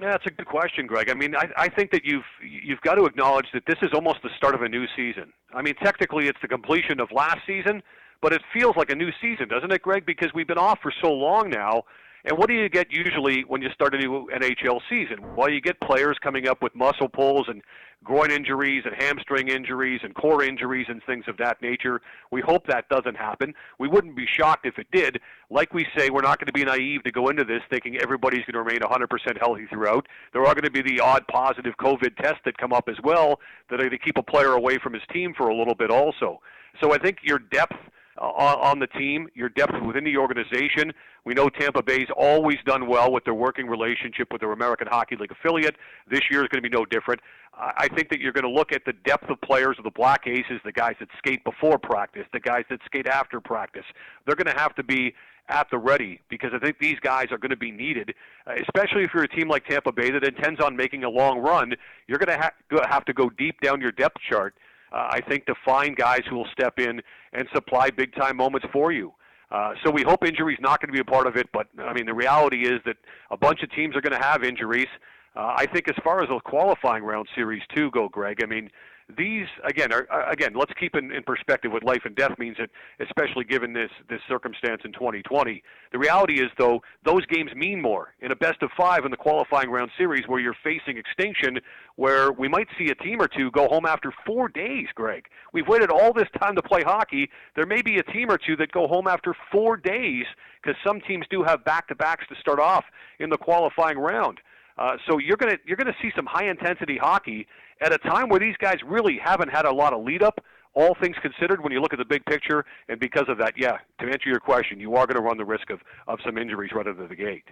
Yeah, 0.00 0.10
that's 0.10 0.26
a 0.26 0.30
good 0.30 0.46
question, 0.46 0.86
Greg. 0.86 1.08
I 1.08 1.14
mean, 1.14 1.34
I, 1.34 1.48
I 1.56 1.68
think 1.68 1.90
that 1.92 2.04
you've 2.04 2.24
you've 2.42 2.80
got 2.82 2.96
to 2.96 3.06
acknowledge 3.06 3.46
that 3.54 3.64
this 3.66 3.78
is 3.80 3.90
almost 3.94 4.18
the 4.22 4.28
start 4.36 4.54
of 4.54 4.60
a 4.60 4.68
new 4.68 4.84
season. 4.94 5.32
I 5.54 5.62
mean, 5.62 5.74
technically, 5.82 6.28
it's 6.28 6.38
the 6.42 6.48
completion 6.48 7.00
of 7.00 7.10
last 7.12 7.38
season, 7.46 7.82
but 8.20 8.34
it 8.34 8.42
feels 8.52 8.76
like 8.76 8.90
a 8.90 8.94
new 8.94 9.10
season, 9.22 9.48
doesn't 9.48 9.72
it, 9.72 9.80
Greg? 9.80 10.04
Because 10.04 10.28
we've 10.34 10.46
been 10.46 10.58
off 10.58 10.80
for 10.82 10.92
so 11.00 11.10
long 11.10 11.48
now. 11.48 11.84
And 12.26 12.36
what 12.36 12.48
do 12.48 12.54
you 12.54 12.68
get 12.68 12.90
usually 12.90 13.44
when 13.44 13.62
you 13.62 13.68
start 13.70 13.94
a 13.94 13.98
new 13.98 14.28
NHL 14.34 14.80
season? 14.90 15.36
Well, 15.36 15.48
you 15.48 15.60
get 15.60 15.80
players 15.80 16.18
coming 16.20 16.48
up 16.48 16.60
with 16.60 16.74
muscle 16.74 17.08
pulls 17.08 17.46
and 17.46 17.62
groin 18.02 18.32
injuries 18.32 18.82
and 18.84 19.00
hamstring 19.00 19.46
injuries 19.46 20.00
and 20.02 20.12
core 20.12 20.42
injuries 20.42 20.86
and 20.88 21.00
things 21.04 21.24
of 21.28 21.36
that 21.36 21.62
nature. 21.62 22.00
We 22.32 22.40
hope 22.40 22.66
that 22.66 22.88
doesn't 22.88 23.16
happen. 23.16 23.54
We 23.78 23.86
wouldn't 23.86 24.16
be 24.16 24.26
shocked 24.26 24.66
if 24.66 24.76
it 24.76 24.88
did. 24.92 25.20
Like 25.50 25.72
we 25.72 25.86
say, 25.96 26.10
we're 26.10 26.22
not 26.22 26.40
going 26.40 26.48
to 26.48 26.52
be 26.52 26.64
naive 26.64 27.04
to 27.04 27.12
go 27.12 27.28
into 27.28 27.44
this 27.44 27.62
thinking 27.70 27.96
everybody's 27.98 28.44
going 28.44 28.54
to 28.54 28.58
remain 28.58 28.80
100% 28.80 29.38
healthy 29.38 29.66
throughout. 29.70 30.08
There 30.32 30.42
are 30.42 30.54
going 30.54 30.64
to 30.64 30.70
be 30.70 30.82
the 30.82 31.00
odd 31.00 31.24
positive 31.28 31.74
COVID 31.80 32.16
tests 32.16 32.40
that 32.44 32.58
come 32.58 32.72
up 32.72 32.88
as 32.88 32.96
well 33.04 33.38
that 33.70 33.76
are 33.76 33.88
going 33.88 33.90
to 33.90 33.98
keep 33.98 34.18
a 34.18 34.22
player 34.22 34.54
away 34.54 34.78
from 34.82 34.94
his 34.94 35.02
team 35.12 35.32
for 35.36 35.48
a 35.48 35.56
little 35.56 35.76
bit 35.76 35.92
also. 35.92 36.40
So 36.80 36.92
I 36.92 36.98
think 36.98 37.18
your 37.22 37.38
depth 37.38 37.76
on 38.18 38.78
the 38.78 38.86
team, 38.86 39.28
your 39.34 39.48
depth 39.48 39.74
within 39.84 40.04
the 40.04 40.16
organization. 40.16 40.92
We 41.24 41.34
know 41.34 41.48
Tampa 41.48 41.82
Bay's 41.82 42.08
always 42.16 42.58
done 42.64 42.86
well 42.86 43.12
with 43.12 43.24
their 43.24 43.34
working 43.34 43.66
relationship 43.66 44.28
with 44.32 44.40
their 44.40 44.52
American 44.52 44.86
Hockey 44.86 45.16
League 45.16 45.32
affiliate. 45.32 45.76
This 46.08 46.22
year 46.30 46.42
is 46.42 46.48
going 46.48 46.62
to 46.62 46.68
be 46.68 46.74
no 46.74 46.84
different. 46.84 47.20
I 47.58 47.88
think 47.88 48.10
that 48.10 48.20
you're 48.20 48.32
going 48.32 48.44
to 48.44 48.50
look 48.50 48.72
at 48.72 48.84
the 48.84 48.92
depth 48.92 49.30
of 49.30 49.40
players 49.40 49.76
of 49.78 49.84
the 49.84 49.90
Black 49.90 50.26
Aces, 50.26 50.60
the 50.64 50.72
guys 50.72 50.94
that 51.00 51.08
skate 51.16 51.42
before 51.42 51.78
practice, 51.78 52.24
the 52.32 52.40
guys 52.40 52.64
that 52.68 52.80
skate 52.84 53.06
after 53.06 53.40
practice. 53.40 53.84
They're 54.26 54.36
going 54.36 54.54
to 54.54 54.60
have 54.60 54.74
to 54.74 54.82
be 54.82 55.14
at 55.48 55.68
the 55.70 55.78
ready 55.78 56.20
because 56.28 56.50
I 56.54 56.58
think 56.58 56.78
these 56.78 56.98
guys 57.00 57.28
are 57.30 57.38
going 57.38 57.50
to 57.50 57.56
be 57.56 57.70
needed, 57.70 58.14
especially 58.46 59.04
if 59.04 59.10
you're 59.14 59.24
a 59.24 59.28
team 59.28 59.48
like 59.48 59.64
Tampa 59.64 59.92
Bay 59.92 60.10
that 60.10 60.24
intends 60.24 60.60
on 60.60 60.76
making 60.76 61.04
a 61.04 61.08
long 61.08 61.38
run. 61.38 61.72
You're 62.08 62.18
going 62.18 62.36
to 62.38 62.42
ha- 62.42 62.86
have 62.88 63.04
to 63.06 63.12
go 63.12 63.30
deep 63.30 63.60
down 63.62 63.80
your 63.80 63.92
depth 63.92 64.18
chart 64.28 64.54
uh, 64.92 65.08
I 65.10 65.20
think, 65.28 65.46
to 65.46 65.54
find 65.64 65.96
guys 65.96 66.20
who 66.28 66.36
will 66.36 66.48
step 66.52 66.78
in 66.78 67.00
and 67.32 67.48
supply 67.54 67.90
big 67.90 68.14
time 68.14 68.36
moments 68.36 68.66
for 68.72 68.92
you. 68.92 69.12
Uh, 69.50 69.72
so 69.84 69.90
we 69.90 70.02
hope 70.02 70.24
injuries 70.24 70.58
not 70.60 70.80
going 70.80 70.88
to 70.88 70.92
be 70.92 71.00
a 71.00 71.04
part 71.04 71.26
of 71.26 71.36
it, 71.36 71.48
but 71.52 71.68
I 71.78 71.92
mean 71.92 72.06
the 72.06 72.14
reality 72.14 72.66
is 72.66 72.80
that 72.84 72.96
a 73.30 73.36
bunch 73.36 73.62
of 73.62 73.70
teams 73.70 73.94
are 73.94 74.00
going 74.00 74.18
to 74.18 74.24
have 74.26 74.42
injuries. 74.42 74.88
Uh, 75.36 75.54
I 75.56 75.66
think 75.66 75.88
as 75.88 75.94
far 76.02 76.22
as 76.22 76.28
the 76.28 76.40
qualifying 76.40 77.04
round 77.04 77.28
series 77.34 77.62
too 77.74 77.90
go, 77.92 78.08
Greg. 78.08 78.42
I 78.42 78.46
mean 78.46 78.70
these 79.16 79.46
again 79.64 79.92
are 79.92 80.06
again 80.28 80.52
let's 80.54 80.72
keep 80.80 80.96
in, 80.96 81.12
in 81.12 81.22
perspective 81.22 81.70
what 81.70 81.84
life 81.84 82.02
and 82.04 82.16
death 82.16 82.36
means 82.38 82.56
it 82.58 82.70
especially 83.00 83.44
given 83.44 83.72
this 83.72 83.90
this 84.08 84.20
circumstance 84.28 84.82
in 84.84 84.92
2020 84.92 85.62
the 85.92 85.98
reality 85.98 86.42
is 86.42 86.50
though 86.58 86.80
those 87.04 87.24
games 87.26 87.50
mean 87.54 87.80
more 87.80 88.14
in 88.20 88.32
a 88.32 88.36
best 88.36 88.62
of 88.62 88.70
five 88.76 89.04
in 89.04 89.12
the 89.12 89.16
qualifying 89.16 89.70
round 89.70 89.90
series 89.96 90.24
where 90.26 90.40
you're 90.40 90.56
facing 90.64 90.98
extinction 90.98 91.58
where 91.94 92.32
we 92.32 92.48
might 92.48 92.66
see 92.78 92.90
a 92.90 92.94
team 92.96 93.20
or 93.20 93.28
two 93.28 93.50
go 93.52 93.68
home 93.68 93.86
after 93.86 94.12
four 94.24 94.48
days 94.48 94.86
greg. 94.94 95.24
We've 95.52 95.68
waited 95.68 95.90
all 95.90 96.12
this 96.12 96.28
time 96.40 96.54
to 96.56 96.62
play 96.62 96.82
hockey. 96.82 97.30
There 97.54 97.66
may 97.66 97.82
be 97.82 97.98
a 97.98 98.02
team 98.02 98.30
or 98.30 98.38
two 98.38 98.56
that 98.56 98.72
go 98.72 98.86
home 98.86 99.06
after 99.06 99.34
four 99.52 99.76
days 99.76 100.24
because 100.62 100.76
some 100.86 101.00
teams 101.00 101.26
do 101.30 101.42
have 101.42 101.64
back 101.64 101.88
to 101.88 101.94
backs 101.94 102.24
to 102.28 102.34
start 102.40 102.58
off 102.58 102.84
in 103.18 103.30
the 103.30 103.38
qualifying 103.38 103.98
round. 103.98 104.40
Uh, 104.78 104.96
so 105.08 105.18
you're 105.18 105.38
going 105.38 105.52
to 105.52 105.58
you're 105.64 105.76
going 105.76 105.86
to 105.86 105.96
see 106.02 106.10
some 106.14 106.26
high 106.26 106.48
intensity 106.48 106.98
hockey 107.00 107.46
at 107.80 107.92
a 107.92 107.98
time 107.98 108.28
where 108.28 108.40
these 108.40 108.56
guys 108.58 108.76
really 108.84 109.18
haven't 109.22 109.48
had 109.48 109.64
a 109.64 109.72
lot 109.72 109.92
of 109.92 110.04
lead 110.04 110.22
up. 110.22 110.40
All 110.74 110.94
things 111.00 111.16
considered, 111.22 111.62
when 111.62 111.72
you 111.72 111.80
look 111.80 111.94
at 111.94 111.98
the 111.98 112.04
big 112.04 112.24
picture, 112.26 112.64
and 112.88 113.00
because 113.00 113.24
of 113.28 113.38
that, 113.38 113.54
yeah, 113.56 113.78
to 114.00 114.06
answer 114.06 114.28
your 114.28 114.40
question, 114.40 114.78
you 114.78 114.94
are 114.96 115.06
going 115.06 115.16
to 115.16 115.22
run 115.22 115.38
the 115.38 115.44
risk 115.44 115.70
of, 115.70 115.80
of 116.06 116.18
some 116.24 116.36
injuries 116.36 116.70
right 116.74 116.86
out 116.86 117.00
of 117.00 117.08
the 117.08 117.16
gate. 117.16 117.44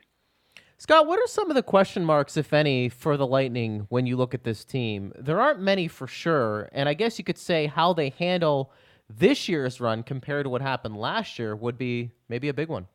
Scott, 0.76 1.06
what 1.06 1.18
are 1.18 1.26
some 1.26 1.50
of 1.50 1.54
the 1.54 1.62
question 1.62 2.04
marks, 2.04 2.36
if 2.36 2.52
any, 2.52 2.90
for 2.90 3.16
the 3.16 3.26
Lightning 3.26 3.86
when 3.88 4.06
you 4.06 4.16
look 4.16 4.34
at 4.34 4.44
this 4.44 4.64
team? 4.64 5.12
There 5.18 5.40
aren't 5.40 5.60
many 5.60 5.88
for 5.88 6.06
sure, 6.06 6.68
and 6.72 6.86
I 6.86 6.94
guess 6.94 7.16
you 7.16 7.24
could 7.24 7.38
say 7.38 7.66
how 7.66 7.94
they 7.94 8.10
handle 8.10 8.70
this 9.08 9.48
year's 9.48 9.80
run 9.80 10.02
compared 10.02 10.44
to 10.44 10.50
what 10.50 10.60
happened 10.60 10.96
last 10.96 11.38
year 11.38 11.56
would 11.56 11.78
be 11.78 12.10
maybe 12.28 12.48
a 12.48 12.54
big 12.54 12.68
one. 12.68 12.88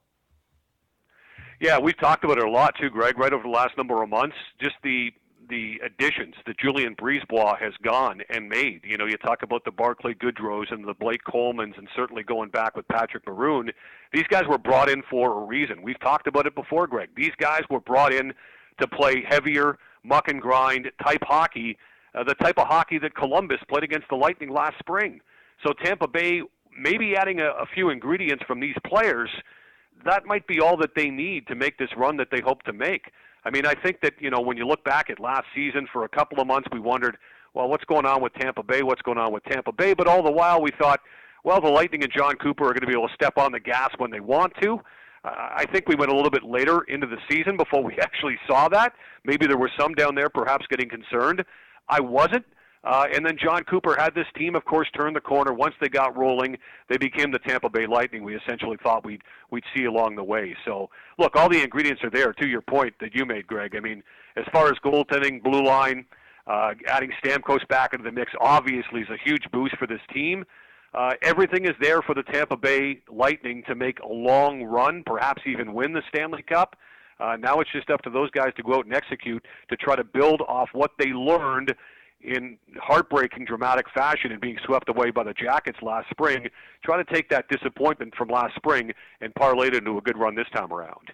Yeah, 1.59 1.77
we've 1.79 1.97
talked 1.97 2.23
about 2.23 2.37
it 2.37 2.45
a 2.45 2.49
lot 2.49 2.75
too, 2.79 2.89
Greg. 2.89 3.17
Right 3.17 3.33
over 3.33 3.43
the 3.43 3.49
last 3.49 3.77
number 3.77 4.01
of 4.01 4.09
months, 4.09 4.35
just 4.61 4.75
the 4.83 5.11
the 5.49 5.79
additions 5.83 6.35
that 6.45 6.57
Julien 6.57 6.95
BriseBois 6.95 7.59
has 7.59 7.73
gone 7.83 8.21
and 8.29 8.47
made. 8.47 8.81
You 8.83 8.97
know, 8.97 9.05
you 9.05 9.17
talk 9.17 9.43
about 9.43 9.65
the 9.65 9.71
Barclay 9.71 10.13
Goodrows 10.13 10.71
and 10.71 10.87
the 10.87 10.93
Blake 10.93 11.21
Colemans, 11.27 11.77
and 11.77 11.87
certainly 11.95 12.23
going 12.23 12.49
back 12.49 12.75
with 12.75 12.87
Patrick 12.87 13.25
Maroon. 13.27 13.71
These 14.13 14.27
guys 14.29 14.43
were 14.47 14.57
brought 14.57 14.89
in 14.89 15.01
for 15.09 15.41
a 15.41 15.45
reason. 15.45 15.81
We've 15.81 15.99
talked 15.99 16.27
about 16.27 16.45
it 16.45 16.55
before, 16.55 16.87
Greg. 16.87 17.09
These 17.15 17.33
guys 17.39 17.61
were 17.69 17.79
brought 17.79 18.13
in 18.13 18.33
to 18.79 18.87
play 18.87 19.23
heavier, 19.27 19.77
muck 20.03 20.27
and 20.27 20.41
grind 20.41 20.89
type 21.03 21.21
hockey, 21.23 21.77
uh, 22.15 22.23
the 22.23 22.35
type 22.35 22.57
of 22.57 22.67
hockey 22.67 22.99
that 22.99 23.15
Columbus 23.15 23.59
played 23.67 23.83
against 23.83 24.07
the 24.09 24.15
Lightning 24.15 24.49
last 24.49 24.77
spring. 24.79 25.19
So 25.65 25.73
Tampa 25.83 26.07
Bay 26.07 26.41
maybe 26.79 27.15
adding 27.15 27.39
a, 27.41 27.49
a 27.49 27.65
few 27.73 27.89
ingredients 27.89 28.43
from 28.47 28.59
these 28.59 28.75
players 28.85 29.29
that 30.05 30.25
might 30.25 30.47
be 30.47 30.59
all 30.59 30.77
that 30.77 30.95
they 30.95 31.09
need 31.09 31.47
to 31.47 31.55
make 31.55 31.77
this 31.77 31.89
run 31.97 32.17
that 32.17 32.29
they 32.31 32.41
hope 32.41 32.63
to 32.63 32.73
make. 32.73 33.11
I 33.45 33.49
mean, 33.49 33.65
I 33.65 33.73
think 33.73 34.01
that 34.01 34.13
you 34.19 34.29
know 34.29 34.41
when 34.41 34.57
you 34.57 34.65
look 34.65 34.83
back 34.83 35.09
at 35.09 35.19
last 35.19 35.45
season 35.55 35.87
for 35.91 36.03
a 36.03 36.09
couple 36.09 36.39
of 36.39 36.47
months, 36.47 36.67
we 36.71 36.79
wondered, 36.79 37.17
well, 37.53 37.69
what's 37.69 37.85
going 37.85 38.05
on 38.05 38.21
with 38.21 38.33
Tampa 38.33 38.63
Bay? 38.63 38.83
What's 38.83 39.01
going 39.01 39.17
on 39.17 39.31
with 39.31 39.43
Tampa 39.45 39.71
Bay? 39.71 39.93
But 39.93 40.07
all 40.07 40.23
the 40.23 40.31
while, 40.31 40.61
we 40.61 40.71
thought, 40.79 40.99
well, 41.43 41.61
the 41.61 41.69
Lightning 41.69 42.03
and 42.03 42.11
Jon 42.11 42.35
Cooper 42.35 42.65
are 42.65 42.73
going 42.73 42.81
to 42.81 42.87
be 42.87 42.93
able 42.93 43.07
to 43.07 43.13
step 43.13 43.37
on 43.37 43.51
the 43.51 43.59
gas 43.59 43.89
when 43.97 44.11
they 44.11 44.19
want 44.19 44.53
to. 44.61 44.79
Uh, 45.23 45.29
I 45.33 45.65
think 45.71 45.87
we 45.87 45.95
went 45.95 46.11
a 46.11 46.15
little 46.15 46.31
bit 46.31 46.43
later 46.43 46.81
into 46.83 47.07
the 47.07 47.17
season 47.29 47.57
before 47.57 47.83
we 47.83 47.93
actually 48.01 48.37
saw 48.47 48.69
that. 48.69 48.93
Maybe 49.25 49.47
there 49.47 49.57
were 49.57 49.71
some 49.77 49.93
down 49.93 50.15
there 50.15 50.29
perhaps 50.29 50.65
getting 50.69 50.89
concerned. 50.89 51.43
I 51.87 51.99
wasn't. 51.99 52.45
Uh, 52.83 53.05
and 53.13 53.25
then 53.25 53.37
Jon 53.37 53.63
Cooper 53.63 53.95
had 53.97 54.15
this 54.15 54.27
team, 54.37 54.55
of 54.55 54.63
course, 54.63 54.87
turn 54.95 55.13
the 55.13 55.19
corner. 55.19 55.53
Once 55.53 55.75
they 55.81 55.89
got 55.89 56.17
rolling, 56.17 56.57
they 56.87 56.97
became 56.97 57.29
the 57.31 57.39
Tampa 57.39 57.69
Bay 57.69 57.85
Lightning. 57.85 58.23
We 58.23 58.37
essentially 58.37 58.77
thought 58.81 59.03
we'd 59.03 59.21
we'd 59.51 59.65
see 59.75 59.85
along 59.85 60.15
the 60.15 60.23
way. 60.23 60.55
So, 60.65 60.89
look, 61.17 61.35
all 61.35 61.49
the 61.49 61.61
ingredients 61.61 62.03
are 62.03 62.09
there. 62.09 62.31
To 62.31 62.47
your 62.47 62.61
point 62.61 62.93
that 63.01 63.13
you 63.13 63.25
made, 63.25 63.47
Greg. 63.47 63.75
I 63.75 63.81
mean, 63.81 64.01
as 64.37 64.45
far 64.53 64.67
as 64.67 64.75
goaltending, 64.83 65.43
blue 65.43 65.63
line, 65.63 66.05
uh, 66.47 66.73
adding 66.87 67.11
Stamkos 67.23 67.67
back 67.67 67.93
into 67.93 68.05
the 68.05 68.13
mix, 68.13 68.31
obviously 68.39 69.01
is 69.01 69.09
a 69.09 69.17
huge 69.23 69.43
boost 69.51 69.75
for 69.77 69.85
this 69.85 70.01
team. 70.13 70.45
Uh, 70.93 71.11
everything 71.21 71.65
is 71.65 71.75
there 71.81 72.01
for 72.01 72.15
the 72.15 72.23
Tampa 72.23 72.57
Bay 72.57 73.01
Lightning 73.11 73.61
to 73.67 73.75
make 73.75 73.99
a 73.99 74.07
long 74.07 74.63
run, 74.63 75.03
perhaps 75.05 75.41
even 75.45 75.73
win 75.73 75.93
the 75.93 76.01
Stanley 76.09 76.41
Cup. 76.41 76.75
Uh, 77.19 77.35
now 77.35 77.59
it's 77.59 77.71
just 77.71 77.89
up 77.89 78.01
to 78.01 78.09
those 78.09 78.31
guys 78.31 78.51
to 78.55 78.63
go 78.63 78.75
out 78.75 78.85
and 78.85 78.95
execute 78.95 79.45
to 79.69 79.75
try 79.75 79.95
to 79.95 80.03
build 80.03 80.41
off 80.47 80.69
what 80.71 80.91
they 80.97 81.09
learned 81.09 81.75
in 82.21 82.57
heartbreaking, 82.81 83.45
dramatic 83.45 83.85
fashion 83.93 84.31
and 84.31 84.41
being 84.41 84.57
swept 84.65 84.89
away 84.89 85.11
by 85.11 85.23
the 85.23 85.33
Jackets 85.33 85.79
last 85.81 86.09
spring. 86.09 86.47
Try 86.83 87.01
to 87.01 87.13
take 87.13 87.29
that 87.29 87.47
disappointment 87.49 88.13
from 88.15 88.29
last 88.29 88.55
spring 88.55 88.91
and 89.21 89.33
parlay 89.35 89.67
it 89.67 89.75
into 89.75 89.97
a 89.97 90.01
good 90.01 90.17
run 90.17 90.35
this 90.35 90.47
time 90.53 90.71
around. 90.71 91.11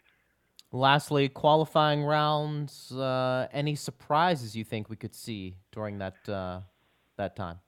Lastly, 0.72 1.30
qualifying 1.30 2.04
rounds. 2.04 2.92
Uh, 2.92 3.48
any 3.54 3.76
surprises 3.76 4.56
you 4.56 4.64
think 4.64 4.90
we 4.90 4.96
could 4.96 5.16
see 5.16 5.56
during 5.72 6.00
that 6.00 6.16
uh, 6.28 6.62
that 7.18 7.36
time? 7.36 7.60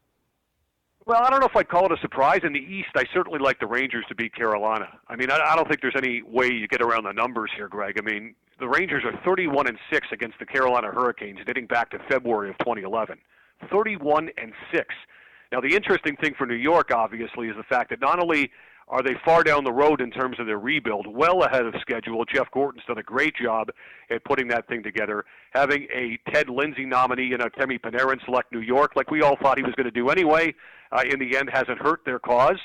Well, 1.06 1.22
I 1.24 1.30
don't 1.30 1.40
know 1.40 1.46
if 1.46 1.56
I'd 1.56 1.70
call 1.70 1.86
it 1.86 1.94
a 1.94 2.02
surprise. 2.02 2.42
In 2.44 2.52
the 2.52 2.60
East, 2.60 2.90
I 2.98 3.04
certainly 3.14 3.40
like 3.40 3.62
the 3.62 3.68
Rangers 3.68 4.04
to 4.10 4.16
beat 4.16 4.36
Carolina. 4.36 4.90
I 5.08 5.16
mean, 5.16 5.32
I, 5.32 5.40
I 5.40 5.56
don't 5.56 5.66
think 5.70 5.80
there's 5.80 5.96
any 5.96 6.22
way 6.22 6.48
you 6.52 6.68
get 6.68 6.82
around 6.82 7.06
the 7.06 7.14
numbers 7.14 7.50
here, 7.56 7.70
Greg. 7.70 7.98
I 7.98 8.02
mean, 8.02 8.36
the 8.60 8.68
Rangers 8.68 9.03
are 9.05 9.18
31 9.24 9.68
and 9.68 9.78
6 9.91 10.08
against 10.12 10.39
the 10.39 10.45
Carolina 10.45 10.88
Hurricanes 10.88 11.39
dating 11.45 11.68
back 11.68 11.91
to 11.91 11.99
February 12.10 12.49
of 12.49 12.58
2011. 12.60 13.18
31 13.72 14.30
and 14.38 14.53
6. 14.74 14.86
Now, 15.51 15.62
the 15.62 15.76
interesting 15.76 16.16
thing 16.18 16.34
for 16.38 16.45
New 16.45 16.55
York, 16.55 16.91
obviously, 16.93 17.47
is 17.47 17.55
the 17.55 17.64
fact 17.64 17.89
that 17.91 18.01
not 18.01 18.20
only 18.20 18.51
are 18.89 19.03
they 19.03 19.16
far 19.26 19.43
down 19.43 19.64
the 19.64 19.72
road 19.72 19.99
in 19.99 20.12
terms 20.12 20.39
of 20.39 20.45
their 20.45 20.60
rebuild, 20.60 21.08
well 21.08 21.43
ahead 21.43 21.66
of 21.66 21.74
schedule. 21.82 22.24
Jeff 22.26 22.49
Gorton's 22.51 22.84
done 22.88 22.97
a 22.97 23.03
great 23.03 23.36
job 23.36 23.70
at 24.10 24.24
putting 24.24 24.47
that 24.47 24.68
thing 24.68 24.82
together. 24.82 25.26
Having 25.51 25.88
a 25.93 26.18
Ted 26.32 26.49
Lindsay 26.49 26.86
nominee 26.86 27.34
and 27.34 27.41
Artemi 27.41 27.80
Panarin 27.80 28.24
select 28.26 28.51
New 28.51 28.62
York, 28.62 28.93
like 28.95 29.12
we 29.12 29.22
all 29.22 29.36
thought 29.41 29.58
he 29.58 29.64
was 29.64 29.76
going 29.76 29.86
to 29.86 29.91
do 29.91 30.10
anyway, 30.10 30.53
uh, 30.91 31.03
in 31.10 31.20
the 31.20 31.38
end 31.38 31.49
hasn't 31.51 31.80
hurt 31.80 32.01
their 32.05 32.20
cause. 32.20 32.60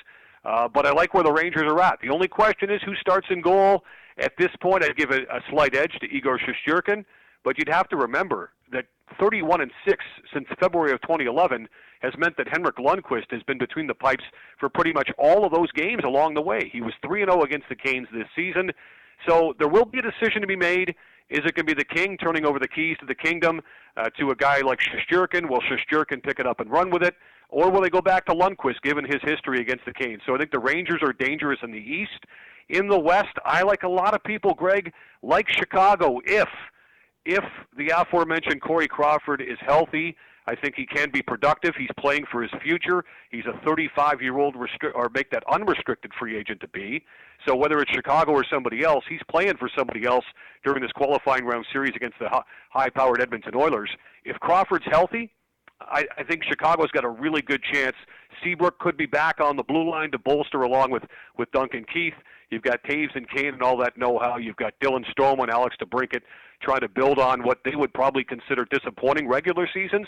Uh, 0.45 0.69
but 0.69 0.87
I 0.87 0.93
like 0.93 1.15
where 1.15 1.25
the 1.25 1.33
Rangers 1.33 1.65
are 1.65 1.81
at. 1.81 2.01
The 2.01 2.11
only 2.11 2.29
question 2.29 2.71
is 2.71 2.81
who 2.85 2.95
starts 2.97 3.29
in 3.31 3.41
goal. 3.41 3.85
At 4.23 4.33
this 4.39 4.51
point, 4.61 4.85
I'd 4.85 4.97
give 4.97 5.11
a, 5.11 5.23
a 5.23 5.41
slight 5.51 5.75
edge 5.75 5.93
to 6.01 6.07
Igor 6.07 6.39
Shesterkin. 6.39 7.05
But 7.45 7.59
you'd 7.59 7.69
have 7.69 7.89
to 7.89 7.97
remember 7.97 8.51
that 8.71 8.87
31 9.21 9.61
and 9.61 9.71
6 9.87 10.05
since 10.33 10.47
February 10.61 10.93
of 10.93 11.01
2011 11.03 11.69
has 12.01 12.13
meant 12.17 12.37
that 12.37 12.49
Henrik 12.49 12.77
Lundqvist 12.77 13.31
has 13.31 13.43
been 13.43 13.59
between 13.59 13.87
the 13.87 13.95
pipes 13.95 14.25
for 14.59 14.69
pretty 14.69 14.93
much 14.93 15.11
all 15.19 15.45
of 15.45 15.53
those 15.53 15.71
games 15.73 16.03
along 16.05 16.35
the 16.35 16.41
way. 16.41 16.71
He 16.73 16.81
was 16.81 16.93
3 17.05 17.23
and 17.23 17.31
0 17.31 17.43
against 17.43 17.69
the 17.69 17.77
Canes 17.77 18.09
this 18.13 18.27
season. 18.35 18.71
So 19.29 19.55
there 19.59 19.69
will 19.69 19.85
be 19.85 19.99
a 19.99 20.03
decision 20.03 20.41
to 20.41 20.47
be 20.47 20.57
made. 20.57 20.95
Is 21.31 21.41
it 21.41 21.55
going 21.55 21.67
to 21.67 21.75
be 21.75 21.75
the 21.75 21.85
king 21.85 22.17
turning 22.17 22.45
over 22.45 22.59
the 22.59 22.69
keys 22.69 22.97
to 23.01 23.07
the 23.07 23.15
kingdom 23.15 23.61
uh, 23.97 24.11
to 24.19 24.31
a 24.31 24.37
guy 24.37 24.61
like 24.61 24.81
Shesterkin? 24.81 25.49
Will 25.49 25.61
Shesterkin 25.63 26.23
pick 26.23 26.39
it 26.39 26.47
up 26.47 26.61
and 26.61 26.71
run 26.71 26.91
with 26.91 27.03
it? 27.03 27.15
Or 27.53 27.71
will 27.71 27.83
they 27.83 27.91
go 27.91 28.01
back 28.01 28.25
to 28.27 28.33
Lundqvist 28.33 28.81
given 28.83 29.05
his 29.05 29.21
history 29.23 29.61
against 29.61 29.85
the 29.85 29.93
Canes? 29.93 30.23
So 30.27 30.35
I 30.35 30.39
think 30.39 30.51
the 30.51 30.59
Rangers 30.59 31.01
are 31.03 31.13
dangerous 31.13 31.59
in 31.63 31.71
the 31.71 31.79
East. 31.79 32.25
In 32.71 32.89
the 32.89 32.99
West, 32.99 33.37
I 33.45 33.63
like 33.63 33.83
a 33.83 33.89
lot 33.89 34.15
of 34.15 34.25
people, 34.25 34.55
Greg, 34.55 34.91
like 35.23 35.47
Chicago 35.51 36.19
if 36.25 36.49
if 37.25 37.45
the 37.77 37.91
aforementioned 37.97 38.61
Corey 38.63 38.89
Crawford 38.89 39.41
is 39.41 39.59
healthy, 39.61 40.17
I 40.47 40.57
think 40.57 40.75
he 40.75 40.87
can 40.87 41.11
be 41.13 41.23
productive. 41.23 41.75
He's 41.79 41.91
playing 42.01 42.25
for 42.33 42.43
his 42.43 42.51
future. 42.65 43.05
He's 43.31 43.45
a 43.47 43.65
35-year-old 43.65 44.57
restri- 44.57 44.93
or 44.93 45.09
make 45.15 45.31
that 45.31 45.45
unrestricted 45.53 46.11
free 46.19 46.37
agent 46.37 46.61
to 46.63 46.69
be. 46.69 47.05
So 47.47 47.55
whether 47.55 47.79
it's 47.79 47.93
Chicago 47.93 48.33
or 48.33 48.45
somebody 48.51 48.83
else, 48.83 49.05
he's 49.09 49.21
playing 49.31 49.57
for 49.59 49.71
somebody 49.77 50.05
else 50.05 50.25
during 50.65 50.83
this 50.83 50.91
qualifying 50.93 51.45
round 51.45 51.65
series 51.73 51.93
against 51.95 52.19
the 52.19 52.29
high-powered 52.71 53.23
Edmonton 53.23 53.55
Oilers. 53.55 53.91
If 54.25 54.41
Crawford's 54.41 54.87
healthy, 54.91 55.31
I, 55.91 56.05
I 56.19 56.23
think 56.25 56.43
Chicago's 56.45 56.91
got 56.91 57.05
a 57.05 57.09
really 57.09 57.43
good 57.43 57.63
chance. 57.73 57.97
Seabrook 58.43 58.79
could 58.79 58.97
be 58.97 59.07
back 59.07 59.41
on 59.41 59.57
the 59.57 59.63
blue 59.63 59.91
line 59.91 60.11
to 60.13 60.19
bolster 60.19 60.63
along 60.63 60.91
with 60.91 61.05
with 61.39 61.51
Duncan 61.53 61.85
Keith. 61.93 62.15
You've 62.51 62.63
got 62.63 62.83
Toews 62.85 63.15
and 63.15 63.29
Kane 63.31 63.55
and 63.55 63.63
all 63.63 63.79
that 63.79 63.97
know-how. 63.97 64.37
You've 64.37 64.57
got 64.57 64.75
Dylan 64.83 65.05
Strome 65.11 65.41
and 65.41 65.51
Alex 65.51 65.75
DeBrincat 65.81 66.21
trying 66.61 66.81
to 66.81 66.89
build 66.89 67.19
on 67.19 67.43
what 67.43 67.61
they 67.65 67.75
would 67.75 67.95
probably 67.95 68.25
consider 68.25 68.67
disappointing 68.67 69.27
regular 69.27 69.67
seasons. 69.73 70.07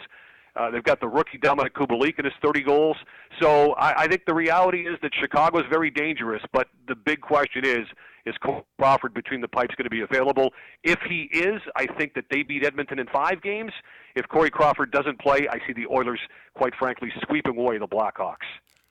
Uh, 0.56 0.70
they've 0.70 0.84
got 0.84 1.00
the 1.00 1.08
rookie 1.08 1.38
Dominik 1.38 1.72
Kubalik 1.72 2.14
and 2.18 2.24
his 2.24 2.34
30 2.42 2.62
goals. 2.62 2.96
So 3.40 3.72
I, 3.72 4.02
I 4.02 4.08
think 4.08 4.24
the 4.26 4.34
reality 4.34 4.86
is 4.86 4.98
that 5.02 5.12
Chicago 5.20 5.58
is 5.58 5.64
very 5.68 5.90
dangerous. 5.90 6.42
But 6.52 6.68
the 6.86 6.94
big 6.94 7.20
question 7.20 7.64
is, 7.64 7.86
is 8.24 8.34
Crawford 8.78 9.12
between 9.12 9.40
the 9.40 9.48
pipes 9.48 9.74
going 9.74 9.84
to 9.84 9.90
be 9.90 10.00
available? 10.00 10.52
If 10.82 10.98
he 11.08 11.28
is, 11.32 11.60
I 11.76 11.86
think 11.98 12.14
that 12.14 12.24
they 12.30 12.42
beat 12.42 12.64
Edmonton 12.64 12.98
in 12.98 13.06
five 13.08 13.42
games. 13.42 13.72
If 14.14 14.28
Corey 14.28 14.50
Crawford 14.50 14.92
doesn't 14.92 15.20
play, 15.20 15.46
I 15.50 15.58
see 15.66 15.74
the 15.74 15.86
Oilers, 15.92 16.20
quite 16.54 16.74
frankly, 16.78 17.12
sweeping 17.26 17.58
away 17.58 17.78
the 17.78 17.88
Blackhawks. 17.88 18.46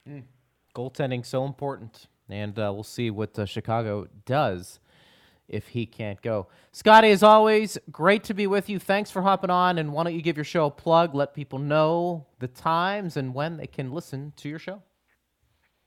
Mm. 0.08 0.22
Goaltending 0.74 1.24
so 1.24 1.44
important 1.44 2.08
and 2.28 2.58
uh, 2.58 2.70
we'll 2.72 2.82
see 2.82 3.10
what 3.10 3.38
uh, 3.38 3.44
Chicago 3.44 4.06
does 4.24 4.80
if 5.48 5.68
he 5.68 5.86
can't 5.86 6.20
go. 6.22 6.48
Scotty, 6.72 7.10
as 7.10 7.22
always, 7.22 7.78
great 7.90 8.24
to 8.24 8.34
be 8.34 8.46
with 8.46 8.68
you. 8.68 8.78
Thanks 8.78 9.10
for 9.10 9.22
hopping 9.22 9.50
on. 9.50 9.78
And 9.78 9.92
why 9.92 10.04
don't 10.04 10.14
you 10.14 10.22
give 10.22 10.36
your 10.36 10.44
show 10.44 10.66
a 10.66 10.70
plug? 10.70 11.14
Let 11.14 11.34
people 11.34 11.58
know 11.58 12.26
the 12.38 12.48
times 12.48 13.16
and 13.16 13.34
when 13.34 13.56
they 13.56 13.66
can 13.66 13.92
listen 13.92 14.32
to 14.36 14.48
your 14.48 14.58
show. 14.58 14.82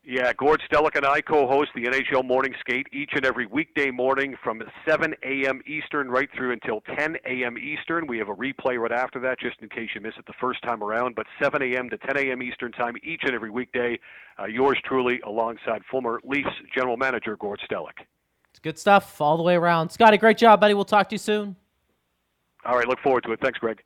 Yeah, 0.10 0.32
Gord 0.32 0.62
Stellick 0.72 0.96
and 0.96 1.06
I 1.06 1.20
co-host 1.20 1.72
the 1.76 1.84
NHL 1.84 2.24
Morning 2.24 2.54
Skate 2.62 2.88
each 2.94 3.10
and 3.16 3.26
every 3.26 3.46
weekday 3.46 3.92
morning 3.92 4.38
from 4.42 4.62
7 4.88 5.14
a.m. 5.22 5.62
Eastern 5.68 6.10
right 6.10 6.30
through 6.34 6.54
until 6.54 6.80
10 6.98 7.18
a.m. 7.26 7.58
Eastern. 7.58 8.08
We 8.08 8.18
have 8.20 8.30
a 8.30 8.34
replay 8.34 8.80
right 8.80 8.94
after 8.94 9.20
that, 9.20 9.38
just 9.38 9.58
in 9.62 9.68
case 9.68 9.90
you 9.94 10.00
miss 10.00 10.14
it 10.18 10.26
the 10.26 10.34
first 10.40 10.64
time 10.64 10.82
around. 10.82 11.16
But 11.16 11.26
7 11.44 11.62
a.m. 11.62 11.90
to 11.90 11.98
10 11.98 12.26
a.m. 12.26 12.42
Eastern 12.42 12.72
time 12.72 12.96
each 13.04 13.20
and 13.26 13.34
every 13.36 13.50
weekday. 13.50 14.00
Uh, 14.40 14.46
yours 14.46 14.78
truly, 14.86 15.20
alongside 15.28 15.82
former 15.92 16.22
Leafs 16.24 16.48
general 16.74 16.96
manager 16.96 17.36
Gord 17.36 17.60
Stellick. 17.70 18.06
It's 18.58 18.64
good 18.64 18.80
stuff 18.80 19.22
all 19.22 19.38
the 19.38 19.44
way 19.44 19.54
around. 19.54 19.92
Scotty, 19.92 20.18
great 20.18 20.40
job, 20.40 20.60
buddy. 20.60 20.74
We'll 20.74 20.84
talk 20.84 21.10
to 21.10 21.14
you 21.14 21.20
soon. 21.20 21.56
All 22.66 22.76
right, 22.76 22.88
look 22.88 23.00
forward 23.02 23.24
to 23.26 23.32
it. 23.32 23.40
Thanks, 23.40 23.60
Greg. 23.60 23.84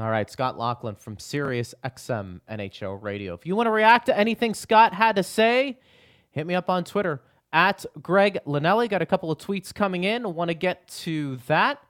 All 0.00 0.10
right, 0.10 0.28
Scott 0.28 0.58
Laughlin 0.58 0.96
from 0.96 1.16
Sirius 1.16 1.76
XM 1.84 2.40
NHL 2.50 3.00
Radio. 3.00 3.34
If 3.34 3.46
you 3.46 3.54
want 3.54 3.68
to 3.68 3.70
react 3.70 4.06
to 4.06 4.18
anything 4.18 4.52
Scott 4.52 4.94
had 4.94 5.14
to 5.14 5.22
say, 5.22 5.78
hit 6.32 6.44
me 6.44 6.56
up 6.56 6.68
on 6.68 6.82
Twitter 6.82 7.22
at 7.52 7.86
Greg 8.02 8.40
Linelli. 8.48 8.88
Got 8.88 9.00
a 9.00 9.06
couple 9.06 9.30
of 9.30 9.38
tweets 9.38 9.72
coming 9.72 10.02
in. 10.02 10.34
Want 10.34 10.48
to 10.48 10.54
get 10.54 10.88
to 11.02 11.36
that 11.46 11.80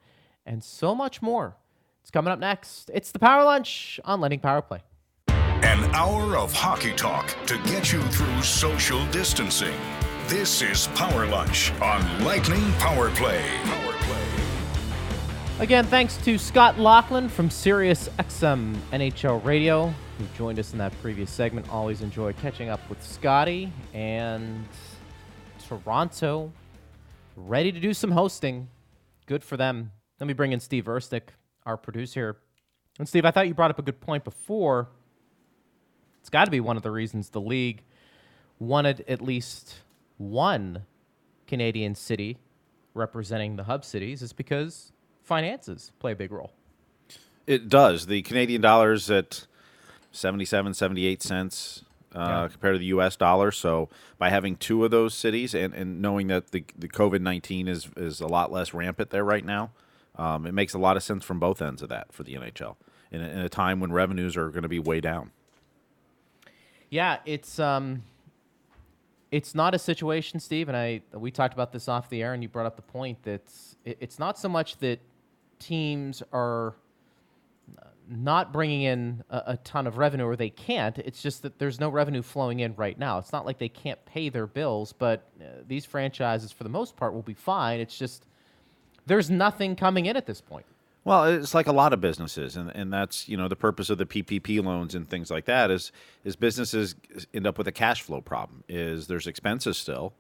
and 0.45 0.63
so 0.63 0.95
much 0.95 1.23
more. 1.23 1.57
It's 2.03 2.11
coming 2.11 2.31
up 2.31 2.39
next. 2.39 2.91
It's 2.93 3.13
the 3.13 3.19
Power 3.19 3.45
Lunch 3.45 3.99
on 4.05 4.21
Lightning 4.21 4.41
Power 4.41 4.61
Play. 4.61 4.83
An 5.29 5.85
hour 5.95 6.37
of 6.37 6.53
hockey 6.53 6.93
talk 6.93 7.35
to 7.47 7.57
get 7.63 7.95
you 7.95 8.03
through 8.03 8.43
social 8.43 9.07
distancing. 9.07 9.73
This 10.31 10.63
is 10.63 10.87
Power 10.95 11.27
Lunch 11.27 11.73
on 11.81 12.25
Lightning 12.25 12.63
Power 12.75 13.11
Play. 13.11 13.43
Power 13.65 13.95
Again, 15.59 15.85
thanks 15.87 16.19
to 16.19 16.39
Scott 16.39 16.79
Laughlin 16.79 17.29
from 17.29 17.51
Sirius 17.51 18.09
XM 18.11 18.77
NHL 18.93 19.45
Radio, 19.45 19.93
who 20.19 20.25
joined 20.39 20.61
us 20.61 20.71
in 20.71 20.79
that 20.79 20.93
previous 21.03 21.33
segment. 21.33 21.69
Always 21.69 22.01
enjoy 22.01 22.33
catching 22.35 22.69
up 22.69 22.79
with 22.89 23.05
Scotty 23.05 23.73
and 23.93 24.69
Toronto, 25.67 26.53
ready 27.35 27.73
to 27.73 27.81
do 27.81 27.93
some 27.93 28.13
hosting. 28.13 28.69
Good 29.27 29.43
for 29.43 29.57
them. 29.57 29.91
Let 30.21 30.29
me 30.29 30.33
bring 30.33 30.53
in 30.53 30.61
Steve 30.61 30.85
Erstick, 30.85 31.31
our 31.67 31.77
producer. 31.77 32.37
And 33.01 33.09
Steve, 33.09 33.25
I 33.25 33.33
thought 33.33 33.49
you 33.49 33.55
brought 33.55 33.73
up 33.73 33.81
a 33.81 33.83
good 33.83 34.01
point 34.01 34.23
before. 34.23 34.91
It's 36.21 36.31
got 36.31 36.45
to 36.45 36.53
be 36.53 36.61
one 36.61 36.77
of 36.77 36.85
the 36.85 36.93
reasons 36.93 37.31
the 37.31 37.41
league 37.41 37.83
wanted 38.61 39.05
at 39.09 39.21
least 39.21 39.75
one 40.21 40.85
Canadian 41.47 41.95
city 41.95 42.37
representing 42.93 43.57
the 43.57 43.65
hub 43.65 43.85
cities 43.85 44.21
is 44.21 44.33
because 44.33 44.93
finances 45.23 45.93
play 45.99 46.13
a 46.13 46.17
big 46.17 46.31
role. 46.31 46.53
It 47.47 47.69
does. 47.69 48.07
The 48.07 48.21
Canadian 48.23 48.61
dollar 48.61 48.93
is 48.93 49.11
at 49.11 49.47
77, 50.13 50.75
78 50.75 51.23
cents 51.23 51.85
uh, 52.15 52.19
yeah. 52.19 52.49
compared 52.49 52.75
to 52.75 52.79
the 52.79 52.87
U.S. 52.87 53.17
dollar. 53.17 53.51
So 53.51 53.89
by 54.19 54.29
having 54.29 54.57
two 54.57 54.85
of 54.85 54.91
those 54.91 55.15
cities 55.15 55.55
and, 55.55 55.73
and 55.73 56.03
knowing 56.03 56.27
that 56.27 56.51
the, 56.51 56.65
the 56.77 56.89
COVID 56.89 57.23
19 57.23 57.67
is, 57.67 57.89
is 57.97 58.21
a 58.21 58.27
lot 58.27 58.53
less 58.53 58.75
rampant 58.75 59.11
there 59.11 59.25
right 59.25 59.45
now, 59.45 59.71
um, 60.17 60.47
it 60.47 60.53
makes 60.53 60.75
a 60.75 60.79
lot 60.79 60.97
of 60.97 61.03
sense 61.03 61.25
from 61.25 61.41
both 61.41 61.63
ends 61.63 61.83
of 61.83 61.89
that 61.89 62.13
for 62.13 62.25
the 62.25 62.35
NHL 62.35 62.77
in 63.11 63.23
a, 63.23 63.29
in 63.29 63.39
a 63.39 63.49
time 63.49 63.81
when 63.81 63.91
revenues 63.91 64.37
are 64.37 64.51
going 64.51 64.63
to 64.63 64.69
be 64.69 64.79
way 64.79 65.01
down. 65.01 65.31
Yeah, 66.91 67.19
it's 67.25 67.59
um, 67.59 68.03
it's 69.31 69.55
not 69.55 69.75
a 69.75 69.79
situation, 69.79 70.41
Steve, 70.41 70.69
and 70.69 70.77
I 70.77 71.03
we 71.13 71.31
talked 71.31 71.55
about 71.55 71.73
this 71.73 71.89
off 71.89 72.09
the 72.09 72.23
air, 72.23 72.35
and 72.35 72.43
you 72.43 72.49
brought 72.49 72.67
up 72.67 72.77
the 72.77 72.83
point 72.83 73.23
that 73.23 73.43
it, 73.85 73.99
it's 74.01 74.19
not 74.19 74.39
so 74.39 74.49
much 74.49 74.79
that 74.79 75.01
teams 75.59 76.23
are 76.33 76.75
not 78.11 78.53
bringing 78.53 78.83
in 78.83 79.23
a, 79.31 79.43
a, 79.47 79.57
ton 79.59 79.87
of 79.87 79.97
revenue 79.97 80.25
or 80.25 80.35
they 80.35 80.51
can't. 80.51 80.99
It's 80.99 81.23
just 81.23 81.43
that 81.43 81.59
there's 81.61 81.79
no 81.79 81.89
revenue 81.89 82.23
flowing 82.23 82.59
in 82.59 82.75
right 82.75 82.99
now. 82.99 83.19
It's 83.19 83.33
not 83.33 83.47
like 83.47 83.59
they 83.59 83.69
can't 83.69 84.05
pay 84.05 84.29
their 84.29 84.49
bills, 84.49 84.93
but 84.93 85.29
uh, 85.41 85.45
these 85.69 85.85
franchises, 85.85 86.51
for 86.51 86.65
the 86.65 86.71
most 86.71 86.97
part, 86.97 87.15
will 87.15 87.23
be 87.23 87.35
fine. 87.35 87.79
It's 87.79 87.97
just 87.97 88.27
there's 89.07 89.31
nothing 89.31 89.77
coming 89.77 90.07
in 90.07 90.17
at 90.17 90.27
this 90.27 90.41
point. 90.41 90.67
Well, 91.03 91.25
it's 91.25 91.55
like 91.55 91.67
a 91.67 91.73
lot 91.73 91.95
of 91.95 92.01
businesses, 92.01 92.57
and, 92.57 92.71
and 92.71 92.93
that's 92.93 93.27
you 93.29 93.37
know 93.37 93.49
the 93.49 93.57
purpose 93.57 93.89
of 93.89 93.99
the 93.99 94.05
PPP 94.05 94.63
loans 94.63 94.95
and 94.95 95.09
things 95.09 95.31
like 95.31 95.47
that 95.47 95.71
is 95.71 95.93
is 96.25 96.37
businesses 96.37 96.95
end 97.33 97.47
up 97.47 97.57
with 97.57 97.67
a 97.67 97.73
cash 97.73 98.03
flow 98.03 98.21
problem. 98.21 98.65
Is 98.69 99.07
there's 99.07 99.27
expenses 99.27 99.79
still, 99.79 100.13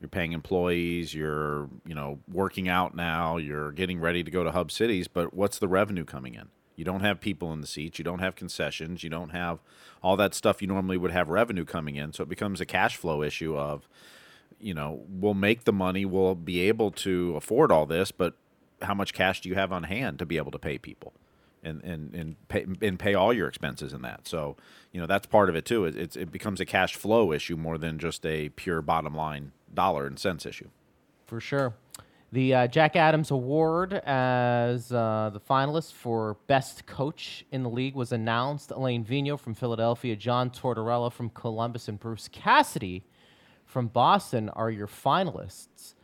you're 0.00 0.08
paying 0.08 0.32
employees, 0.32 1.12
you're, 1.12 1.68
you 1.84 1.94
know, 1.94 2.20
working 2.30 2.68
out 2.68 2.94
now, 2.94 3.36
you're 3.36 3.72
getting 3.72 4.00
ready 4.00 4.22
to 4.22 4.30
go 4.30 4.44
to 4.44 4.52
hub 4.52 4.70
cities, 4.70 5.08
but 5.08 5.34
what's 5.34 5.58
the 5.58 5.68
revenue 5.68 6.04
coming 6.04 6.34
in? 6.34 6.48
You 6.76 6.84
don't 6.84 7.00
have 7.00 7.20
people 7.20 7.52
in 7.52 7.60
the 7.60 7.66
seats, 7.66 7.98
you 7.98 8.04
don't 8.04 8.20
have 8.20 8.36
concessions, 8.36 9.02
you 9.02 9.10
don't 9.10 9.30
have 9.30 9.58
all 10.00 10.16
that 10.16 10.34
stuff 10.34 10.62
you 10.62 10.68
normally 10.68 10.96
would 10.96 11.10
have 11.10 11.28
revenue 11.28 11.64
coming 11.64 11.96
in. 11.96 12.12
So 12.12 12.22
it 12.22 12.28
becomes 12.28 12.60
a 12.60 12.66
cash 12.66 12.96
flow 12.96 13.22
issue 13.22 13.56
of, 13.56 13.88
you 14.60 14.72
know, 14.72 15.02
we'll 15.08 15.34
make 15.34 15.64
the 15.64 15.72
money, 15.72 16.04
we'll 16.04 16.36
be 16.36 16.60
able 16.60 16.92
to 16.92 17.34
afford 17.36 17.72
all 17.72 17.84
this, 17.84 18.12
but 18.12 18.34
how 18.82 18.94
much 18.94 19.12
cash 19.12 19.40
do 19.40 19.48
you 19.48 19.54
have 19.54 19.72
on 19.72 19.84
hand 19.84 20.18
to 20.18 20.26
be 20.26 20.36
able 20.36 20.52
to 20.52 20.58
pay 20.58 20.78
people? 20.78 21.12
and 21.62 21.82
and 21.82 22.14
and 22.14 22.48
pay, 22.48 22.66
and 22.82 22.98
pay 22.98 23.14
all 23.14 23.32
your 23.32 23.48
expenses 23.48 23.92
in 23.92 24.02
that. 24.02 24.26
So 24.26 24.56
you 24.92 25.00
know 25.00 25.06
that's 25.06 25.26
part 25.26 25.48
of 25.48 25.56
it 25.56 25.64
too. 25.64 25.84
It, 25.84 26.16
it 26.16 26.32
becomes 26.32 26.60
a 26.60 26.64
cash 26.64 26.94
flow 26.94 27.32
issue 27.32 27.56
more 27.56 27.78
than 27.78 27.98
just 27.98 28.24
a 28.24 28.50
pure 28.50 28.82
bottom 28.82 29.14
line 29.14 29.52
dollar 29.72 30.06
and 30.06 30.18
cents 30.18 30.46
issue. 30.46 30.68
For 31.26 31.40
sure. 31.40 31.74
The 32.30 32.54
uh, 32.54 32.66
Jack 32.66 32.94
Adams 32.94 33.30
Award 33.30 33.94
as 33.94 34.92
uh, 34.92 35.30
the 35.32 35.40
finalist 35.40 35.94
for 35.94 36.36
Best 36.46 36.84
Coach 36.84 37.46
in 37.50 37.62
the 37.62 37.70
league 37.70 37.94
was 37.94 38.12
announced. 38.12 38.70
Alain 38.70 39.02
Vigneault 39.02 39.40
from 39.40 39.54
Philadelphia, 39.54 40.14
John 40.14 40.50
Tortorella 40.50 41.10
from 41.10 41.30
Columbus, 41.30 41.88
and 41.88 41.98
Bruce 41.98 42.28
Cassidy 42.28 43.02
from 43.64 43.88
Boston 43.88 44.50
are 44.50 44.70
your 44.70 44.86
finalists. 44.86 45.94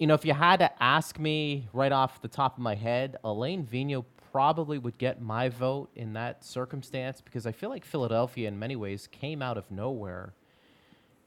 You 0.00 0.06
know, 0.06 0.14
if 0.14 0.24
you 0.24 0.32
had 0.32 0.60
to 0.60 0.82
ask 0.82 1.18
me 1.18 1.68
right 1.74 1.92
off 1.92 2.22
the 2.22 2.28
top 2.28 2.56
of 2.56 2.62
my 2.62 2.74
head, 2.74 3.18
Alain 3.22 3.66
Vigneault 3.70 4.06
probably 4.32 4.78
would 4.78 4.96
get 4.96 5.20
my 5.20 5.50
vote 5.50 5.90
in 5.94 6.14
that 6.14 6.42
circumstance 6.42 7.20
because 7.20 7.46
I 7.46 7.52
feel 7.52 7.68
like 7.68 7.84
Philadelphia, 7.84 8.48
in 8.48 8.58
many 8.58 8.76
ways, 8.76 9.06
came 9.06 9.42
out 9.42 9.58
of 9.58 9.70
nowhere 9.70 10.32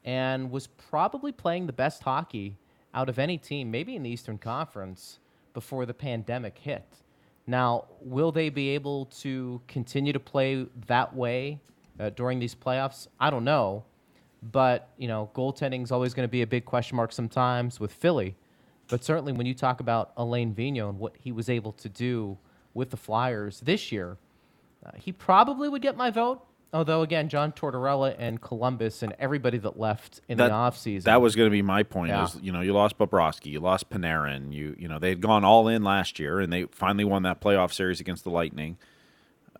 and 0.04 0.50
was 0.50 0.66
probably 0.66 1.30
playing 1.30 1.68
the 1.68 1.72
best 1.72 2.02
hockey 2.02 2.58
out 2.92 3.08
of 3.08 3.16
any 3.16 3.38
team, 3.38 3.70
maybe 3.70 3.94
in 3.94 4.02
the 4.02 4.10
Eastern 4.10 4.38
Conference, 4.38 5.20
before 5.52 5.86
the 5.86 5.94
pandemic 5.94 6.58
hit. 6.58 6.96
Now, 7.46 7.84
will 8.00 8.32
they 8.32 8.48
be 8.48 8.70
able 8.70 9.06
to 9.20 9.62
continue 9.68 10.12
to 10.12 10.18
play 10.18 10.66
that 10.88 11.14
way 11.14 11.60
uh, 12.00 12.10
during 12.10 12.40
these 12.40 12.56
playoffs? 12.56 13.06
I 13.20 13.30
don't 13.30 13.44
know. 13.44 13.84
But, 14.42 14.88
you 14.98 15.06
know, 15.06 15.30
goaltending 15.32 15.84
is 15.84 15.92
always 15.92 16.12
going 16.12 16.26
to 16.26 16.32
be 16.32 16.42
a 16.42 16.46
big 16.46 16.64
question 16.64 16.96
mark 16.96 17.12
sometimes 17.12 17.78
with 17.78 17.92
Philly. 17.92 18.34
But 18.88 19.04
certainly 19.04 19.32
when 19.32 19.46
you 19.46 19.54
talk 19.54 19.80
about 19.80 20.12
Alain 20.16 20.54
Vigneault 20.54 20.90
and 20.90 20.98
what 20.98 21.14
he 21.18 21.32
was 21.32 21.48
able 21.48 21.72
to 21.72 21.88
do 21.88 22.38
with 22.74 22.90
the 22.90 22.96
Flyers 22.96 23.60
this 23.60 23.90
year, 23.90 24.18
uh, 24.84 24.90
he 24.96 25.12
probably 25.12 25.68
would 25.68 25.82
get 25.82 25.96
my 25.96 26.10
vote. 26.10 26.44
Although, 26.72 27.02
again, 27.02 27.28
John 27.28 27.52
Tortorella 27.52 28.16
and 28.18 28.40
Columbus 28.40 29.04
and 29.04 29.14
everybody 29.20 29.58
that 29.58 29.78
left 29.78 30.20
in 30.28 30.38
That- 30.38 30.48
the 30.48 30.54
offseason. 30.54 31.04
That 31.04 31.20
was 31.22 31.36
going 31.36 31.46
to 31.46 31.52
be 31.52 31.62
my 31.62 31.84
point. 31.84 32.08
Yeah. 32.10 32.24
Is 32.24 32.36
you 32.42 32.50
know 32.50 32.60
you 32.60 32.72
lost 32.72 32.98
Bobrovsky, 32.98 33.46
you 33.52 33.60
lost 33.60 33.90
Panarin, 33.90 34.52
you 34.52 34.74
you 34.76 34.88
know 34.88 34.98
they 34.98 35.10
had 35.10 35.20
gone 35.20 35.44
all 35.44 35.68
in 35.68 35.84
last 35.84 36.18
year, 36.18 36.40
and 36.40 36.52
they 36.52 36.64
finally 36.64 37.04
won 37.04 37.22
that 37.22 37.40
playoff 37.40 37.72
series 37.72 38.00
against 38.00 38.24
the 38.24 38.30
Lightning. 38.30 38.76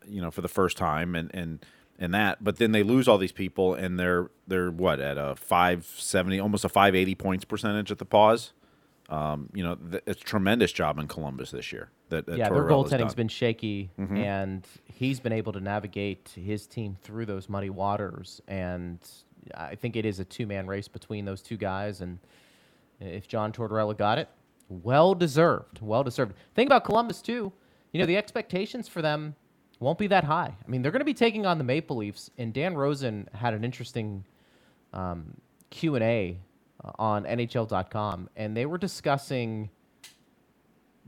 You 0.07 0.20
know 0.22 0.33
for 0.33 0.41
the 0.41 0.49
first 0.49 0.77
time, 0.77 1.14
and 1.14 1.31
and 1.33 1.64
and 2.01 2.12
that, 2.12 2.43
but 2.43 2.57
then 2.57 2.72
they 2.72 2.83
lose 2.83 3.07
all 3.07 3.16
these 3.16 3.33
people, 3.33 3.75
and 3.75 3.97
they're 3.99 4.29
they're 4.49 4.72
what 4.72 4.99
at 4.99 5.16
a 5.16 5.37
five 5.37 5.87
seventy, 5.97 6.41
almost 6.41 6.64
a 6.64 6.68
five 6.68 6.97
eighty 6.97 7.14
points 7.14 7.45
percentage 7.45 7.93
at 7.93 7.99
the 7.99 8.05
pause. 8.05 8.53
Um, 9.11 9.51
you 9.55 9.63
know, 9.63 9.75
th- 9.75 10.03
it's 10.07 10.23
a 10.23 10.25
tremendous 10.25 10.73
job 10.73 10.99
in 10.99 11.07
Columbus 11.09 11.51
this 11.51 11.73
year. 11.73 11.91
That, 12.09 12.27
that 12.27 12.39
yeah, 12.39 12.49
their 12.49 12.63
Tortorella's 12.63 12.91
goaltending's 12.91 13.15
been 13.15 13.29
shaky, 13.29 13.91
and 13.99 14.67
he's 14.85 15.21
been 15.21 15.33
able 15.33 15.53
to 15.53 15.61
navigate 15.61 16.31
his 16.35 16.67
team 16.67 16.97
through 17.03 17.27
those 17.27 17.49
muddy 17.49 17.71
waters. 17.71 18.41
And 18.49 18.99
I 19.55 19.75
think 19.75 19.97
it 19.97 20.07
is 20.07 20.21
a 20.21 20.25
two-man 20.25 20.67
race 20.67 20.89
between 20.89 21.25
those 21.27 21.43
two 21.43 21.57
guys. 21.59 22.01
And 22.01 22.19
if 22.99 23.29
John 23.29 23.53
Tortorella 23.53 23.97
got 23.97 24.19
it, 24.19 24.29
well 24.69 25.15
deserved, 25.15 25.81
well 25.83 26.03
deserved. 26.03 26.35
Think 26.55 26.69
about 26.69 26.85
Columbus 26.85 27.21
too. 27.21 27.53
You 27.93 28.01
know, 28.01 28.07
the 28.07 28.17
expectations 28.17 28.89
for 28.89 29.03
them 29.03 29.35
won't 29.81 29.99
be 29.99 30.07
that 30.07 30.25
high. 30.25 30.55
I 30.67 30.71
mean, 30.71 30.81
they're 30.81 30.93
going 30.93 31.01
to 31.01 31.05
be 31.05 31.13
taking 31.15 31.45
on 31.45 31.59
the 31.59 31.65
Maple 31.65 31.97
Leafs, 31.97 32.31
and 32.39 32.55
Dan 32.55 32.75
Rosen 32.75 33.29
had 33.35 33.53
an 33.53 33.65
interesting 33.65 34.25
um, 34.95 35.35
Q 35.71 35.95
and 35.95 36.05
A 36.05 36.39
on 36.99 37.24
NHL.com, 37.24 38.28
and 38.37 38.57
they 38.57 38.66
were 38.66 38.78
discussing 38.78 39.70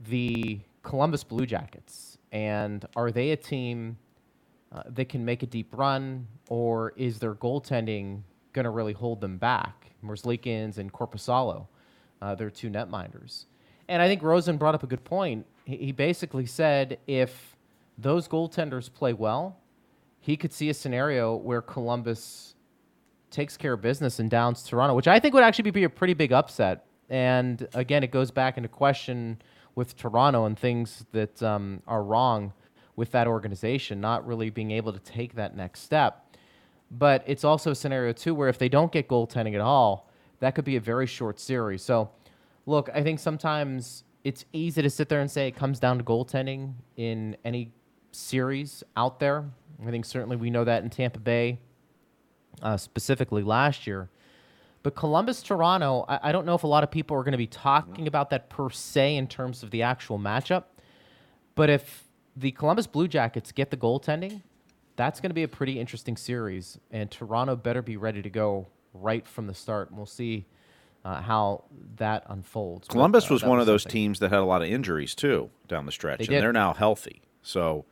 the 0.09 0.61
Columbus 0.83 1.25
Blue 1.25 1.47
Jackets, 1.47 2.19
and 2.33 2.85
are 2.97 3.11
they 3.11 3.31
a 3.31 3.37
team 3.37 3.99
uh, 4.73 4.83
that 4.89 5.09
can 5.09 5.25
make 5.25 5.43
a 5.43 5.47
deep 5.47 5.69
run, 5.73 6.27
or 6.49 6.93
is 6.97 7.19
their 7.19 7.35
goaltending 7.35 8.23
going 8.53 8.65
to 8.65 8.71
really 8.71 8.93
hold 8.93 9.21
them 9.21 9.39
back? 9.39 9.93
Merzlikins 10.05 10.79
and 10.79 10.93
Korpisalo, 10.93 11.67
uh, 12.21 12.35
they're 12.35 12.51
two 12.51 12.71
netminders. 12.71 13.47
And 13.89 14.03
I 14.03 14.09
think 14.09 14.23
Rosen 14.23 14.57
brought 14.57 14.75
up 14.75 14.83
a 14.83 14.87
good 14.87 15.05
point. 15.05 15.47
He, 15.65 15.77
he 15.77 15.93
basically 15.93 16.47
said 16.47 16.99
if 17.07 17.57
those 17.97 18.29
goaltenders 18.29 18.93
play 18.93 19.13
well, 19.13 19.59
he 20.21 20.37
could 20.37 20.53
see 20.53 20.69
a 20.69 20.75
scenario 20.75 21.37
where 21.37 21.63
Columbus 21.63 22.56
takes 23.37 23.57
care 23.59 23.75
of 23.75 23.83
business 23.83 24.19
and 24.19 24.31
downs 24.31 24.63
Toronto, 24.63 24.95
which 24.95 25.07
I 25.07 25.21
think 25.21 25.35
would 25.35 25.45
actually 25.45 25.71
be 25.71 25.85
a 25.85 25.91
pretty 25.91 26.15
big 26.15 26.33
upset. 26.33 26.87
And 27.11 27.69
again, 27.75 28.03
it 28.03 28.11
goes 28.11 28.31
back 28.31 28.57
into 28.57 28.69
question 28.69 29.43
with 29.75 29.95
Toronto 29.95 30.47
and 30.47 30.59
things 30.59 31.05
that 31.13 31.43
um, 31.43 31.83
are 31.87 32.03
wrong 32.03 32.55
with 32.97 33.13
that 33.13 33.27
organization, 33.27 34.01
not 34.01 34.27
really 34.27 34.49
being 34.49 34.71
able 34.71 34.91
to 34.91 34.99
take 35.01 35.35
that 35.35 35.55
next 35.55 35.81
step. 35.81 36.35
But 36.91 37.25
it's 37.27 37.45
also 37.45 37.73
a 37.73 37.75
scenario, 37.75 38.15
too, 38.15 38.35
where 38.35 38.49
if 38.49 38.59
they 38.59 38.71
don't 38.71 38.91
get 38.91 39.07
goaltending 39.07 39.55
at 39.55 39.61
all, 39.61 40.09
that 40.41 40.55
could 40.55 40.65
be 40.65 40.77
a 40.77 40.81
very 40.81 41.07
short 41.07 41.39
series. 41.39 41.83
So, 41.83 42.11
look, 42.65 42.89
I 42.95 43.03
think 43.03 43.19
sometimes 43.19 44.05
it's 44.25 44.47
easy 44.55 44.81
to 44.81 44.89
sit 44.89 45.11
there 45.11 45.21
and 45.21 45.31
say 45.31 45.47
it 45.47 45.57
comes 45.57 45.79
down 45.79 45.99
to 45.99 46.05
goaltending 46.05 46.73
in 46.97 47.37
any 47.45 47.71
series 48.13 48.83
out 48.97 49.21
there. 49.21 49.45
I 49.87 49.91
think 49.91 50.07
certainly 50.07 50.37
we 50.37 50.49
know 50.49 50.65
that 50.65 50.83
in 50.83 50.89
Tampa 50.89 51.19
Bay 51.21 51.59
uh, 52.63 52.77
specifically 52.77 53.43
last 53.43 53.87
year. 53.87 54.09
But 54.83 54.95
Columbus, 54.95 55.43
Toronto, 55.43 56.05
I, 56.09 56.29
I 56.29 56.33
don't 56.33 56.47
know 56.47 56.55
if 56.55 56.63
a 56.63 56.69
lot 56.69 56.85
of 56.85 56.91
people 56.91 57.17
are 57.17 57.25
going 57.25 57.33
to 57.33 57.39
be 57.39 57.47
talking 57.49 58.07
about 58.07 58.31
that 58.31 58.49
per 58.49 58.71
se 58.71 59.17
in 59.17 59.27
terms 59.27 59.63
of 59.63 59.71
the 59.71 59.83
actual 59.83 60.19
matchup. 60.19 60.65
But 61.55 61.71
if 61.71 62.05
the 62.37 62.53
Columbus 62.53 62.87
Blue 62.87 63.09
Jackets 63.09 63.51
get 63.51 63.71
the 63.71 63.77
goaltending, 63.77 64.43
that's 64.95 65.21
going 65.21 65.31
to 65.31 65.35
be 65.35 65.43
a 65.43 65.49
pretty 65.49 65.81
interesting 65.81 66.17
series. 66.17 66.79
And 66.91 67.11
Toronto 67.11 67.57
better 67.57 67.83
be 67.83 67.97
ready 67.97 68.23
to 68.23 68.31
go 68.31 68.69
right 68.95 69.27
from 69.27 69.47
the 69.47 69.55
start. 69.55 69.89
And 69.89 69.97
we'll 69.97 70.07
see 70.07 70.47
uh, 71.05 71.21
how 71.21 71.65
that 71.97 72.25
unfolds. 72.29 72.89
But, 72.89 72.93
Columbus 72.93 73.31
uh, 73.31 73.35
was 73.35 73.45
one 73.45 73.59
of 73.59 73.67
those 73.67 73.83
something. 73.83 73.93
teams 74.03 74.19
that 74.21 74.31
had 74.31 74.41
a 74.41 74.45
lot 74.45 74.63
of 74.63 74.69
injuries 74.69 75.15
too 75.15 75.51
down 75.67 75.87
the 75.87 75.93
stretch, 75.93 76.19
They 76.19 76.25
and 76.27 76.31
did. 76.31 76.43
they're 76.43 76.53
now 76.53 76.75
healthy. 76.75 77.23
So, 77.43 77.87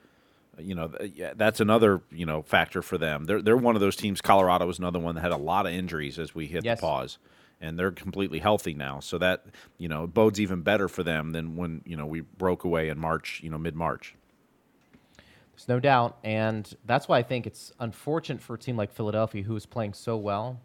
you 0.58 0.74
know, 0.74 0.90
that's 1.36 1.60
another 1.60 2.02
you 2.10 2.26
know 2.26 2.42
factor 2.42 2.82
for 2.82 2.98
them. 2.98 3.24
They're 3.24 3.42
they're 3.42 3.56
one 3.56 3.74
of 3.74 3.80
those 3.80 3.96
teams. 3.96 4.20
Colorado 4.20 4.66
was 4.66 4.78
another 4.78 4.98
one 4.98 5.14
that 5.14 5.20
had 5.20 5.32
a 5.32 5.36
lot 5.36 5.66
of 5.66 5.72
injuries 5.72 6.18
as 6.18 6.34
we 6.34 6.46
hit 6.46 6.64
Yes. 6.64 6.78
the 6.78 6.86
pause, 6.86 7.18
and 7.60 7.78
they're 7.78 7.90
completely 7.90 8.38
healthy 8.38 8.74
now. 8.74 9.00
So 9.00 9.18
that 9.18 9.46
you 9.78 9.88
know 9.88 10.06
bodes 10.06 10.40
even 10.40 10.62
better 10.62 10.88
for 10.88 11.02
them 11.02 11.32
than 11.32 11.56
when 11.56 11.82
you 11.84 11.96
know 11.96 12.06
we 12.06 12.20
broke 12.20 12.64
away 12.64 12.88
in 12.88 12.98
March, 12.98 13.40
you 13.42 13.50
know, 13.50 13.58
mid 13.58 13.74
March. 13.76 14.14
There's 15.54 15.68
no 15.68 15.78
doubt. 15.78 16.18
And 16.24 16.72
that's 16.84 17.06
why 17.06 17.18
I 17.18 17.22
think 17.22 17.46
it's 17.46 17.72
unfortunate 17.78 18.42
for 18.42 18.54
a 18.54 18.58
team 18.58 18.76
like 18.76 18.92
Philadelphia, 18.92 19.42
who 19.42 19.54
is 19.54 19.66
playing 19.66 19.92
so 19.92 20.16
well, 20.16 20.60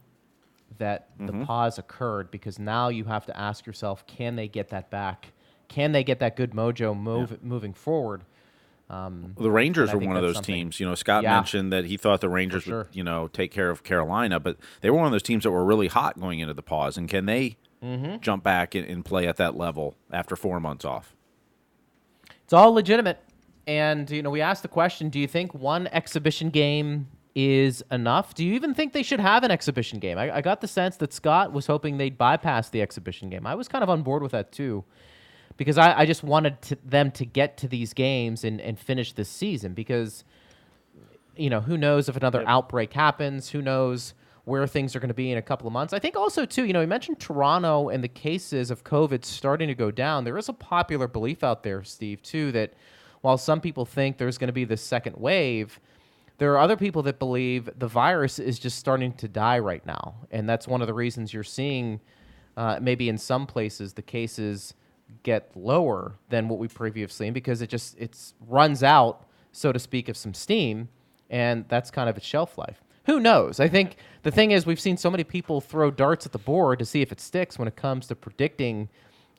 that 0.80 1.10
the 1.20 1.32
mm-hmm. 1.32 1.44
pause 1.44 1.78
occurred 1.78 2.32
because 2.32 2.58
now 2.58 2.90
you 2.90 3.04
have 3.06 3.26
to 3.28 3.38
ask 3.38 3.66
yourself 3.66 4.06
can 4.08 4.36
they 4.36 4.48
get 4.48 4.70
that 4.70 4.90
back? 4.90 5.34
Can 5.68 5.92
they 5.92 6.04
get 6.04 6.20
that 6.20 6.36
good 6.36 6.52
mojo 6.52 7.00
move, 7.00 7.44
moving 7.44 7.74
forward? 7.74 8.24
Um, 8.90 9.36
The 9.38 9.52
Rangers 9.52 9.94
were 9.94 10.00
one 10.00 10.16
of 10.16 10.24
those 10.24 10.36
something- 10.36 10.56
teams. 10.56 10.80
You 10.80 10.88
know, 10.88 10.96
Scott 10.96 11.24
Yeah. 11.24 11.36
mentioned 11.36 11.72
that 11.72 11.86
he 11.86 11.96
thought 11.96 12.22
the 12.22 12.30
Rangers 12.30 12.64
sure. 12.64 12.78
would, 12.80 12.88
you 12.92 13.04
know, 13.04 13.28
take 13.28 13.52
care 13.52 13.70
of 13.70 13.84
Carolina, 13.84 14.40
but 14.40 14.58
they 14.82 14.90
were 14.90 14.98
one 14.98 15.06
of 15.06 15.12
those 15.12 15.22
teams 15.24 15.44
that 15.44 15.52
were 15.52 15.64
really 15.64 15.88
hot 15.88 16.20
going 16.20 16.40
into 16.40 16.54
the 16.56 16.64
pause. 16.64 16.98
And 16.98 17.08
can 17.08 17.26
they 17.26 17.58
Mm-hmm. 17.84 18.18
jump 18.20 18.44
back 18.44 18.76
and, 18.76 18.86
and 18.86 19.06
play 19.06 19.26
at 19.26 19.38
that 19.38 19.56
level 19.56 19.96
after 20.12 20.36
four 20.36 20.60
months 20.60 20.84
off? 20.84 21.16
It's 22.44 22.52
all 22.52 22.74
legitimate. 22.74 23.20
And, 23.68 24.10
you 24.10 24.22
know, 24.24 24.30
we 24.32 24.42
asked 24.42 24.64
the 24.64 24.68
question 24.68 25.10
do 25.10 25.20
you 25.20 25.28
think 25.28 25.54
one 25.54 25.88
exhibition 25.88 26.50
game 26.50 27.08
is 27.36 27.84
enough? 27.92 28.34
Do 28.34 28.44
you 28.44 28.54
even 28.56 28.74
think 28.74 28.94
they 28.94 29.04
should 29.04 29.20
have 29.20 29.44
an 29.44 29.52
exhibition 29.52 30.00
game? 30.00 30.18
I, 30.18 30.38
I 30.38 30.42
got 30.42 30.60
the 30.62 30.68
sense 30.68 30.98
that 30.98 31.14
Scott 31.14 31.54
was 31.54 31.68
hoping 31.68 31.98
they'd 31.98 32.18
bypass 32.18 32.70
the 32.70 32.82
exhibition 32.82 33.30
game. 33.30 33.46
I 33.46 33.54
was 33.56 33.68
kind 33.68 33.84
of 33.84 33.90
on 33.90 34.02
board 34.02 34.24
with 34.24 34.32
that 34.32 34.52
too, 34.52 34.84
because 35.60 35.78
I, 35.78 36.00
I 36.00 36.06
just 36.06 36.24
wanted 36.24 36.62
to, 36.64 36.78
them 36.86 37.12
to 37.12 37.26
get 37.26 37.58
to 37.58 37.68
these 37.68 37.94
games 37.94 38.46
and, 38.46 38.62
and 38.62 38.80
finish 38.80 39.12
this 39.12 39.28
season 39.28 39.74
because, 39.74 40.24
you 41.36 41.50
know, 41.50 41.60
who 41.60 41.78
knows 41.78 42.08
if 42.08 42.16
another 42.16 42.46
outbreak 42.48 42.94
happens? 42.94 43.50
Who 43.50 43.62
knows 43.62 44.14
where 44.46 44.66
things 44.68 44.96
are 44.96 45.02
going 45.02 45.10
to 45.10 45.14
be 45.14 45.34
in 45.34 45.38
a 45.38 45.42
couple 45.42 45.68
of 45.68 45.74
months? 45.74 45.92
I 45.92 46.00
think 46.00 46.16
also, 46.16 46.46
too, 46.46 46.64
you 46.64 46.72
know, 46.72 46.80
you 46.80 46.88
mentioned 46.88 47.20
Toronto 47.20 47.90
and 47.90 48.02
the 48.02 48.08
cases 48.08 48.72
of 48.72 48.86
COVID 48.86 49.26
starting 49.26 49.68
to 49.68 49.76
go 49.76 49.92
down. 49.92 50.24
There 50.24 50.38
is 50.38 50.48
a 50.48 50.54
popular 50.54 51.10
belief 51.10 51.44
out 51.44 51.64
there, 51.64 51.84
Steve, 51.84 52.24
too, 52.24 52.54
that 52.54 52.72
while 53.20 53.38
some 53.38 53.60
people 53.60 53.84
think 53.84 54.18
there's 54.18 54.38
going 54.38 54.48
to 54.48 54.54
be 54.54 54.64
this 54.64 54.82
second 54.82 55.18
wave, 55.18 55.82
there 56.38 56.54
are 56.54 56.60
other 56.60 56.78
people 56.78 57.04
that 57.04 57.20
believe 57.20 57.70
the 57.78 57.88
virus 57.90 58.40
is 58.40 58.60
just 58.60 58.78
starting 58.78 59.12
to 59.16 59.28
die 59.28 59.60
right 59.60 59.86
now. 59.86 60.16
And 60.32 60.48
that's 60.48 60.70
one 60.70 60.80
of 60.80 60.88
the 60.88 60.94
reasons 60.94 61.34
you're 61.34 61.44
seeing 61.44 62.00
uh, 62.56 62.80
maybe 62.82 63.10
in 63.10 63.18
some 63.18 63.46
places 63.46 63.92
the 63.92 64.02
cases 64.02 64.74
get 65.24 65.52
lower 65.56 66.16
than 66.30 66.48
what 66.48 66.60
we 66.60 66.68
previously 66.68 67.26
seen 67.26 67.34
because 67.34 67.62
it 67.62 67.70
just 67.70 67.96
it's 68.00 68.34
runs 68.48 68.84
out, 68.84 69.26
so 69.52 69.72
to 69.72 69.80
speak, 69.80 70.10
of 70.10 70.18
some 70.18 70.34
steam, 70.34 70.90
and 71.30 71.66
that's 71.68 71.92
kind 71.92 72.10
of 72.10 72.18
its 72.18 72.26
shelf 72.26 72.58
life. 72.58 72.82
Who 73.06 73.20
knows? 73.20 73.60
I 73.60 73.68
think 73.68 73.98
the 74.24 74.32
thing 74.32 74.52
is 74.52 74.66
we've 74.66 74.80
seen 74.80 74.98
so 74.98 75.10
many 75.10 75.24
people 75.24 75.62
throw 75.62 75.90
darts 75.90 76.26
at 76.26 76.32
the 76.32 76.38
board 76.38 76.80
to 76.80 76.86
see 76.86 77.02
if 77.02 77.12
it 77.12 77.20
sticks 77.20 77.58
when 77.58 77.68
it 77.68 77.76
comes 77.76 78.08
to 78.08 78.16
predicting 78.16 78.90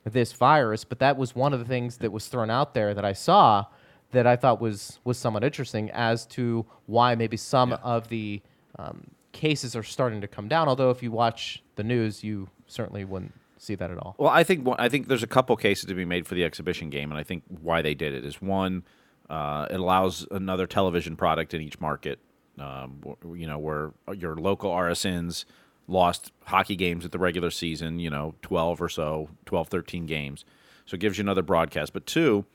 this 0.03 0.33
virus, 0.33 0.83
but 0.83 0.99
that 0.99 1.17
was 1.17 1.35
one 1.35 1.53
of 1.53 1.59
the 1.59 1.65
things 1.65 1.97
that 1.97 2.11
was 2.11 2.27
thrown 2.27 2.49
out 2.49 2.73
there 2.73 2.93
that 2.93 3.05
I 3.05 3.13
saw 3.13 3.65
that 4.11 4.27
I 4.27 4.35
thought 4.35 4.59
was 4.59 4.99
was 5.03 5.17
somewhat 5.17 5.43
interesting 5.43 5.89
as 5.91 6.25
to 6.27 6.65
why 6.85 7.15
maybe 7.15 7.37
some 7.37 7.73
of 7.73 8.09
the 8.09 8.41
um, 8.77 9.07
cases 9.31 9.75
are 9.75 9.83
starting 9.83 10.21
to 10.21 10.27
come 10.27 10.47
down. 10.47 10.67
Although 10.67 10.89
if 10.89 11.01
you 11.01 11.11
watch 11.11 11.63
the 11.75 11.83
news, 11.83 12.23
you 12.23 12.49
certainly 12.67 13.05
wouldn't 13.05 13.33
see 13.61 13.75
that 13.75 13.91
at 13.91 13.97
all. 13.97 14.15
Well, 14.17 14.29
I 14.29 14.43
think 14.43 14.67
I 14.79 14.89
think 14.89 15.07
there's 15.07 15.23
a 15.23 15.27
couple 15.27 15.55
cases 15.55 15.85
to 15.85 15.93
be 15.93 16.05
made 16.05 16.27
for 16.27 16.35
the 16.35 16.43
exhibition 16.43 16.89
game, 16.89 17.11
and 17.11 17.19
I 17.19 17.23
think 17.23 17.43
why 17.47 17.81
they 17.81 17.93
did 17.93 18.13
it 18.13 18.25
is 18.25 18.41
one, 18.41 18.83
uh, 19.29 19.67
it 19.69 19.79
allows 19.79 20.27
another 20.31 20.65
television 20.65 21.15
product 21.15 21.53
in 21.53 21.61
each 21.61 21.79
market. 21.79 22.19
Um, 22.59 23.01
you 23.33 23.47
know, 23.47 23.57
where 23.57 23.91
your 24.13 24.35
local 24.35 24.71
RSNs 24.71 25.45
lost 25.87 26.31
hockey 26.45 26.75
games 26.75 27.05
at 27.05 27.11
the 27.11 27.17
regular 27.17 27.49
season, 27.49 27.97
you 27.99 28.09
know, 28.09 28.35
12 28.41 28.81
or 28.81 28.89
so, 28.89 29.29
12, 29.45 29.67
13 29.69 30.05
games. 30.05 30.45
So 30.85 30.95
it 30.95 30.99
gives 30.99 31.17
you 31.17 31.23
another 31.23 31.41
broadcast. 31.41 31.93
But 31.93 32.05
two, 32.05 32.45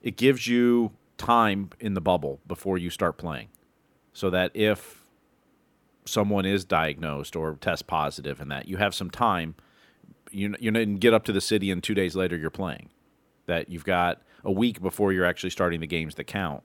it 0.00 0.16
gives 0.16 0.46
you 0.46 0.92
time 1.18 1.70
in 1.80 1.94
the 1.94 2.00
bubble 2.00 2.40
before 2.46 2.78
you 2.78 2.88
start 2.88 3.18
playing. 3.18 3.48
So 4.12 4.30
that 4.30 4.52
if 4.54 5.04
someone 6.04 6.46
is 6.46 6.64
diagnosed 6.64 7.36
or 7.36 7.56
test 7.60 7.86
positive 7.86 8.40
and 8.40 8.50
that 8.50 8.68
you 8.68 8.76
have 8.76 8.94
some 8.94 9.10
time 9.10 9.54
you 10.32 10.54
you 10.60 10.70
didn't 10.70 10.96
get 10.96 11.14
up 11.14 11.24
to 11.24 11.32
the 11.32 11.40
city 11.40 11.70
and 11.70 11.82
two 11.82 11.94
days 11.94 12.16
later 12.16 12.36
you're 12.36 12.50
playing. 12.50 12.90
That 13.46 13.68
you've 13.68 13.84
got 13.84 14.22
a 14.44 14.52
week 14.52 14.80
before 14.80 15.12
you're 15.12 15.24
actually 15.24 15.50
starting 15.50 15.80
the 15.80 15.86
games 15.86 16.14
that 16.16 16.24
count. 16.24 16.62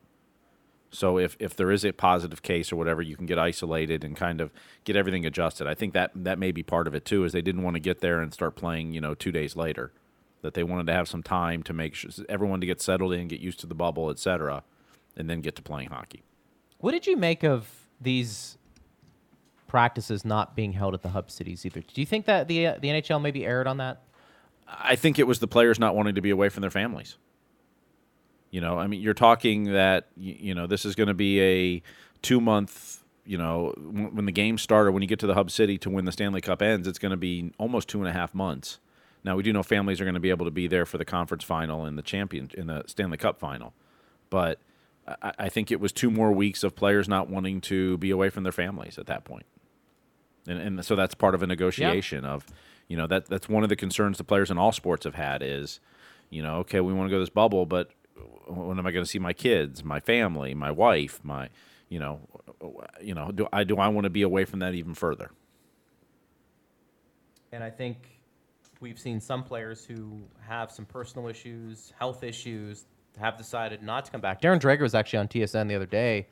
So 0.89 1.17
if, 1.17 1.35
if 1.39 1.55
there 1.55 1.71
is 1.71 1.83
a 1.83 1.91
positive 1.91 2.41
case 2.41 2.71
or 2.71 2.77
whatever, 2.77 3.01
you 3.01 3.17
can 3.17 3.25
get 3.25 3.37
isolated 3.37 4.03
and 4.03 4.15
kind 4.15 4.39
of 4.39 4.51
get 4.85 4.95
everything 4.95 5.25
adjusted. 5.25 5.67
I 5.67 5.73
think 5.73 5.93
that 5.93 6.11
that 6.15 6.39
may 6.39 6.51
be 6.51 6.63
part 6.63 6.87
of 6.87 6.95
it 6.95 7.03
too, 7.03 7.23
is 7.25 7.33
they 7.33 7.41
didn't 7.41 7.63
want 7.63 7.75
to 7.75 7.79
get 7.79 7.99
there 7.99 8.21
and 8.21 8.33
start 8.33 8.55
playing, 8.55 8.93
you 8.93 9.01
know, 9.01 9.13
two 9.13 9.31
days 9.31 9.55
later. 9.55 9.91
That 10.43 10.53
they 10.53 10.63
wanted 10.63 10.87
to 10.87 10.93
have 10.93 11.07
some 11.07 11.23
time 11.23 11.63
to 11.63 11.73
make 11.73 11.95
sure 11.95 12.11
everyone 12.29 12.61
to 12.61 12.67
get 12.67 12.79
settled 12.79 13.11
in, 13.13 13.27
get 13.27 13.41
used 13.41 13.59
to 13.61 13.67
the 13.67 13.75
bubble, 13.75 14.09
etc., 14.09 14.63
and 15.17 15.29
then 15.29 15.41
get 15.41 15.55
to 15.55 15.61
playing 15.61 15.89
hockey. 15.89 16.23
What 16.77 16.91
did 16.91 17.07
you 17.07 17.17
make 17.17 17.43
of 17.43 17.87
these 17.99 18.57
practices 19.67 20.25
not 20.25 20.55
being 20.55 20.73
held 20.73 20.93
at 20.93 21.01
the 21.01 21.09
hub 21.09 21.29
cities 21.29 21.65
either? 21.65 21.81
Do 21.81 22.01
you 22.01 22.05
think 22.05 22.25
that 22.25 22.47
the 22.47 22.67
uh, 22.67 22.77
the 22.79 22.89
NHL 22.89 23.21
maybe 23.21 23.45
erred 23.45 23.67
on 23.67 23.77
that? 23.77 24.03
I 24.67 24.95
think 24.95 25.17
it 25.17 25.27
was 25.27 25.39
the 25.39 25.47
players 25.47 25.79
not 25.79 25.95
wanting 25.95 26.15
to 26.15 26.21
be 26.21 26.29
away 26.29 26.49
from 26.49 26.61
their 26.61 26.71
families. 26.71 27.17
You 28.51 28.61
know, 28.61 28.77
I 28.77 28.87
mean, 28.87 29.01
you're 29.01 29.13
talking 29.13 29.65
that 29.73 30.07
you 30.15 30.55
know 30.55 30.67
this 30.67 30.85
is 30.85 30.95
going 30.95 31.07
to 31.07 31.13
be 31.13 31.41
a 31.41 31.81
two 32.21 32.41
month. 32.41 33.03
You 33.25 33.37
know, 33.37 33.73
when 33.77 34.25
the 34.25 34.31
game 34.31 34.57
started, 34.57 34.93
when 34.93 35.01
you 35.01 35.07
get 35.07 35.19
to 35.19 35.27
the 35.27 35.33
hub 35.33 35.51
city 35.51 35.77
to 35.79 35.89
when 35.89 36.05
the 36.05 36.13
Stanley 36.13 36.39
Cup 36.39 36.61
ends, 36.61 36.87
it's 36.87 36.99
going 36.99 37.11
to 37.11 37.17
be 37.17 37.51
almost 37.57 37.89
two 37.89 37.99
and 37.99 38.07
a 38.07 38.13
half 38.13 38.33
months. 38.33 38.79
Now 39.23 39.35
we 39.35 39.43
do 39.43 39.51
know 39.51 39.63
families 39.63 39.99
are 39.99 40.05
going 40.05 40.13
to 40.13 40.21
be 40.21 40.29
able 40.29 40.45
to 40.45 40.51
be 40.51 40.67
there 40.67 40.85
for 40.85 40.97
the 40.97 41.03
conference 41.03 41.43
final 41.43 41.83
and 41.83 41.97
the 41.97 42.01
champion 42.01 42.49
in 42.53 42.67
the 42.67 42.83
Stanley 42.87 43.17
Cup 43.17 43.37
final, 43.37 43.73
but 44.29 44.59
I, 45.07 45.33
I 45.39 45.49
think 45.49 45.71
it 45.71 45.79
was 45.79 45.91
two 45.91 46.11
more 46.11 46.31
weeks 46.31 46.63
of 46.63 46.75
players 46.75 47.07
not 47.07 47.29
wanting 47.29 47.61
to 47.61 47.97
be 47.97 48.11
away 48.11 48.29
from 48.29 48.43
their 48.43 48.51
families 48.51 48.97
at 48.97 49.07
that 49.07 49.25
point, 49.25 49.45
and, 50.47 50.59
and 50.59 50.85
so 50.85 50.95
that's 50.95 51.15
part 51.15 51.35
of 51.35 51.43
a 51.43 51.47
negotiation 51.47 52.25
of, 52.25 52.45
you 52.87 52.97
know, 52.97 53.07
that 53.07 53.27
that's 53.27 53.49
one 53.49 53.63
of 53.63 53.69
the 53.69 53.75
concerns 53.75 54.17
the 54.17 54.23
players 54.23 54.49
in 54.49 54.57
all 54.57 54.71
sports 54.71 55.03
have 55.03 55.15
had 55.15 55.43
is, 55.43 55.79
you 56.29 56.41
know, 56.41 56.57
okay, 56.57 56.79
we 56.79 56.93
want 56.93 57.07
to 57.07 57.11
go 57.11 57.17
to 57.17 57.21
this 57.21 57.29
bubble, 57.29 57.65
but 57.65 57.91
when 58.47 58.79
am 58.79 58.87
I 58.87 58.91
going 58.91 59.03
to 59.03 59.09
see 59.09 59.19
my 59.19 59.33
kids, 59.33 59.83
my 59.83 59.99
family, 59.99 60.53
my 60.53 60.71
wife, 60.71 61.19
my, 61.23 61.49
you 61.89 61.99
know, 61.99 62.19
you 63.01 63.13
know, 63.13 63.31
do 63.31 63.47
I 63.51 63.63
do 63.63 63.77
I 63.77 63.87
want 63.89 64.05
to 64.05 64.09
be 64.09 64.21
away 64.21 64.45
from 64.45 64.59
that 64.59 64.73
even 64.73 64.93
further? 64.93 65.31
And 67.51 67.63
I 67.63 67.69
think 67.69 68.19
we've 68.79 68.99
seen 68.99 69.19
some 69.19 69.43
players 69.43 69.85
who 69.85 70.21
have 70.41 70.71
some 70.71 70.85
personal 70.85 71.27
issues, 71.27 71.93
health 71.97 72.23
issues, 72.23 72.85
have 73.19 73.37
decided 73.37 73.81
not 73.83 74.05
to 74.05 74.11
come 74.11 74.21
back. 74.21 74.41
Darren 74.41 74.59
Dreger 74.59 74.81
was 74.81 74.95
actually 74.95 75.19
on 75.19 75.27
TSN 75.27 75.67
the 75.67 75.75
other 75.75 75.85
day, 75.85 76.27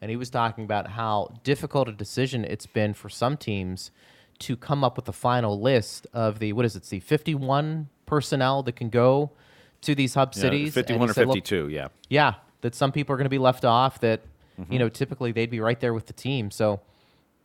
and 0.00 0.10
he 0.10 0.16
was 0.16 0.30
talking 0.30 0.64
about 0.64 0.88
how 0.88 1.34
difficult 1.42 1.88
a 1.88 1.92
decision 1.92 2.44
it's 2.44 2.66
been 2.66 2.94
for 2.94 3.08
some 3.08 3.36
teams 3.36 3.90
to 4.38 4.56
come 4.56 4.84
up 4.84 4.96
with 4.96 5.08
a 5.08 5.12
final 5.12 5.60
list 5.60 6.06
of 6.12 6.38
the 6.38 6.52
what 6.52 6.64
is 6.64 6.76
it, 6.76 6.84
the 6.84 7.00
51 7.00 7.88
personnel 8.04 8.62
that 8.62 8.76
can 8.76 8.90
go 8.90 9.30
to 9.82 9.94
these 9.94 10.14
hub 10.14 10.32
Yeah, 10.34 10.40
cities. 10.40 10.74
51 10.74 11.10
or 11.10 11.12
said, 11.12 11.26
52, 11.26 11.68
yeah. 11.68 11.88
yeah, 12.08 12.34
that 12.60 12.74
some 12.74 12.92
people 12.92 13.14
are 13.14 13.16
going 13.16 13.24
to 13.26 13.30
be 13.30 13.38
left 13.38 13.64
off. 13.64 14.00
That 14.00 14.20
you 14.70 14.78
know, 14.78 14.88
typically 14.88 15.32
they'd 15.32 15.50
be 15.50 15.60
right 15.60 15.78
there 15.80 15.92
with 15.92 16.06
the 16.06 16.14
team. 16.14 16.50
So 16.50 16.80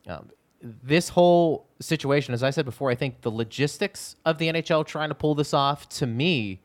um, 0.06 0.30
this 0.62 1.10
whole 1.10 1.66
situation, 1.80 2.32
as 2.32 2.42
I 2.42 2.48
said 2.50 2.64
before, 2.64 2.90
I 2.90 2.94
think 2.94 3.20
the 3.20 3.30
logistics 3.30 4.16
of 4.24 4.38
the 4.38 4.48
NHL 4.48 4.86
trying 4.86 5.10
to 5.10 5.14
pull 5.14 5.34
this 5.34 5.52
off 5.52 5.88
to 5.90 6.06
me 6.06 6.60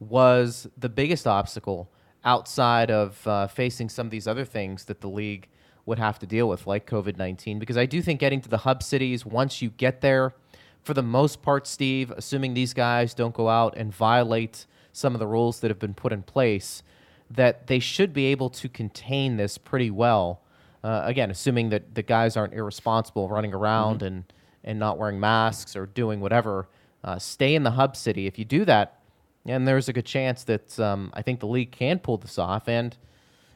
was 0.00 0.66
the 0.78 0.88
biggest 0.88 1.26
obstacle 1.26 1.90
outside 2.24 2.90
of 2.90 3.26
uh, 3.26 3.46
facing 3.46 3.88
some 3.88 4.06
of 4.06 4.10
these 4.10 4.26
other 4.26 4.44
things 4.44 4.84
that 4.86 5.00
the 5.00 5.08
league 5.08 5.48
would 5.84 5.98
have 5.98 6.18
to 6.20 6.26
deal 6.26 6.48
with, 6.48 6.66
like 6.66 6.86
COVID 6.86 7.16
19. 7.16 7.58
Because 7.58 7.76
I 7.76 7.86
do 7.86 8.00
think 8.02 8.20
getting 8.20 8.40
to 8.40 8.48
the 8.48 8.58
hub 8.58 8.82
cities, 8.82 9.26
once 9.26 9.60
you 9.60 9.70
get 9.70 10.00
there, 10.00 10.34
for 10.82 10.94
the 10.94 11.02
most 11.02 11.42
part, 11.42 11.66
Steve, 11.66 12.10
assuming 12.10 12.54
these 12.54 12.74
guys 12.74 13.14
don't 13.14 13.34
go 13.34 13.48
out 13.48 13.76
and 13.76 13.94
violate 13.94 14.66
some 14.92 15.14
of 15.14 15.20
the 15.20 15.26
rules 15.26 15.60
that 15.60 15.70
have 15.70 15.78
been 15.78 15.94
put 15.94 16.12
in 16.12 16.22
place, 16.22 16.82
that 17.30 17.66
they 17.66 17.78
should 17.78 18.12
be 18.12 18.26
able 18.26 18.50
to 18.50 18.68
contain 18.68 19.36
this 19.36 19.58
pretty 19.58 19.90
well. 19.90 20.42
Uh, 20.84 21.02
again, 21.04 21.30
assuming 21.30 21.70
that 21.70 21.94
the 21.94 22.02
guys 22.02 22.36
aren't 22.36 22.52
irresponsible 22.52 23.28
running 23.28 23.54
around 23.54 24.02
and, 24.02 24.24
and 24.64 24.78
not 24.78 24.98
wearing 24.98 25.18
masks 25.18 25.76
or 25.76 25.86
doing 25.86 26.20
whatever. 26.20 26.68
Uh, 27.04 27.18
stay 27.18 27.54
in 27.54 27.62
the 27.62 27.72
hub 27.72 27.96
city. 27.96 28.26
If 28.26 28.38
you 28.38 28.44
do 28.44 28.64
that, 28.64 29.01
and 29.46 29.66
there's 29.66 29.88
a 29.88 29.92
good 29.92 30.06
chance 30.06 30.44
that 30.44 30.78
um, 30.78 31.10
I 31.14 31.22
think 31.22 31.40
the 31.40 31.46
league 31.46 31.72
can 31.72 31.98
pull 31.98 32.16
this 32.16 32.38
off 32.38 32.68
and, 32.68 32.96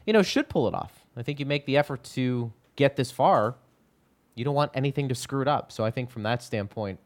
you 0.05 0.13
know, 0.13 0.21
should 0.21 0.49
pull 0.49 0.67
it 0.67 0.73
off. 0.73 1.05
I 1.15 1.23
think 1.23 1.39
you 1.39 1.45
make 1.45 1.65
the 1.65 1.77
effort 1.77 2.03
to 2.15 2.51
get 2.75 2.95
this 2.95 3.11
far. 3.11 3.55
You 4.35 4.45
don't 4.45 4.55
want 4.55 4.71
anything 4.75 5.09
to 5.09 5.15
screw 5.15 5.41
it 5.41 5.47
up. 5.47 5.71
So 5.71 5.83
I 5.83 5.91
think 5.91 6.09
from 6.09 6.23
that 6.23 6.43
standpoint, 6.43 6.99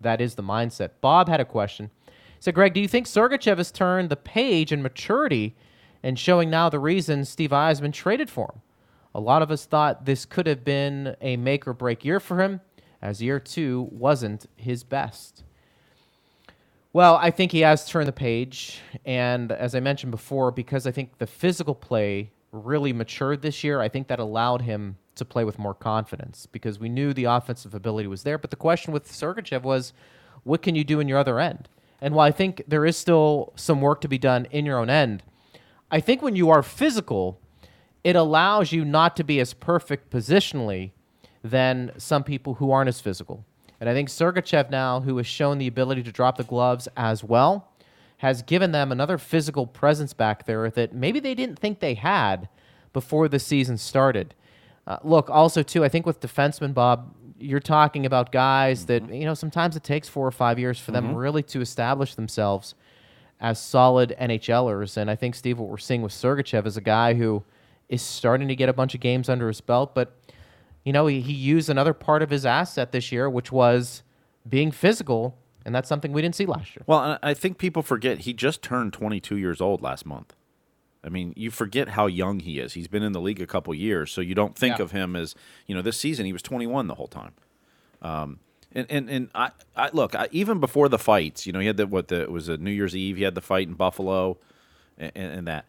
that 0.00 0.20
is 0.20 0.36
the 0.36 0.42
mindset. 0.42 0.90
Bob 1.00 1.28
had 1.28 1.40
a 1.40 1.44
question. 1.44 1.90
He 2.06 2.12
said, 2.42 2.54
Greg, 2.54 2.72
do 2.72 2.80
you 2.80 2.88
think 2.88 3.06
Sergachev 3.06 3.58
has 3.58 3.72
turned 3.72 4.10
the 4.10 4.16
page 4.16 4.72
in 4.72 4.82
maturity 4.82 5.56
and 6.02 6.18
showing 6.18 6.48
now 6.48 6.68
the 6.68 6.78
reason 6.78 7.24
Steve 7.24 7.50
Yzerman 7.50 7.92
traded 7.92 8.30
for 8.30 8.52
him? 8.54 8.62
A 9.14 9.20
lot 9.20 9.42
of 9.42 9.50
us 9.50 9.64
thought 9.64 10.04
this 10.04 10.24
could 10.24 10.46
have 10.46 10.64
been 10.64 11.16
a 11.20 11.36
make 11.36 11.66
or 11.66 11.72
break 11.72 12.04
year 12.04 12.20
for 12.20 12.40
him, 12.40 12.60
as 13.02 13.20
year 13.20 13.40
two 13.40 13.88
wasn't 13.90 14.46
his 14.56 14.84
best. 14.84 15.42
Well, 16.92 17.16
I 17.16 17.30
think 17.30 17.52
he 17.52 17.60
has 17.60 17.86
turned 17.86 18.08
the 18.08 18.12
page. 18.12 18.80
And 19.04 19.52
as 19.52 19.74
I 19.74 19.80
mentioned 19.80 20.10
before, 20.10 20.50
because 20.50 20.86
I 20.86 20.90
think 20.90 21.18
the 21.18 21.26
physical 21.26 21.74
play 21.74 22.30
really 22.50 22.92
matured 22.92 23.42
this 23.42 23.62
year, 23.62 23.80
I 23.80 23.88
think 23.88 24.08
that 24.08 24.18
allowed 24.18 24.62
him 24.62 24.96
to 25.16 25.24
play 25.24 25.44
with 25.44 25.58
more 25.58 25.74
confidence 25.74 26.46
because 26.46 26.78
we 26.78 26.88
knew 26.88 27.12
the 27.12 27.24
offensive 27.24 27.74
ability 27.74 28.08
was 28.08 28.22
there. 28.22 28.38
But 28.38 28.50
the 28.50 28.56
question 28.56 28.92
with 28.92 29.10
Sergachev 29.10 29.62
was, 29.62 29.92
what 30.44 30.62
can 30.62 30.74
you 30.74 30.84
do 30.84 31.00
in 31.00 31.08
your 31.08 31.18
other 31.18 31.38
end? 31.38 31.68
And 32.00 32.14
while 32.14 32.26
I 32.26 32.30
think 32.30 32.62
there 32.66 32.86
is 32.86 32.96
still 32.96 33.52
some 33.56 33.80
work 33.80 34.00
to 34.02 34.08
be 34.08 34.18
done 34.18 34.46
in 34.50 34.64
your 34.64 34.78
own 34.78 34.88
end, 34.88 35.22
I 35.90 36.00
think 36.00 36.22
when 36.22 36.36
you 36.36 36.48
are 36.48 36.62
physical, 36.62 37.40
it 38.04 38.16
allows 38.16 38.72
you 38.72 38.84
not 38.84 39.16
to 39.16 39.24
be 39.24 39.40
as 39.40 39.52
perfect 39.52 40.10
positionally 40.10 40.92
than 41.42 41.92
some 41.98 42.22
people 42.24 42.54
who 42.54 42.70
aren't 42.70 42.88
as 42.88 43.00
physical. 43.00 43.44
And 43.80 43.88
I 43.88 43.94
think 43.94 44.08
Sergachev 44.08 44.70
now, 44.70 45.00
who 45.00 45.16
has 45.18 45.26
shown 45.26 45.58
the 45.58 45.66
ability 45.66 46.02
to 46.04 46.12
drop 46.12 46.36
the 46.36 46.44
gloves 46.44 46.88
as 46.96 47.22
well, 47.22 47.68
has 48.18 48.42
given 48.42 48.72
them 48.72 48.90
another 48.90 49.18
physical 49.18 49.66
presence 49.66 50.12
back 50.12 50.46
there 50.46 50.68
that 50.70 50.92
maybe 50.92 51.20
they 51.20 51.34
didn't 51.34 51.58
think 51.58 51.78
they 51.78 51.94
had 51.94 52.48
before 52.92 53.28
the 53.28 53.38
season 53.38 53.78
started. 53.78 54.34
Uh, 54.86 54.98
look, 55.04 55.30
also 55.30 55.62
too, 55.62 55.84
I 55.84 55.88
think 55.88 56.06
with 56.06 56.20
defensemen, 56.20 56.74
Bob, 56.74 57.14
you're 57.38 57.60
talking 57.60 58.04
about 58.04 58.32
guys 58.32 58.86
that 58.86 59.08
you 59.14 59.24
know 59.24 59.34
sometimes 59.34 59.76
it 59.76 59.84
takes 59.84 60.08
four 60.08 60.26
or 60.26 60.32
five 60.32 60.58
years 60.58 60.80
for 60.80 60.90
them 60.90 61.14
really 61.14 61.42
to 61.44 61.60
establish 61.60 62.16
themselves 62.16 62.74
as 63.40 63.60
solid 63.60 64.16
NHLers. 64.20 64.96
And 64.96 65.08
I 65.10 65.14
think 65.14 65.34
Steve, 65.34 65.58
what 65.58 65.68
we're 65.68 65.76
seeing 65.76 66.02
with 66.02 66.12
Sergachev 66.12 66.66
is 66.66 66.76
a 66.76 66.80
guy 66.80 67.14
who 67.14 67.44
is 67.88 68.02
starting 68.02 68.48
to 68.48 68.56
get 68.56 68.68
a 68.68 68.72
bunch 68.72 68.94
of 68.94 69.00
games 69.00 69.28
under 69.28 69.46
his 69.46 69.60
belt, 69.60 69.94
but 69.94 70.16
you 70.88 70.92
know 70.94 71.06
he, 71.06 71.20
he 71.20 71.34
used 71.34 71.68
another 71.68 71.92
part 71.92 72.22
of 72.22 72.30
his 72.30 72.46
asset 72.46 72.92
this 72.92 73.12
year, 73.12 73.28
which 73.28 73.52
was 73.52 74.02
being 74.48 74.70
physical, 74.70 75.36
and 75.66 75.74
that's 75.74 75.86
something 75.88 76.12
we 76.14 76.22
didn't 76.22 76.34
see 76.34 76.46
last 76.46 76.74
year. 76.74 76.82
Well, 76.86 77.18
I 77.22 77.34
think 77.34 77.58
people 77.58 77.82
forget 77.82 78.20
he 78.20 78.32
just 78.32 78.62
turned 78.62 78.94
22 78.94 79.36
years 79.36 79.60
old 79.60 79.82
last 79.82 80.06
month. 80.06 80.34
I 81.04 81.10
mean, 81.10 81.34
you 81.36 81.50
forget 81.50 81.90
how 81.90 82.06
young 82.06 82.40
he 82.40 82.58
is. 82.58 82.72
He's 82.72 82.88
been 82.88 83.02
in 83.02 83.12
the 83.12 83.20
league 83.20 83.42
a 83.42 83.46
couple 83.46 83.74
years, 83.74 84.10
so 84.10 84.22
you 84.22 84.34
don't 84.34 84.56
think 84.56 84.78
Yeah. 84.78 84.84
of 84.84 84.92
him 84.92 85.14
as 85.14 85.34
you 85.66 85.74
know. 85.74 85.82
This 85.82 85.98
season, 86.00 86.24
he 86.24 86.32
was 86.32 86.42
21 86.42 86.86
the 86.86 86.94
whole 86.94 87.06
time. 87.06 87.32
Um, 88.00 88.38
and 88.72 88.86
and 88.88 89.10
and 89.10 89.28
I, 89.34 89.50
I 89.76 89.90
look 89.92 90.14
I, 90.14 90.28
even 90.32 90.58
before 90.58 90.88
the 90.88 90.98
fights, 90.98 91.46
you 91.46 91.52
know, 91.52 91.60
he 91.60 91.66
had 91.66 91.76
the 91.76 91.86
what 91.86 92.08
the 92.08 92.22
it 92.22 92.32
was 92.32 92.48
a 92.48 92.56
New 92.56 92.70
Year's 92.72 92.96
Eve. 92.96 93.16
He 93.18 93.24
had 93.24 93.34
the 93.34 93.42
fight 93.42 93.68
in 93.68 93.74
Buffalo, 93.74 94.38
and, 94.96 95.12
and 95.14 95.46
that. 95.48 95.66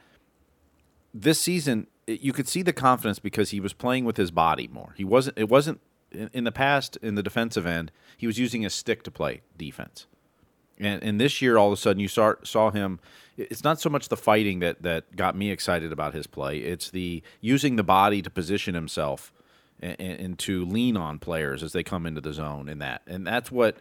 This 1.13 1.39
season, 1.39 1.88
you 2.10 2.34
could 2.34 2.47
see 2.47 2.62
the 2.62 2.74
confidence 2.74 3.20
because 3.20 3.51
he 3.51 3.60
was 3.60 3.74
playing 3.74 4.05
with 4.05 4.18
his 4.18 4.32
body 4.32 4.68
more. 4.68 4.93
He 4.97 5.03
wasn't. 5.03 5.38
It 5.38 5.49
wasn't 5.49 5.80
in, 6.12 6.43
the 6.43 6.51
past 6.51 6.97
in 7.01 7.16
the 7.16 7.24
defensive 7.24 7.66
end. 7.66 7.91
He 8.18 8.28
was 8.28 8.39
using 8.39 8.66
a 8.66 8.70
stick 8.70 9.03
to 9.03 9.12
play 9.12 9.41
defense. 9.57 10.07
And, 10.80 11.03
and 11.03 11.20
this 11.20 11.41
year, 11.41 11.57
all 11.57 11.68
of 11.68 11.74
a 11.74 11.78
sudden, 11.78 11.99
you 11.99 12.07
saw 12.07 12.36
saw 12.43 12.72
him. 12.72 12.99
It's 13.38 13.64
not 13.64 13.80
so 13.80 13.89
much 13.89 14.10
the 14.10 14.18
fighting 14.18 14.60
that, 14.60 14.82
that 14.82 15.16
got 15.16 15.36
me 15.36 15.49
excited 15.51 15.91
about 15.91 16.14
his 16.14 16.28
play. 16.28 16.60
It's 16.60 16.89
the 16.89 17.22
using 17.41 17.76
the 17.76 17.84
body 17.84 18.22
to 18.22 18.30
position 18.30 18.76
himself 18.76 19.32
and, 19.82 19.99
and 19.99 20.39
to 20.39 20.66
lean 20.66 20.97
on 20.97 21.20
players 21.20 21.64
as 21.64 21.74
they 21.74 21.84
come 21.84 22.05
into 22.05 22.22
the 22.22 22.34
zone. 22.34 22.70
And 22.70 22.82
that 22.82 23.01
and 23.07 23.28
that's 23.28 23.51
what 23.51 23.78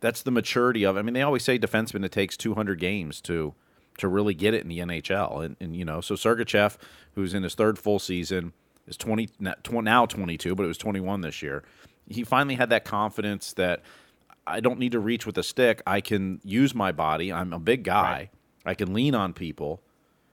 that's 0.00 0.22
the 0.22 0.30
maturity 0.30 0.84
of. 0.84 0.96
I 0.96 1.02
mean, 1.02 1.14
they 1.14 1.22
always 1.22 1.44
say 1.44 1.58
defenseman 1.58 2.04
it 2.04 2.12
takes 2.12 2.36
200 2.36 2.78
games 2.78 3.20
to 3.22 3.54
to 4.00 4.08
really 4.08 4.34
get 4.34 4.54
it 4.54 4.62
in 4.62 4.68
the 4.68 4.78
NHL. 4.80 5.44
And, 5.44 5.56
and 5.60 5.76
you 5.76 5.84
know, 5.84 6.00
so 6.00 6.14
Sergachev, 6.14 6.76
who's 7.14 7.34
in 7.34 7.42
his 7.42 7.54
third 7.54 7.78
full 7.78 7.98
season, 7.98 8.52
is 8.86 8.96
20 8.96 9.28
now 9.38 10.06
22, 10.06 10.54
but 10.54 10.64
it 10.64 10.66
was 10.66 10.78
21 10.78 11.20
this 11.20 11.42
year. 11.42 11.62
He 12.08 12.24
finally 12.24 12.56
had 12.56 12.70
that 12.70 12.84
confidence 12.84 13.52
that 13.54 13.82
I 14.46 14.60
don't 14.60 14.78
need 14.78 14.92
to 14.92 14.98
reach 15.00 15.26
with 15.26 15.38
a 15.38 15.42
stick. 15.42 15.82
I 15.86 16.00
can 16.00 16.40
use 16.42 16.74
my 16.74 16.92
body. 16.92 17.32
I'm 17.32 17.52
a 17.52 17.58
big 17.58 17.84
guy. 17.84 18.30
I 18.64 18.74
can 18.74 18.92
lean 18.92 19.14
on 19.14 19.32
people 19.32 19.80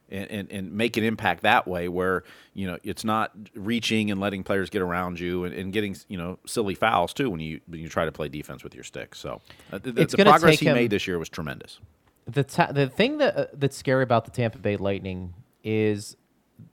and, 0.10 0.30
and, 0.32 0.52
and 0.52 0.72
make 0.72 0.98
an 0.98 1.04
impact 1.04 1.44
that 1.44 1.68
way 1.68 1.88
where, 1.88 2.24
you 2.54 2.66
know, 2.68 2.78
it's 2.84 3.04
not 3.04 3.32
reaching 3.54 4.10
and 4.10 4.20
letting 4.20 4.44
players 4.44 4.70
get 4.70 4.82
around 4.82 5.20
you 5.20 5.44
and, 5.44 5.54
and 5.54 5.72
getting, 5.74 5.96
you 6.08 6.18
know, 6.18 6.40
silly 6.46 6.74
fouls 6.76 7.14
too 7.14 7.30
when 7.30 7.40
you 7.40 7.62
when 7.68 7.80
you 7.80 7.90
try 7.90 8.06
to 8.06 8.12
play 8.12 8.28
defense 8.28 8.64
with 8.64 8.74
your 8.74 8.84
stick. 8.84 9.14
So 9.16 9.42
uh, 9.72 9.78
the, 9.78 10.02
It's 10.02 10.16
the 10.16 10.24
progress 10.24 10.60
he 10.60 10.68
him- 10.68 10.76
made 10.76 10.90
this 10.90 11.08
year 11.08 11.20
was 11.20 11.30
tremendous. 11.30 11.80
The 12.28 12.44
ta- 12.44 12.72
the 12.72 12.88
thing 12.88 13.18
that 13.20 13.38
uh, 13.38 13.46
that's 13.54 13.78
scary 13.78 14.04
about 14.04 14.26
the 14.26 14.32
Tampa 14.32 14.58
Bay 14.58 14.76
Lightning 14.78 15.34
is 15.64 16.18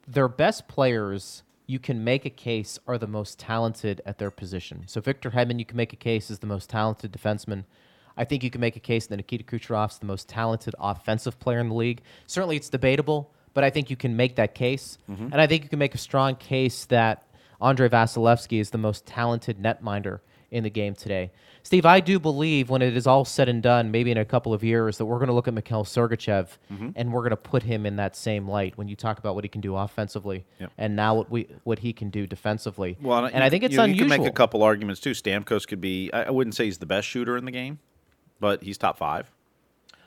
their 0.07 0.29
best 0.29 0.67
players. 0.69 1.43
You 1.67 1.79
can 1.79 2.05
make 2.05 2.27
a 2.27 2.31
case 2.31 2.79
are 2.87 2.99
the 2.99 3.07
most 3.07 3.39
talented 3.39 4.03
at 4.05 4.19
their 4.19 4.31
position. 4.31 4.85
So 4.87 5.01
Victor 5.01 5.31
Hedman, 5.31 5.59
you 5.59 5.65
can 5.65 5.77
make 5.77 5.93
a 5.93 5.97
case 5.97 6.31
is 6.31 6.41
the 6.41 6.47
most 6.47 6.69
talented 6.69 7.13
defenseman. 7.13 7.65
I 8.17 8.25
think 8.25 8.45
you 8.45 8.51
can 8.51 8.61
make 8.61 8.77
a 8.77 8.81
case 8.81 9.07
that 9.07 9.17
Nikita 9.17 9.45
Kucherov's 9.45 9.99
the 9.99 10.07
most 10.07 10.29
talented 10.29 10.75
offensive 10.79 11.41
player 11.41 11.59
in 11.61 11.69
the 11.69 11.75
league. 11.75 12.03
Certainly, 12.27 12.57
it's 12.57 12.69
debatable, 12.69 13.33
but 13.55 13.65
I 13.65 13.71
think 13.71 13.91
you 13.91 13.97
can 13.97 14.15
make 14.17 14.37
that 14.37 14.55
case, 14.55 14.99
and 15.33 15.41
I 15.41 15.47
think 15.47 15.63
you 15.65 15.69
can 15.69 15.79
make 15.79 15.95
a 15.95 15.99
strong 15.99 16.37
case 16.37 16.85
that 16.87 17.27
Andrei 17.61 17.89
Vasilevskiy 17.89 18.61
is 18.61 18.71
the 18.71 18.79
most 18.79 19.07
talented 19.07 19.59
netminder 19.59 20.21
in 20.55 20.63
the 20.63 20.71
game 20.71 20.95
today. 20.95 21.31
Steve, 21.65 21.85
I 21.85 22.01
do 22.01 22.19
believe 22.21 22.71
when 22.71 22.81
it 22.83 22.97
is 22.97 23.07
all 23.07 23.25
said 23.25 23.49
and 23.49 23.63
done, 23.63 23.91
maybe 23.91 24.11
in 24.11 24.19
a 24.19 24.25
couple 24.25 24.55
of 24.55 24.63
years, 24.63 24.99
that 24.99 25.07
we're 25.07 25.19
going 25.19 25.29
to 25.29 25.35
look 25.35 25.49
at 25.49 25.55
Mikhail 25.55 25.85
Sergachev 25.85 26.49
mm-hmm. 26.73 26.91
and 26.95 27.13
we're 27.13 27.23
going 27.23 27.31
to 27.31 27.37
put 27.37 27.63
him 27.63 27.87
in 27.87 27.97
that 27.97 28.15
same 28.15 28.47
light 28.47 28.77
when 28.79 28.87
you 28.87 28.95
talk 28.95 29.19
about 29.19 29.35
what 29.35 29.45
he 29.45 29.49
can 29.49 29.61
do 29.61 29.75
offensively 29.75 30.45
Yep. 30.61 30.71
and 30.79 30.95
now 30.95 31.15
what 31.17 31.31
we 31.31 31.49
what 31.65 31.81
he 31.81 31.93
can 31.93 32.11
do 32.11 32.27
defensively. 32.27 32.97
Well, 33.03 33.25
and 33.27 33.43
I 33.43 33.51
think 33.51 33.65
it's 33.65 33.75
you, 33.75 33.81
unusual. 33.81 34.05
You 34.07 34.11
can 34.13 34.23
make 34.23 34.31
a 34.31 34.33
couple 34.35 34.63
arguments 34.63 35.01
too. 35.01 35.11
Stamkos 35.13 35.67
could 35.67 35.81
be. 35.81 36.13
I, 36.13 36.25
I 36.25 36.31
wouldn't 36.31 36.55
say 36.55 36.67
he's 36.67 36.79
the 36.79 36.87
best 36.87 37.09
shooter 37.09 37.37
in 37.37 37.45
the 37.45 37.51
game, 37.51 37.81
but 38.41 38.63
he's 38.63 38.79
top 38.79 38.97
five. 38.97 39.31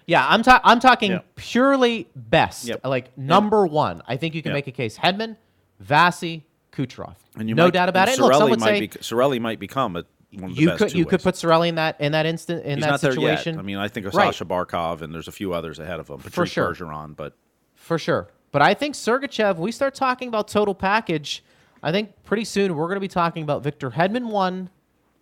Yeah, 0.06 0.26
I'm 0.26 0.44
ta- 0.44 0.62
I'm 0.64 0.80
talking 0.80 1.12
Yeah. 1.12 1.20
purely 1.36 2.08
best, 2.16 2.66
Yep. 2.66 2.86
like 2.86 3.18
number 3.18 3.68
one. 3.68 4.02
I 4.08 4.16
think 4.16 4.36
you 4.36 4.42
can 4.42 4.52
Yep. 4.52 4.56
make 4.56 4.68
a 4.68 4.72
case: 4.72 4.98
Hedman, 4.98 5.36
Vasi, 5.84 6.44
Kucherov. 6.72 7.16
And 7.36 7.50
you 7.50 7.56
no 7.56 7.66
might, 7.66 7.74
doubt 7.74 7.90
about 7.90 8.10
it. 8.10 8.20
Look, 8.20 8.32
Cirelli 8.32 8.50
would 8.52 8.60
might 8.60 8.66
say 8.68 8.80
be, 8.82 8.88
Cirelli 8.88 9.40
might 9.42 9.60
become 9.60 9.96
a, 9.96 10.06
one 10.34 10.52
of 10.52 10.56
the 10.56 10.62
you 10.62 10.68
best 10.68 10.80
could 10.80 10.94
you 10.94 11.06
could 11.06 11.22
put 11.22 11.36
Sorelli 11.36 11.70
in 11.70 11.76
that 11.76 12.00
in 12.02 12.12
that 12.12 12.26
instant 12.26 12.66
in 12.66 12.78
He's 12.78 12.86
that 12.86 13.00
situation. 13.00 13.58
I 13.58 13.62
mean, 13.62 13.78
I 13.78 13.88
think 13.88 14.06
of 14.06 14.14
Right. 14.14 14.26
Sasha 14.26 14.46
Barkov, 14.46 15.02
and 15.02 15.14
there's 15.14 15.28
a 15.28 15.32
few 15.32 15.54
others 15.54 15.80
ahead 15.80 16.00
of 16.00 16.10
him. 16.10 16.18
For 16.18 16.30
Patrice 16.30 16.52
sure. 16.52 16.74
Bergeron, 16.74 17.16
but 17.16 17.34
for 17.76 17.98
sure. 17.98 18.30
But 18.52 18.62
I 18.62 18.74
think 18.74 18.96
Sergachev. 18.96 19.58
We 19.58 19.72
start 19.72 19.96
talking 19.96 20.28
about 20.28 20.48
total 20.48 20.76
package. 20.76 21.44
I 21.84 21.92
think 21.92 22.12
pretty 22.24 22.44
soon 22.46 22.76
we're 22.76 22.88
going 22.88 22.96
to 22.98 23.02
be 23.02 23.08
talking 23.08 23.44
about 23.44 23.64
Victor 23.64 23.92
Hedman 23.92 24.30
one, 24.30 24.70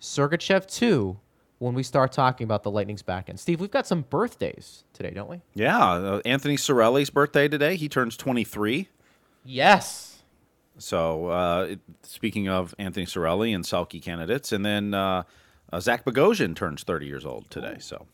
Sergachev 0.02 0.66
two. 0.68 1.18
When 1.60 1.74
we 1.74 1.84
start 1.84 2.12
talking 2.12 2.44
about 2.44 2.64
the 2.64 2.70
Lightning's 2.72 3.02
back 3.02 3.30
end, 3.30 3.40
Steve, 3.40 3.62
we've 3.62 3.72
got 3.72 3.88
some 3.88 4.02
birthdays 4.10 4.84
today, 4.92 5.12
don't 5.12 5.30
we? 5.30 5.42
yeah, 5.54 5.80
uh, 5.90 6.22
Anthony 6.26 6.58
Cirelli's 6.58 7.10
birthday 7.10 7.48
today. 7.48 7.78
He 7.78 7.88
turns 7.88 8.18
23. 8.18 8.90
Yes. 9.46 10.15
So, 10.78 11.28
uh, 11.28 11.68
it- 11.72 11.80
speaking 12.04 12.48
of 12.50 12.76
Anthony 12.78 13.06
Cirelli 13.06 13.54
and 13.56 13.64
Selke 13.64 14.02
candidates, 14.02 14.52
and 14.52 14.66
then 14.66 14.94
uh, 14.94 15.24
uh, 15.72 15.80
Zach 15.80 16.04
Bogosian 16.06 16.56
turns 16.56 16.84
30 16.84 17.06
years 17.06 17.26
old 17.26 17.50
today. 17.50 17.78
So, 17.80 18.08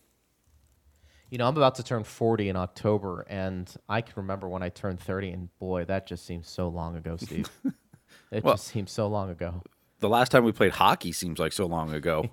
You 1.29 1.37
know, 1.37 1.47
I'm 1.47 1.55
about 1.57 1.75
to 1.75 1.83
turn 1.83 2.03
40 2.03 2.49
in 2.49 2.55
October, 2.55 3.25
and 3.29 3.73
I 3.89 4.01
can 4.01 4.13
remember 4.17 4.47
when 4.49 4.61
I 4.63 4.69
turned 4.69 4.99
30, 4.99 5.29
and 5.29 5.59
boy, 5.59 5.85
that 5.85 6.05
just 6.05 6.25
seems 6.25 6.49
so 6.49 6.67
long 6.67 6.95
ago, 6.97 7.17
Steve. 7.17 7.49
it 8.31 8.43
Well- 8.43 8.55
just 8.55 8.67
seems 8.67 8.91
so 8.91 9.07
long 9.07 9.29
ago. 9.29 9.63
the 9.99 10.09
last 10.09 10.29
time 10.31 10.43
we 10.43 10.51
played 10.51 10.71
hockey 10.73 11.11
seems 11.11 11.39
like 11.39 11.53
so 11.53 11.65
long 11.67 11.93
ago. 11.93 12.25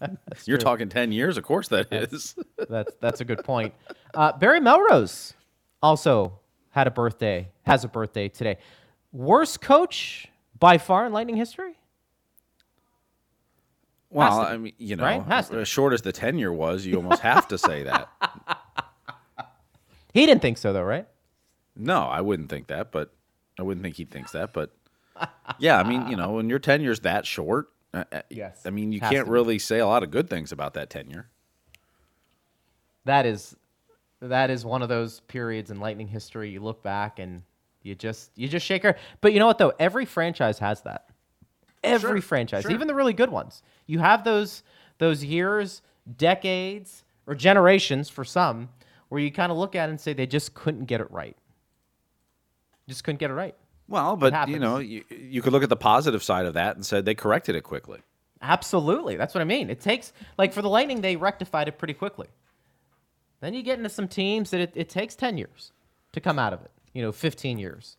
You're 0.46 0.56
true. 0.56 0.58
talking 0.58 0.88
10 0.88 1.10
years, 1.12 1.36
of 1.36 1.44
course 1.44 1.68
that 1.68 1.88
is. 1.92 2.34
That's 2.68 2.92
that's 3.00 3.20
a 3.20 3.24
good 3.24 3.42
point. 3.44 3.74
Uh, 4.14 4.32
Barry 4.32 4.60
Melrose 4.60 5.34
also 5.82 6.38
had 6.70 6.86
a 6.86 6.90
birthday, 6.90 7.48
has 7.64 7.82
a 7.84 7.88
birthday 7.88 8.28
today. 8.28 8.58
Worst 9.14 9.60
coach 9.60 10.26
by 10.58 10.76
far 10.76 11.06
in 11.06 11.12
Lightning 11.12 11.36
history? 11.36 11.78
well, 14.10 14.40
I 14.40 14.56
mean, 14.56 14.74
you 14.78 14.96
know, 14.96 15.04
right? 15.04 15.24
As 15.50 15.66
short 15.66 15.92
as 15.92 16.02
the 16.02 16.12
tenure 16.12 16.52
was, 16.52 16.84
you 16.84 16.96
almost 16.96 17.22
have 17.22 17.48
to 17.48 17.56
say 17.58 17.84
that. 17.84 18.08
He 20.12 20.26
didn't 20.26 20.42
think 20.42 20.58
so, 20.58 20.72
though, 20.72 20.84
right? 20.84 21.08
No, 21.74 22.02
I 22.02 22.20
wouldn't 22.20 22.48
think 22.48 22.68
that, 22.68 22.92
but 22.92 23.12
I 23.58 23.62
wouldn't 23.64 23.82
think 23.82 23.96
he 23.96 24.04
thinks 24.04 24.30
that. 24.30 24.52
But 24.52 24.70
yeah, 25.58 25.76
I 25.76 25.82
mean, 25.82 26.06
you 26.06 26.14
know, 26.16 26.34
when 26.34 26.48
your 26.48 26.60
tenure's 26.60 27.00
that 27.00 27.26
short, 27.26 27.70
uh, 27.92 28.04
uh, 28.12 28.22
Yes, 28.30 28.62
I 28.64 28.70
mean, 28.70 28.92
you 28.92 29.00
can't 29.00 29.26
be. 29.26 29.32
really 29.32 29.58
say 29.58 29.80
a 29.80 29.86
lot 29.88 30.04
of 30.04 30.12
good 30.12 30.30
things 30.30 30.52
about 30.52 30.74
that 30.74 30.88
tenure. 30.88 31.30
That 33.06 33.26
is 33.26 33.56
that 34.20 34.50
is 34.50 34.64
one 34.64 34.82
of 34.82 34.88
those 34.88 35.18
periods 35.18 35.72
in 35.72 35.80
Lightning 35.80 36.06
history. 36.06 36.50
You 36.50 36.60
look 36.60 36.84
back 36.84 37.18
and 37.18 37.42
you 37.84 37.94
just 37.94 38.32
you 38.34 38.48
just 38.48 38.66
shake 38.66 38.82
her. 38.82 38.96
But 39.20 39.32
you 39.32 39.38
know 39.38 39.46
what 39.46 39.58
though? 39.58 39.72
Every 39.78 40.04
franchise 40.04 40.58
has 40.58 40.80
that. 40.82 41.06
Every 41.84 42.20
franchise, 42.20 42.68
even 42.68 42.88
the 42.88 42.94
really 42.94 43.12
good 43.12 43.30
ones. 43.30 43.62
You 43.86 44.00
have 44.00 44.24
those 44.24 44.64
those 44.98 45.22
years, 45.22 45.82
decades, 46.16 47.04
or 47.26 47.36
generations 47.36 48.08
for 48.08 48.24
some, 48.24 48.70
where 49.08 49.20
you 49.20 49.30
kind 49.30 49.52
of 49.52 49.58
look 49.58 49.76
at 49.76 49.88
it 49.88 49.90
and 49.90 50.00
say 50.00 50.12
they 50.12 50.26
just 50.26 50.54
couldn't 50.54 50.86
get 50.86 51.00
it 51.00 51.10
right. 51.12 51.36
Just 52.88 53.04
couldn't 53.04 53.18
get 53.20 53.30
it 53.30 53.34
right. 53.34 53.54
Well, 53.86 54.16
but 54.16 54.48
you 54.48 54.58
know, 54.58 54.78
you, 54.78 55.04
you 55.10 55.42
could 55.42 55.52
look 55.52 55.62
at 55.62 55.68
the 55.68 55.76
positive 55.76 56.22
side 56.22 56.46
of 56.46 56.54
that 56.54 56.76
and 56.76 56.84
said 56.84 57.04
they 57.04 57.14
corrected 57.14 57.54
it 57.54 57.62
quickly. 57.62 58.00
Absolutely. 58.40 59.16
That's 59.16 59.34
what 59.34 59.40
I 59.40 59.44
mean. 59.44 59.70
It 59.70 59.80
takes, 59.80 60.12
like 60.36 60.52
for 60.52 60.62
the 60.62 60.68
Lightning, 60.68 61.00
they 61.00 61.16
rectified 61.16 61.68
it 61.68 61.78
pretty 61.78 61.94
quickly. 61.94 62.28
Then 63.40 63.54
you 63.54 63.62
get 63.62 63.78
into 63.78 63.90
some 63.90 64.08
teams 64.08 64.50
that 64.50 64.60
it, 64.60 64.72
it 64.74 64.88
takes 64.88 65.14
10 65.14 65.38
years 65.38 65.72
to 66.12 66.20
come 66.20 66.38
out 66.38 66.52
of 66.52 66.62
it, 66.62 66.70
you 66.94 67.02
know, 67.02 67.12
15 67.12 67.58
years. 67.58 67.96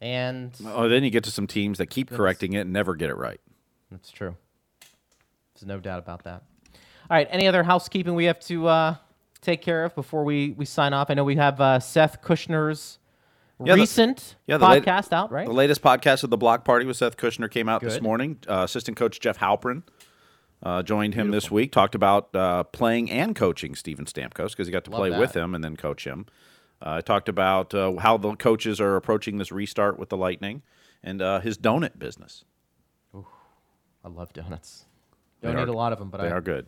And 0.00 0.52
Oh, 0.66 0.88
then 0.88 1.02
you 1.02 1.10
get 1.10 1.24
to 1.24 1.30
some 1.30 1.46
teams 1.46 1.78
that 1.78 1.86
keep 1.86 2.10
correcting 2.10 2.52
it 2.52 2.60
and 2.60 2.72
never 2.72 2.94
get 2.94 3.08
it 3.10 3.16
right. 3.16 3.40
that's 3.90 4.10
true. 4.10 4.36
There's 5.54 5.66
no 5.66 5.80
doubt 5.80 5.98
about 5.98 6.24
that. 6.24 6.42
All 7.10 7.16
right. 7.16 7.26
Any 7.30 7.48
other 7.48 7.62
housekeeping 7.62 8.14
we 8.14 8.26
have 8.26 8.38
to 8.40 8.66
uh, 8.68 8.96
take 9.40 9.62
care 9.62 9.84
of 9.84 9.94
before 9.94 10.22
we, 10.24 10.50
we 10.56 10.64
sign 10.66 10.92
off? 10.92 11.10
I 11.10 11.14
know 11.14 11.24
we 11.24 11.36
have 11.36 11.60
uh, 11.60 11.80
Seth 11.80 12.22
Kushner's 12.22 12.98
Yeah, 13.64 13.74
the- 13.74 13.80
recent 13.80 14.36
yeah, 14.46 14.58
the 14.58 14.66
podcast 14.66 15.12
out, 15.12 15.32
right? 15.32 15.46
The 15.46 15.52
latest 15.52 15.82
podcast 15.82 16.22
of 16.22 16.30
the 16.30 16.36
Block 16.36 16.64
Party 16.64 16.84
with 16.86 16.96
Seth 16.96 17.16
Kushner 17.16 17.50
came 17.50 17.68
out 17.68 17.80
this 17.80 18.00
morning. 18.00 18.38
Uh, 18.48 18.62
assistant 18.64 18.96
coach 18.96 19.18
Jeff 19.18 19.38
Halpern 19.38 19.82
uh, 20.62 20.82
joined 20.84 21.14
him 21.14 21.30
this 21.32 21.50
week. 21.50 21.72
Talked 21.72 21.96
about 21.96 22.32
uh, 22.36 22.62
playing 22.64 23.10
and 23.10 23.34
coaching 23.34 23.74
Steven 23.74 24.04
Stamkos 24.04 24.50
because 24.50 24.68
he 24.68 24.72
got 24.72 24.84
to 24.84 24.90
Love 24.92 24.98
play 25.00 25.18
with 25.18 25.34
him 25.34 25.54
and 25.56 25.64
then 25.64 25.76
coach 25.76 26.04
him. 26.06 26.26
Uh, 26.80 27.00
talked 27.02 27.28
about 27.28 27.74
uh, 27.74 27.96
how 27.96 28.16
the 28.16 28.36
coaches 28.36 28.80
are 28.80 28.94
approaching 28.96 29.38
this 29.38 29.50
restart 29.50 29.98
with 29.98 30.10
the 30.10 30.16
Lightning 30.16 30.62
and 31.02 31.20
uh, 31.20 31.40
his 31.40 31.58
donut 31.58 31.98
business. 31.98 32.44
I 34.04 34.08
love 34.08 34.32
donuts. 34.32 34.84
They 35.40 35.48
Don't 35.48 35.56
are- 35.58 35.62
eat 35.64 35.68
a 35.68 35.72
lot 35.72 35.92
of 35.92 35.98
them, 35.98 36.08
but 36.08 36.20
They 36.20 36.28
I 36.28 36.32
are 36.32 36.40
good. 36.40 36.66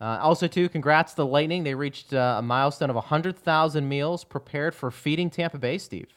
Uh, 0.00 0.18
also, 0.20 0.48
too, 0.48 0.68
congrats 0.68 1.12
to 1.12 1.18
the 1.18 1.26
Lightning. 1.26 1.62
They 1.62 1.74
reached 1.74 2.12
uh, 2.12 2.36
a 2.38 2.42
milestone 2.42 2.90
of 2.90 2.96
100,000 2.96 3.88
meals 3.88 4.24
prepared 4.24 4.74
for 4.74 4.90
feeding 4.90 5.30
Tampa 5.30 5.58
Bay, 5.58 5.78
Steve. 5.78 6.08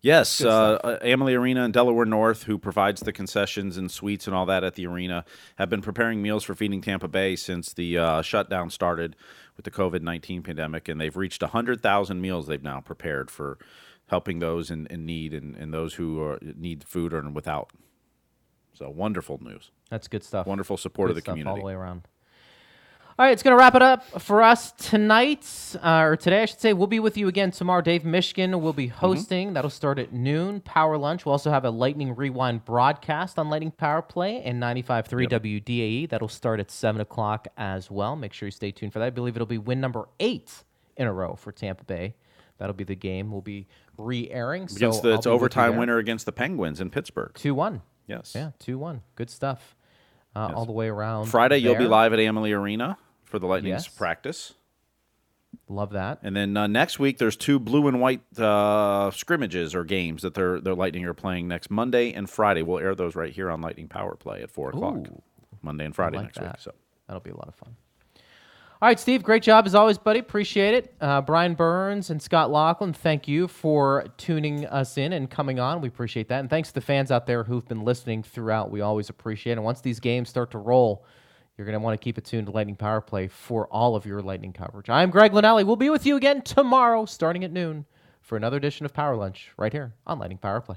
Yes, 0.00 0.40
uh, 0.40 0.74
uh, 0.84 0.98
Amalie 1.02 1.34
Arena 1.34 1.64
in 1.64 1.72
Delaware 1.72 2.04
North, 2.04 2.44
who 2.44 2.58
provides 2.58 3.00
the 3.00 3.12
concessions 3.12 3.76
and 3.76 3.90
suites 3.90 4.28
and 4.28 4.36
all 4.36 4.46
that 4.46 4.62
at 4.62 4.74
the 4.76 4.86
arena, 4.86 5.24
have 5.56 5.68
been 5.68 5.82
preparing 5.82 6.22
meals 6.22 6.44
for 6.44 6.54
feeding 6.54 6.80
Tampa 6.80 7.08
Bay 7.08 7.34
since 7.34 7.72
the 7.72 7.98
uh, 7.98 8.22
shutdown 8.22 8.70
started 8.70 9.16
with 9.56 9.64
the 9.64 9.70
COVID 9.70 10.02
19 10.02 10.42
pandemic. 10.42 10.88
And 10.88 11.00
they've 11.00 11.16
reached 11.16 11.42
100,000 11.42 12.20
meals 12.20 12.46
they've 12.46 12.62
now 12.62 12.80
prepared 12.80 13.30
for 13.30 13.58
helping 14.08 14.38
those 14.38 14.70
in, 14.70 14.86
in 14.86 15.04
need 15.04 15.34
and, 15.34 15.56
and 15.56 15.72
those 15.72 15.94
who 15.94 16.20
are, 16.20 16.38
need 16.42 16.84
food 16.84 17.12
or 17.12 17.22
without. 17.30 17.70
So 18.72 18.90
wonderful 18.90 19.38
news. 19.42 19.70
That's 19.90 20.06
good 20.06 20.22
stuff. 20.22 20.46
Wonderful 20.46 20.76
support 20.76 21.08
Good 21.08 21.18
of 21.18 21.24
the 21.24 21.32
stuff 21.32 21.46
all 21.46 21.56
the 21.56 21.62
way 21.62 21.72
around. 21.72 22.02
All 23.18 23.24
right, 23.24 23.32
it's 23.32 23.42
going 23.42 23.56
to 23.56 23.58
wrap 23.58 23.74
it 23.74 23.80
up 23.80 24.20
for 24.20 24.42
us 24.42 24.72
tonight, 24.72 25.46
uh, 25.82 26.02
or 26.02 26.16
today, 26.16 26.42
I 26.42 26.44
should 26.44 26.60
say. 26.60 26.74
We'll 26.74 26.86
be 26.86 27.00
with 27.00 27.16
you 27.16 27.28
again 27.28 27.50
tomorrow. 27.50 27.80
Dave 27.80 28.02
Mishkin 28.02 28.60
will 28.60 28.74
be 28.74 28.88
hosting. 28.88 29.54
That'll 29.54 29.70
start 29.70 29.98
at 29.98 30.12
noon. 30.12 30.60
Power 30.60 30.98
lunch. 30.98 31.24
We'll 31.24 31.32
also 31.32 31.50
have 31.50 31.64
a 31.64 31.70
Lightning 31.70 32.14
Rewind 32.14 32.66
broadcast 32.66 33.38
on 33.38 33.48
Lightning 33.48 33.70
Power 33.70 34.02
Play 34.02 34.42
and 34.42 34.62
95.3 34.62 35.30
WDAE. 35.30 35.68
E. 35.70 36.04
That'll 36.04 36.28
start 36.28 36.60
at 36.60 36.70
7 36.70 37.00
o'clock 37.00 37.48
as 37.56 37.90
well. 37.90 38.16
Make 38.16 38.34
sure 38.34 38.48
you 38.48 38.50
stay 38.50 38.70
tuned 38.70 38.92
for 38.92 38.98
that. 38.98 39.06
I 39.06 39.10
believe 39.10 39.34
it'll 39.34 39.46
be 39.46 39.56
win 39.56 39.80
number 39.80 40.10
eight 40.20 40.52
in 40.98 41.06
a 41.06 41.12
row 41.12 41.36
for 41.36 41.52
Tampa 41.52 41.84
Bay. 41.84 42.16
That'll 42.58 42.74
be 42.74 42.84
the 42.84 42.94
game 42.94 43.32
we'll 43.32 43.40
be 43.40 43.66
re 43.96 44.28
airing. 44.30 44.64
Against 44.64 44.78
so 44.78 44.84
the 44.88 44.90
it's 44.90 45.00
be 45.00 45.14
with 45.14 45.24
you 45.24 45.30
overtime 45.30 45.78
winner 45.78 45.96
against 45.96 46.26
the 46.26 46.32
Penguins 46.32 46.82
in 46.82 46.90
Pittsburgh. 46.90 47.32
2 47.32 47.54
1. 47.54 47.80
Yes. 48.08 48.32
Yeah, 48.34 48.50
2 48.58 48.76
1. 48.76 49.00
Good 49.14 49.30
stuff. 49.30 49.74
Uh, 50.34 50.52
All 50.54 50.66
the 50.66 50.72
way 50.72 50.88
around. 50.88 51.28
Friday, 51.28 51.56
you'll 51.56 51.76
be 51.76 51.86
live 51.86 52.12
at 52.12 52.18
Amalie 52.20 52.52
Arena 52.52 52.98
for 53.26 53.38
the 53.38 53.46
Lightning's 53.46 53.84
Yes. 53.84 53.88
practice. 53.88 54.54
Love 55.68 55.90
that. 55.90 56.18
And 56.22 56.36
then 56.36 56.56
uh, 56.56 56.66
next 56.66 56.98
week, 56.98 57.18
there's 57.18 57.36
two 57.36 57.58
blue 57.58 57.88
and 57.88 58.00
white 58.00 58.20
uh, 58.38 59.10
scrimmages 59.10 59.74
or 59.74 59.84
games 59.84 60.22
that 60.22 60.34
they're, 60.34 60.60
they're 60.60 60.74
Lightning 60.74 61.04
are 61.06 61.14
playing 61.14 61.48
next 61.48 61.70
Monday 61.70 62.12
and 62.12 62.28
Friday. 62.30 62.62
We'll 62.62 62.78
air 62.78 62.94
those 62.94 63.16
right 63.16 63.32
here 63.32 63.50
on 63.50 63.60
Lightning 63.60 63.88
Power 63.88 64.14
Play 64.16 64.42
at 64.42 64.50
4 64.50 64.70
o'clock. 64.70 64.96
Ooh. 64.96 65.22
Monday 65.62 65.84
and 65.86 65.94
Friday 65.94 66.18
like 66.18 66.26
next 66.26 66.40
week. 66.40 66.50
So 66.60 66.72
That'll 67.08 67.20
be 67.22 67.30
a 67.30 67.36
lot 67.36 67.48
of 67.48 67.54
fun. 67.54 67.74
All 68.82 68.88
right, 68.88 69.00
Steve, 69.00 69.22
great 69.22 69.42
job 69.42 69.64
as 69.66 69.74
always, 69.74 69.96
buddy. 69.96 70.18
Appreciate 70.20 70.74
it. 70.74 70.94
Uh, 71.00 71.22
Brian 71.22 71.54
Burns 71.54 72.10
and 72.10 72.20
Scott 72.20 72.50
Laughlin, 72.50 72.92
thank 72.92 73.26
you 73.26 73.48
for 73.48 74.04
tuning 74.18 74.66
us 74.66 74.98
in 74.98 75.14
and 75.14 75.30
coming 75.30 75.58
on. 75.58 75.80
We 75.80 75.88
appreciate 75.88 76.28
that. 76.28 76.40
And 76.40 76.50
thanks 76.50 76.68
to 76.68 76.74
the 76.74 76.80
fans 76.82 77.10
out 77.10 77.26
there 77.26 77.42
who've 77.44 77.66
been 77.66 77.80
listening 77.84 78.22
throughout. 78.22 78.70
We 78.70 78.82
always 78.82 79.08
appreciate 79.08 79.52
it. 79.52 79.56
And 79.56 79.64
once 79.64 79.80
these 79.80 79.98
games 79.98 80.28
start 80.28 80.50
to 80.50 80.58
roll, 80.58 81.06
you're 81.56 81.64
going 81.64 81.72
to 81.72 81.80
want 81.80 81.98
to 81.98 82.04
keep 82.04 82.18
it 82.18 82.24
tuned 82.24 82.46
to 82.46 82.52
Lightning 82.52 82.76
Power 82.76 83.00
Play 83.00 83.28
for 83.28 83.66
all 83.68 83.96
of 83.96 84.04
your 84.04 84.20
Lightning 84.20 84.52
coverage. 84.52 84.90
I'm 84.90 85.10
Greg 85.10 85.32
Linnelli. 85.32 85.64
We'll 85.64 85.76
be 85.76 85.90
with 85.90 86.04
you 86.04 86.16
again 86.16 86.42
tomorrow, 86.42 87.06
starting 87.06 87.44
at 87.44 87.52
noon, 87.52 87.86
for 88.20 88.36
another 88.36 88.58
edition 88.58 88.84
of 88.84 88.92
Power 88.92 89.16
Lunch 89.16 89.52
right 89.56 89.72
here 89.72 89.94
on 90.06 90.18
Lightning 90.18 90.38
Power 90.38 90.60
Play. 90.60 90.76